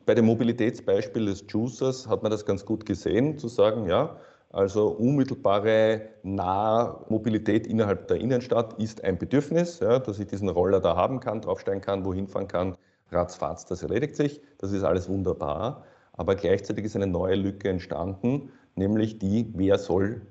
Bei 0.06 0.14
dem 0.14 0.26
Mobilitätsbeispiel 0.26 1.26
des 1.26 1.44
Juicers 1.48 2.08
hat 2.08 2.22
man 2.22 2.30
das 2.30 2.44
ganz 2.44 2.66
gut 2.66 2.84
gesehen, 2.84 3.38
zu 3.38 3.48
sagen, 3.48 3.86
ja, 3.86 4.18
also 4.54 4.88
unmittelbare 4.88 6.10
Nahmobilität 6.22 7.66
innerhalb 7.66 8.06
der 8.06 8.18
Innenstadt 8.18 8.80
ist 8.80 9.02
ein 9.02 9.18
Bedürfnis, 9.18 9.80
ja, 9.80 9.98
dass 9.98 10.20
ich 10.20 10.28
diesen 10.28 10.48
Roller 10.48 10.80
da 10.80 10.94
haben 10.94 11.18
kann, 11.18 11.40
draufsteigen 11.40 11.80
kann, 11.80 12.04
wohin 12.04 12.28
fahren 12.28 12.46
kann, 12.46 12.76
ratzfatz, 13.10 13.66
das 13.66 13.82
erledigt 13.82 14.14
sich, 14.14 14.40
das 14.58 14.70
ist 14.70 14.84
alles 14.84 15.08
wunderbar. 15.08 15.84
Aber 16.12 16.36
gleichzeitig 16.36 16.84
ist 16.84 16.94
eine 16.94 17.08
neue 17.08 17.34
Lücke 17.34 17.68
entstanden, 17.68 18.52
nämlich 18.76 19.18
die, 19.18 19.50
wer 19.54 19.76
soll 19.76 20.22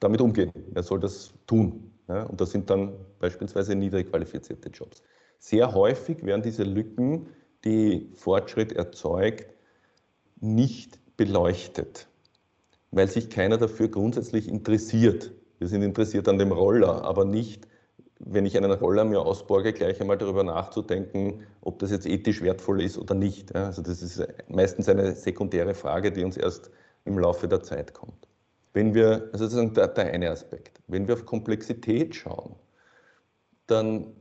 damit 0.00 0.22
umgehen, 0.22 0.50
wer 0.70 0.82
soll 0.82 1.00
das 1.00 1.34
tun. 1.46 1.92
Ja, 2.08 2.22
und 2.22 2.40
das 2.40 2.52
sind 2.52 2.70
dann 2.70 2.94
beispielsweise 3.18 3.74
niedrig 3.74 4.08
qualifizierte 4.08 4.70
Jobs. 4.70 5.02
Sehr 5.38 5.74
häufig 5.74 6.24
werden 6.24 6.40
diese 6.40 6.64
Lücken, 6.64 7.28
die 7.66 8.10
Fortschritt 8.14 8.72
erzeugt, 8.72 9.54
nicht 10.40 10.98
beleuchtet 11.18 12.08
weil 12.90 13.08
sich 13.08 13.30
keiner 13.30 13.58
dafür 13.58 13.88
grundsätzlich 13.88 14.48
interessiert. 14.48 15.32
Wir 15.58 15.68
sind 15.68 15.82
interessiert 15.82 16.28
an 16.28 16.38
dem 16.38 16.52
Roller, 16.52 17.04
aber 17.04 17.24
nicht, 17.24 17.66
wenn 18.18 18.46
ich 18.46 18.56
einen 18.56 18.72
Roller 18.72 19.04
mir 19.04 19.20
ausborge, 19.20 19.72
gleich 19.72 20.00
einmal 20.00 20.18
darüber 20.18 20.44
nachzudenken, 20.44 21.42
ob 21.60 21.78
das 21.78 21.90
jetzt 21.90 22.06
ethisch 22.06 22.42
wertvoll 22.42 22.82
ist 22.82 22.98
oder 22.98 23.14
nicht. 23.14 23.54
Also 23.54 23.82
das 23.82 24.02
ist 24.02 24.26
meistens 24.48 24.88
eine 24.88 25.12
sekundäre 25.12 25.74
Frage, 25.74 26.12
die 26.12 26.24
uns 26.24 26.36
erst 26.36 26.70
im 27.04 27.18
Laufe 27.18 27.48
der 27.48 27.62
Zeit 27.62 27.94
kommt. 27.94 28.28
Wenn 28.72 28.94
wir, 28.94 29.28
also 29.32 29.44
sozusagen 29.44 29.74
der, 29.74 29.88
der 29.88 30.12
eine 30.12 30.30
Aspekt, 30.30 30.80
wenn 30.86 31.06
wir 31.08 31.14
auf 31.14 31.24
Komplexität 31.24 32.14
schauen, 32.14 32.56
dann 33.66 34.14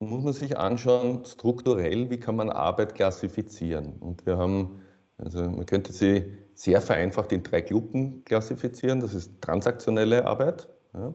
muss 0.00 0.24
man 0.24 0.32
sich 0.32 0.58
anschauen, 0.58 1.24
strukturell, 1.24 2.10
wie 2.10 2.18
kann 2.18 2.36
man 2.36 2.50
Arbeit 2.50 2.94
klassifizieren. 2.94 3.94
Und 4.00 4.26
wir 4.26 4.36
haben, 4.36 4.82
also 5.18 5.42
man 5.42 5.66
könnte 5.66 5.92
sie 5.92 6.24
sehr 6.54 6.80
vereinfacht 6.80 7.32
in 7.32 7.42
drei 7.42 7.60
Gruppen 7.60 8.24
klassifizieren. 8.24 9.00
Das 9.00 9.14
ist 9.14 9.32
transaktionelle 9.40 10.26
Arbeit. 10.26 10.68
Ja. 10.94 11.12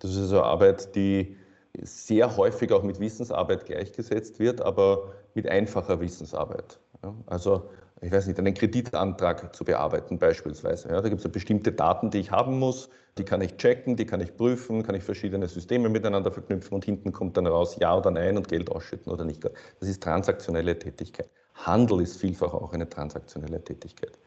Das 0.00 0.10
ist 0.12 0.18
also 0.18 0.42
Arbeit, 0.42 0.94
die 0.94 1.36
sehr 1.80 2.36
häufig 2.36 2.72
auch 2.72 2.82
mit 2.82 3.00
Wissensarbeit 3.00 3.64
gleichgesetzt 3.64 4.38
wird, 4.38 4.60
aber 4.60 5.12
mit 5.34 5.48
einfacher 5.48 6.00
Wissensarbeit. 6.00 6.80
Ja. 7.02 7.14
Also 7.26 7.70
ich 8.02 8.10
weiß 8.10 8.26
nicht, 8.26 8.38
einen 8.38 8.52
Kreditantrag 8.52 9.54
zu 9.54 9.64
bearbeiten 9.64 10.18
beispielsweise. 10.18 10.88
Ja, 10.88 11.00
da 11.00 11.08
gibt 11.08 11.20
es 11.20 11.24
ja 11.24 11.30
bestimmte 11.30 11.70
Daten, 11.70 12.10
die 12.10 12.18
ich 12.18 12.32
haben 12.32 12.58
muss, 12.58 12.90
die 13.16 13.24
kann 13.24 13.40
ich 13.40 13.56
checken, 13.58 13.94
die 13.94 14.06
kann 14.06 14.20
ich 14.20 14.36
prüfen, 14.36 14.82
kann 14.82 14.96
ich 14.96 15.04
verschiedene 15.04 15.46
Systeme 15.46 15.88
miteinander 15.88 16.32
verknüpfen 16.32 16.74
und 16.74 16.84
hinten 16.84 17.12
kommt 17.12 17.36
dann 17.36 17.46
raus 17.46 17.76
Ja 17.78 17.96
oder 17.96 18.10
Nein 18.10 18.36
und 18.36 18.48
Geld 18.48 18.70
ausschütten 18.70 19.12
oder 19.12 19.24
nicht. 19.24 19.44
Das 19.44 19.88
ist 19.88 20.02
transaktionelle 20.02 20.76
Tätigkeit. 20.78 21.30
Handel 21.54 22.00
ist 22.00 22.16
vielfach 22.16 22.52
auch 22.54 22.72
eine 22.72 22.88
transaktionelle 22.88 23.62
Tätigkeit. 23.62 24.18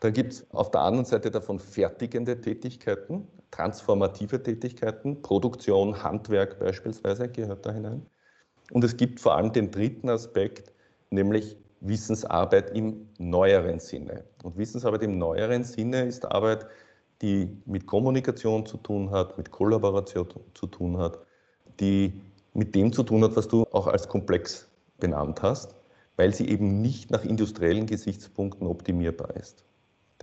Dann 0.00 0.12
gibt 0.12 0.32
es 0.34 0.46
auf 0.50 0.70
der 0.70 0.82
anderen 0.82 1.06
Seite 1.06 1.30
davon 1.30 1.58
fertigende 1.58 2.40
Tätigkeiten, 2.40 3.26
transformative 3.50 4.42
Tätigkeiten, 4.42 5.22
Produktion, 5.22 6.02
Handwerk 6.02 6.58
beispielsweise 6.58 7.28
gehört 7.28 7.64
da 7.64 7.72
hinein. 7.72 8.04
Und 8.72 8.84
es 8.84 8.96
gibt 8.96 9.20
vor 9.20 9.36
allem 9.36 9.52
den 9.52 9.70
dritten 9.70 10.08
Aspekt, 10.08 10.72
nämlich 11.10 11.56
Wissensarbeit 11.80 12.74
im 12.74 13.08
neueren 13.18 13.78
Sinne. 13.78 14.24
Und 14.42 14.56
Wissensarbeit 14.56 15.02
im 15.02 15.18
neueren 15.18 15.64
Sinne 15.64 16.06
ist 16.06 16.24
Arbeit, 16.24 16.66
die 17.22 17.56
mit 17.66 17.86
Kommunikation 17.86 18.66
zu 18.66 18.76
tun 18.78 19.10
hat, 19.10 19.38
mit 19.38 19.50
Kollaboration 19.50 20.28
zu 20.54 20.66
tun 20.66 20.98
hat, 20.98 21.18
die 21.80 22.20
mit 22.54 22.74
dem 22.74 22.92
zu 22.92 23.02
tun 23.02 23.22
hat, 23.22 23.36
was 23.36 23.48
du 23.48 23.64
auch 23.72 23.86
als 23.86 24.08
komplex 24.08 24.68
benannt 24.98 25.42
hast, 25.42 25.74
weil 26.16 26.32
sie 26.34 26.48
eben 26.48 26.80
nicht 26.80 27.10
nach 27.10 27.24
industriellen 27.24 27.86
Gesichtspunkten 27.86 28.66
optimierbar 28.66 29.36
ist. 29.36 29.64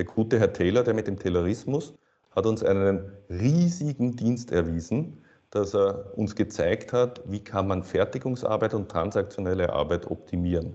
Der 0.01 0.07
gute 0.07 0.39
Herr 0.39 0.51
Taylor, 0.51 0.83
der 0.83 0.95
mit 0.95 1.05
dem 1.05 1.19
Taylorismus, 1.19 1.93
hat 2.31 2.47
uns 2.47 2.63
einen 2.63 3.11
riesigen 3.29 4.15
Dienst 4.15 4.51
erwiesen, 4.51 5.21
dass 5.51 5.75
er 5.75 6.17
uns 6.17 6.35
gezeigt 6.35 6.91
hat, 6.91 7.21
wie 7.27 7.43
kann 7.43 7.67
man 7.67 7.83
Fertigungsarbeit 7.83 8.73
und 8.73 8.89
transaktionelle 8.89 9.71
Arbeit 9.71 10.09
optimieren. 10.09 10.73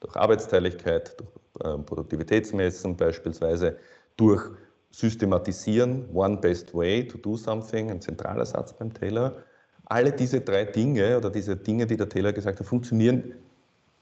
Durch 0.00 0.16
Arbeitsteiligkeit, 0.16 1.14
durch 1.20 1.30
äh, 1.64 1.78
Produktivitätsmessen 1.84 2.96
beispielsweise, 2.96 3.76
durch 4.16 4.42
Systematisieren, 4.90 6.08
One 6.12 6.38
Best 6.38 6.74
Way 6.74 7.06
to 7.06 7.18
do 7.18 7.36
something, 7.36 7.92
ein 7.92 8.00
zentraler 8.00 8.44
Satz 8.44 8.72
beim 8.72 8.92
Taylor. 8.92 9.36
Alle 9.84 10.10
diese 10.10 10.40
drei 10.40 10.64
Dinge 10.64 11.16
oder 11.16 11.30
diese 11.30 11.54
Dinge, 11.54 11.86
die 11.86 11.96
der 11.96 12.08
Taylor 12.08 12.32
gesagt 12.32 12.58
hat, 12.58 12.66
funktionieren 12.66 13.34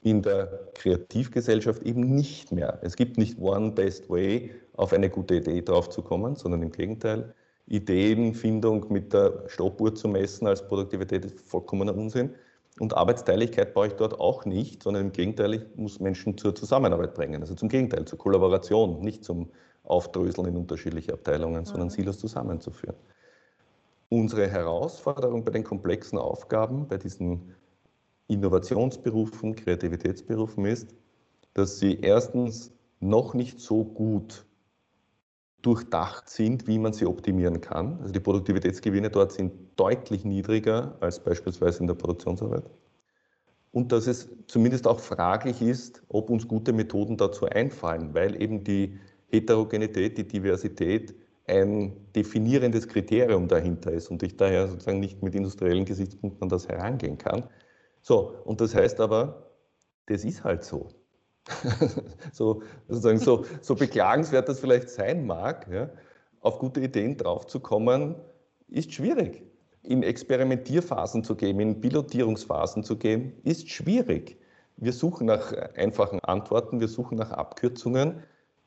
in 0.03 0.21
der 0.21 0.69
Kreativgesellschaft 0.75 1.81
eben 1.83 2.01
nicht 2.01 2.51
mehr. 2.51 2.79
Es 2.81 2.95
gibt 2.95 3.17
nicht 3.17 3.39
One 3.39 3.71
Best 3.71 4.09
Way, 4.09 4.51
auf 4.75 4.91
eine 4.91 5.09
gute 5.09 5.35
Idee 5.35 5.61
draufzukommen, 5.61 6.35
sondern 6.35 6.61
im 6.61 6.71
Gegenteil. 6.71 7.33
Ideenfindung 7.67 8.91
mit 8.91 9.13
der 9.13 9.43
Stoppuhr 9.47 9.95
zu 9.95 10.09
messen 10.09 10.47
als 10.47 10.67
Produktivität 10.67 11.23
ist 11.23 11.39
vollkommener 11.39 11.95
Unsinn. 11.95 12.31
Und 12.79 12.97
Arbeitsteiligkeit 12.97 13.73
brauche 13.73 13.87
ich 13.87 13.93
dort 13.93 14.19
auch 14.19 14.45
nicht, 14.45 14.83
sondern 14.83 15.05
im 15.05 15.11
Gegenteil, 15.11 15.53
ich 15.53 15.61
muss 15.75 15.99
Menschen 15.99 16.37
zur 16.37 16.55
Zusammenarbeit 16.55 17.13
bringen. 17.13 17.41
Also 17.41 17.53
zum 17.55 17.69
Gegenteil, 17.69 18.05
zur 18.05 18.17
Kollaboration, 18.17 18.99
nicht 19.01 19.23
zum 19.23 19.49
Aufdröseln 19.83 20.47
in 20.47 20.57
unterschiedliche 20.57 21.13
Abteilungen, 21.13 21.65
sondern 21.65 21.87
mhm. 21.87 21.91
Silos 21.91 22.19
zusammenzuführen. 22.19 22.95
Unsere 24.09 24.49
Herausforderung 24.49 25.45
bei 25.45 25.51
den 25.51 25.63
komplexen 25.63 26.17
Aufgaben, 26.17 26.87
bei 26.87 26.97
diesen 26.97 27.53
Innovationsberufen, 28.27 29.55
Kreativitätsberufen 29.55 30.65
ist, 30.65 30.95
dass 31.53 31.79
sie 31.79 31.99
erstens 31.99 32.71
noch 32.99 33.33
nicht 33.33 33.59
so 33.59 33.83
gut 33.83 34.45
durchdacht 35.61 36.29
sind, 36.29 36.67
wie 36.67 36.77
man 36.77 36.93
sie 36.93 37.05
optimieren 37.05 37.61
kann. 37.61 37.99
Also 38.01 38.13
die 38.13 38.19
Produktivitätsgewinne 38.19 39.09
dort 39.09 39.31
sind 39.31 39.53
deutlich 39.77 40.25
niedriger 40.25 40.97
als 40.99 41.23
beispielsweise 41.23 41.79
in 41.79 41.87
der 41.87 41.93
Produktionsarbeit. 41.95 42.69
Und 43.71 43.91
dass 43.91 44.07
es 44.07 44.29
zumindest 44.47 44.87
auch 44.87 44.99
fraglich 44.99 45.61
ist, 45.61 46.03
ob 46.09 46.29
uns 46.29 46.47
gute 46.47 46.73
Methoden 46.73 47.17
dazu 47.17 47.45
einfallen, 47.45 48.13
weil 48.13 48.39
eben 48.41 48.63
die 48.63 48.99
Heterogenität, 49.29 50.17
die 50.17 50.27
Diversität 50.27 51.15
ein 51.47 51.93
definierendes 52.15 52.87
Kriterium 52.87 53.47
dahinter 53.47 53.91
ist 53.91 54.09
und 54.11 54.21
ich 54.21 54.37
daher 54.37 54.67
sozusagen 54.67 54.99
nicht 54.99 55.23
mit 55.23 55.33
industriellen 55.33 55.85
Gesichtspunkten 55.85 56.43
an 56.43 56.49
das 56.49 56.67
herangehen 56.67 57.17
kann. 57.17 57.45
So, 58.03 58.35
und 58.43 58.59
das 58.59 58.75
heißt 58.75 58.99
aber, 58.99 59.49
das 60.07 60.25
ist 60.25 60.43
halt 60.43 60.63
so. 60.63 60.89
so, 62.33 62.61
sozusagen 62.87 63.17
so, 63.17 63.45
so 63.61 63.75
beklagenswert 63.75 64.47
das 64.47 64.59
vielleicht 64.59 64.89
sein 64.89 65.25
mag, 65.25 65.67
ja, 65.71 65.89
auf 66.41 66.59
gute 66.59 66.81
Ideen 66.81 67.17
draufzukommen, 67.17 68.15
ist 68.67 68.93
schwierig. 68.93 69.43
In 69.83 70.03
Experimentierphasen 70.03 71.23
zu 71.23 71.35
gehen, 71.35 71.59
in 71.61 71.79
Pilotierungsphasen 71.79 72.83
zu 72.83 72.97
gehen, 72.97 73.33
ist 73.43 73.69
schwierig. 73.69 74.37
Wir 74.75 74.91
suchen 74.91 75.27
nach 75.27 75.53
einfachen 75.75 76.19
Antworten, 76.21 76.81
wir 76.81 76.89
suchen 76.89 77.17
nach 77.17 77.31
Abkürzungen. 77.31 78.21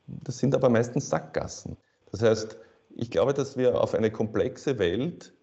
Das 0.07 0.39
sind 0.39 0.55
aber 0.55 0.69
meistens 0.69 1.09
Sackgassen. 1.09 1.77
Das 2.11 2.23
heißt, 2.23 2.57
ich 2.95 3.11
glaube, 3.11 3.35
dass 3.35 3.55
wir 3.55 3.79
auf 3.81 3.93
eine 3.93 4.09
komplexe 4.09 4.79
Welt, 4.79 5.33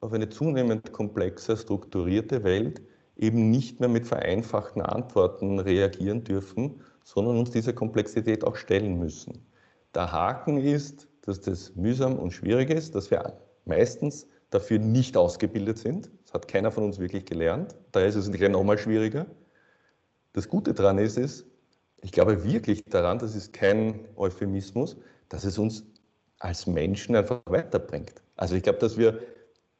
auf 0.00 0.14
eine 0.14 0.30
zunehmend 0.30 0.92
komplexe, 0.92 1.56
strukturierte 1.56 2.44
Welt 2.44 2.80
eben 3.22 3.50
nicht 3.50 3.78
mehr 3.78 3.88
mit 3.88 4.06
vereinfachten 4.06 4.82
Antworten 4.82 5.60
reagieren 5.60 6.24
dürfen, 6.24 6.82
sondern 7.04 7.38
uns 7.38 7.50
dieser 7.52 7.72
Komplexität 7.72 8.44
auch 8.44 8.56
stellen 8.56 8.98
müssen. 8.98 9.46
Der 9.94 10.10
Haken 10.10 10.58
ist, 10.58 11.08
dass 11.22 11.40
das 11.40 11.76
mühsam 11.76 12.18
und 12.18 12.32
schwierig 12.32 12.70
ist, 12.70 12.96
dass 12.96 13.10
wir 13.12 13.38
meistens 13.64 14.26
dafür 14.50 14.80
nicht 14.80 15.16
ausgebildet 15.16 15.78
sind. 15.78 16.10
Das 16.24 16.34
hat 16.34 16.48
keiner 16.48 16.72
von 16.72 16.84
uns 16.84 16.98
wirklich 16.98 17.24
gelernt. 17.24 17.76
Daher 17.92 18.08
ist 18.08 18.16
es 18.16 18.30
gleich 18.30 18.50
nochmal 18.50 18.76
schwieriger. 18.76 19.26
Das 20.32 20.48
Gute 20.48 20.74
daran 20.74 20.98
ist, 20.98 21.16
ist, 21.16 21.46
ich 22.02 22.10
glaube 22.10 22.42
wirklich 22.44 22.84
daran, 22.84 23.20
das 23.20 23.36
ist 23.36 23.52
kein 23.52 24.00
Euphemismus, 24.16 24.96
dass 25.28 25.44
es 25.44 25.58
uns 25.58 25.84
als 26.40 26.66
Menschen 26.66 27.14
einfach 27.14 27.40
weiterbringt. 27.46 28.20
Also 28.34 28.56
ich 28.56 28.64
glaube, 28.64 28.80
dass 28.80 28.98
wir 28.98 29.20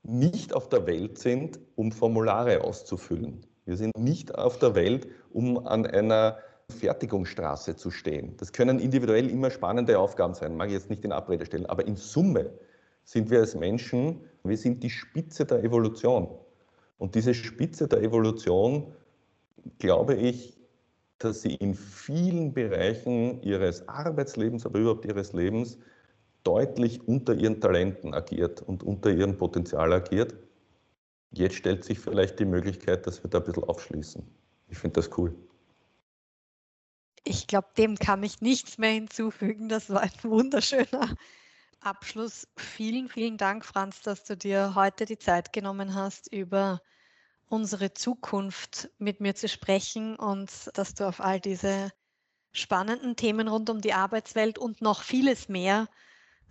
nicht 0.03 0.53
auf 0.53 0.69
der 0.69 0.87
Welt 0.87 1.19
sind, 1.19 1.61
um 1.77 1.93
Formulare 1.93 2.65
auszufüllen. 2.65 3.47
Wir 3.65 3.77
sind 3.77 3.97
nicht 3.97 4.35
auf 4.35 4.59
der 4.59 4.75
Welt, 4.75 5.07
um 5.31 5.67
an 5.67 5.87
einer 5.87 6.39
Fertigungsstraße 6.69 7.77
zu 7.77 7.91
stehen. 7.91 8.37
Das 8.39 8.53
können 8.53 8.81
individuell 8.81 9.31
immer 9.31 9.51
spannende 9.51 9.99
Aufgaben 9.99 10.35
sein, 10.35 10.57
mag 10.57 10.69
ich 10.69 10.75
jetzt 10.75 10.91
nicht 10.91 11.05
in 11.05 11.13
Abrede 11.13 11.47
stellen, 11.47 11.67
aber 11.67 11.87
in 11.87 11.97
Summe 11.97 12.51
sind 13.05 13.31
wir 13.31 13.41
als 13.41 13.55
Menschen, 13.55 14.21
wir 14.45 14.57
sind 14.57 14.83
die 14.83 14.91
Spitze 14.91 15.45
der 15.45 15.63
Evolution. 15.63 16.29
Und 16.99 17.15
diese 17.15 17.35
Spitze 17.35 17.89
der 17.89 18.03
Evolution, 18.03 18.93
glaube 19.79 20.15
ich, 20.15 20.57
dass 21.19 21.43
sie 21.43 21.55
in 21.55 21.75
vielen 21.75 22.53
Bereichen 22.53 23.41
ihres 23.43 23.89
Arbeitslebens, 23.89 24.67
aber 24.67 24.81
überhaupt 24.81 25.05
ihres 25.05 25.33
Lebens 25.33 25.79
deutlich 26.45 27.07
unter 27.07 27.35
ihren 27.35 27.61
Talenten 27.61 28.15
agiert 28.15 28.63
und 28.63 28.83
unter 28.83 29.11
ihrem 29.11 29.37
Potenzial 29.37 29.93
agiert. 29.93 30.35
Jetzt 31.31 31.57
stellt 31.57 31.85
sich 31.85 31.99
vielleicht 31.99 32.39
die 32.41 32.45
Möglichkeit, 32.45 33.07
dass 33.07 33.23
wir 33.23 33.31
da 33.31 33.39
ein 33.39 33.45
bisschen 33.45 33.65
aufschließen. 33.65 34.23
Ich 34.69 34.79
finde 34.79 35.01
das 35.01 35.11
cool. 35.17 35.35
Ich 37.25 37.47
glaube, 37.47 37.69
dem 37.79 37.97
kann 37.97 38.23
ich 38.23 38.41
nichts 38.41 38.79
mehr 38.79 38.91
hinzufügen. 38.91 39.69
Das 39.69 39.89
war 39.89 40.01
ein 40.01 40.11
wunderschöner 40.23 41.15
Abschluss. 41.81 42.49
Vielen, 42.57 43.09
vielen 43.09 43.37
Dank, 43.37 43.65
Franz, 43.65 44.03
dass 44.03 44.25
du 44.25 44.37
dir 44.37 44.75
heute 44.75 45.05
die 45.05 45.19
Zeit 45.19 45.53
genommen 45.53 45.95
hast, 45.95 46.33
über 46.33 46.81
unsere 47.47 47.93
Zukunft 47.93 48.91
mit 48.99 49.21
mir 49.21 49.35
zu 49.35 49.49
sprechen 49.49 50.17
und 50.17 50.51
dass 50.75 50.95
du 50.95 51.07
auf 51.07 51.21
all 51.21 51.39
diese 51.39 51.93
spannenden 52.53 53.17
Themen 53.17 53.49
rund 53.49 53.71
um 53.71 53.81
die 53.81 53.93
Arbeitswelt 53.93 54.59
und 54.59 54.81
noch 54.81 55.03
vieles 55.03 55.49
mehr 55.49 55.89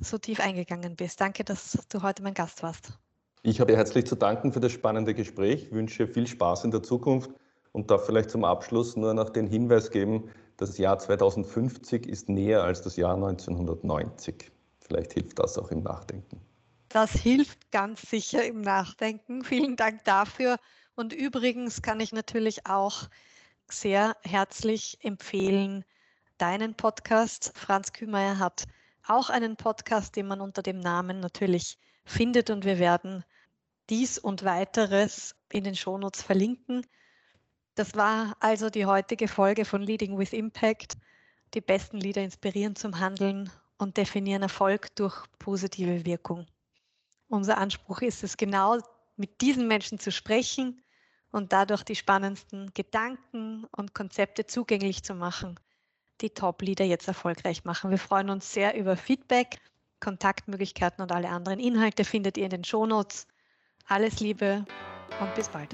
so 0.01 0.17
tief 0.17 0.39
eingegangen 0.39 0.95
bist. 0.95 1.21
Danke, 1.21 1.43
dass 1.43 1.77
du 1.89 2.01
heute 2.01 2.23
mein 2.23 2.33
Gast 2.33 2.63
warst. 2.63 2.93
Ich 3.43 3.59
habe 3.59 3.71
dir 3.71 3.77
herzlich 3.77 4.05
zu 4.05 4.15
danken 4.15 4.53
für 4.53 4.59
das 4.59 4.71
spannende 4.71 5.13
Gespräch. 5.13 5.63
Ich 5.63 5.71
wünsche 5.71 6.07
viel 6.07 6.27
Spaß 6.27 6.65
in 6.65 6.71
der 6.71 6.83
Zukunft 6.83 7.31
und 7.71 7.89
darf 7.89 8.05
vielleicht 8.05 8.29
zum 8.29 8.43
Abschluss 8.43 8.95
nur 8.95 9.13
noch 9.13 9.29
den 9.29 9.47
Hinweis 9.47 9.89
geben, 9.91 10.29
das 10.57 10.77
Jahr 10.77 10.99
2050 10.99 12.05
ist 12.05 12.29
näher 12.29 12.63
als 12.63 12.83
das 12.83 12.95
Jahr 12.97 13.15
1990. 13.15 14.51
Vielleicht 14.79 15.13
hilft 15.13 15.39
das 15.39 15.57
auch 15.57 15.71
im 15.71 15.81
Nachdenken. 15.81 16.39
Das 16.89 17.13
hilft 17.13 17.71
ganz 17.71 18.01
sicher 18.01 18.45
im 18.45 18.61
Nachdenken. 18.61 19.43
Vielen 19.43 19.75
Dank 19.75 20.03
dafür. 20.03 20.57
Und 20.95 21.13
übrigens 21.13 21.81
kann 21.81 21.99
ich 21.99 22.11
natürlich 22.11 22.67
auch 22.67 23.09
sehr 23.69 24.15
herzlich 24.21 24.99
empfehlen, 25.01 25.83
deinen 26.37 26.75
Podcast. 26.75 27.53
Franz 27.55 27.91
Kühmeier 27.93 28.37
hat 28.37 28.65
auch 29.07 29.29
einen 29.29 29.55
Podcast, 29.55 30.15
den 30.15 30.27
man 30.27 30.41
unter 30.41 30.61
dem 30.61 30.79
Namen 30.79 31.19
natürlich 31.19 31.77
findet 32.05 32.49
und 32.49 32.65
wir 32.65 32.79
werden 32.79 33.23
dies 33.89 34.17
und 34.17 34.43
weiteres 34.43 35.35
in 35.51 35.63
den 35.63 35.75
Shownotes 35.75 36.21
verlinken. 36.21 36.85
Das 37.75 37.95
war 37.95 38.35
also 38.39 38.69
die 38.69 38.85
heutige 38.85 39.27
Folge 39.27 39.65
von 39.65 39.81
Leading 39.81 40.17
with 40.17 40.33
Impact. 40.33 40.97
Die 41.53 41.61
besten 41.61 41.97
Leader 41.97 42.21
inspirieren 42.21 42.75
zum 42.75 42.99
Handeln 42.99 43.51
und 43.77 43.97
definieren 43.97 44.43
Erfolg 44.43 44.95
durch 44.95 45.25
positive 45.39 46.05
Wirkung. 46.05 46.47
Unser 47.27 47.57
Anspruch 47.57 48.01
ist 48.01 48.23
es 48.23 48.37
genau, 48.37 48.77
mit 49.15 49.41
diesen 49.41 49.67
Menschen 49.67 49.99
zu 49.99 50.11
sprechen 50.11 50.81
und 51.31 51.53
dadurch 51.53 51.83
die 51.83 51.95
spannendsten 51.95 52.73
Gedanken 52.73 53.65
und 53.75 53.93
Konzepte 53.93 54.45
zugänglich 54.45 55.03
zu 55.03 55.15
machen 55.15 55.59
die 56.21 56.29
Top-Leader 56.29 56.85
jetzt 56.85 57.07
erfolgreich 57.07 57.63
machen. 57.63 57.89
Wir 57.89 57.97
freuen 57.97 58.29
uns 58.29 58.53
sehr 58.53 58.75
über 58.75 58.95
Feedback, 58.95 59.57
Kontaktmöglichkeiten 59.99 61.01
und 61.01 61.11
alle 61.11 61.29
anderen 61.29 61.59
Inhalte 61.59 62.03
findet 62.03 62.37
ihr 62.37 62.45
in 62.45 62.51
den 62.51 62.63
Shownotes. 62.63 63.27
Alles 63.87 64.19
Liebe 64.19 64.65
und 65.19 65.35
bis 65.35 65.49
bald. 65.49 65.69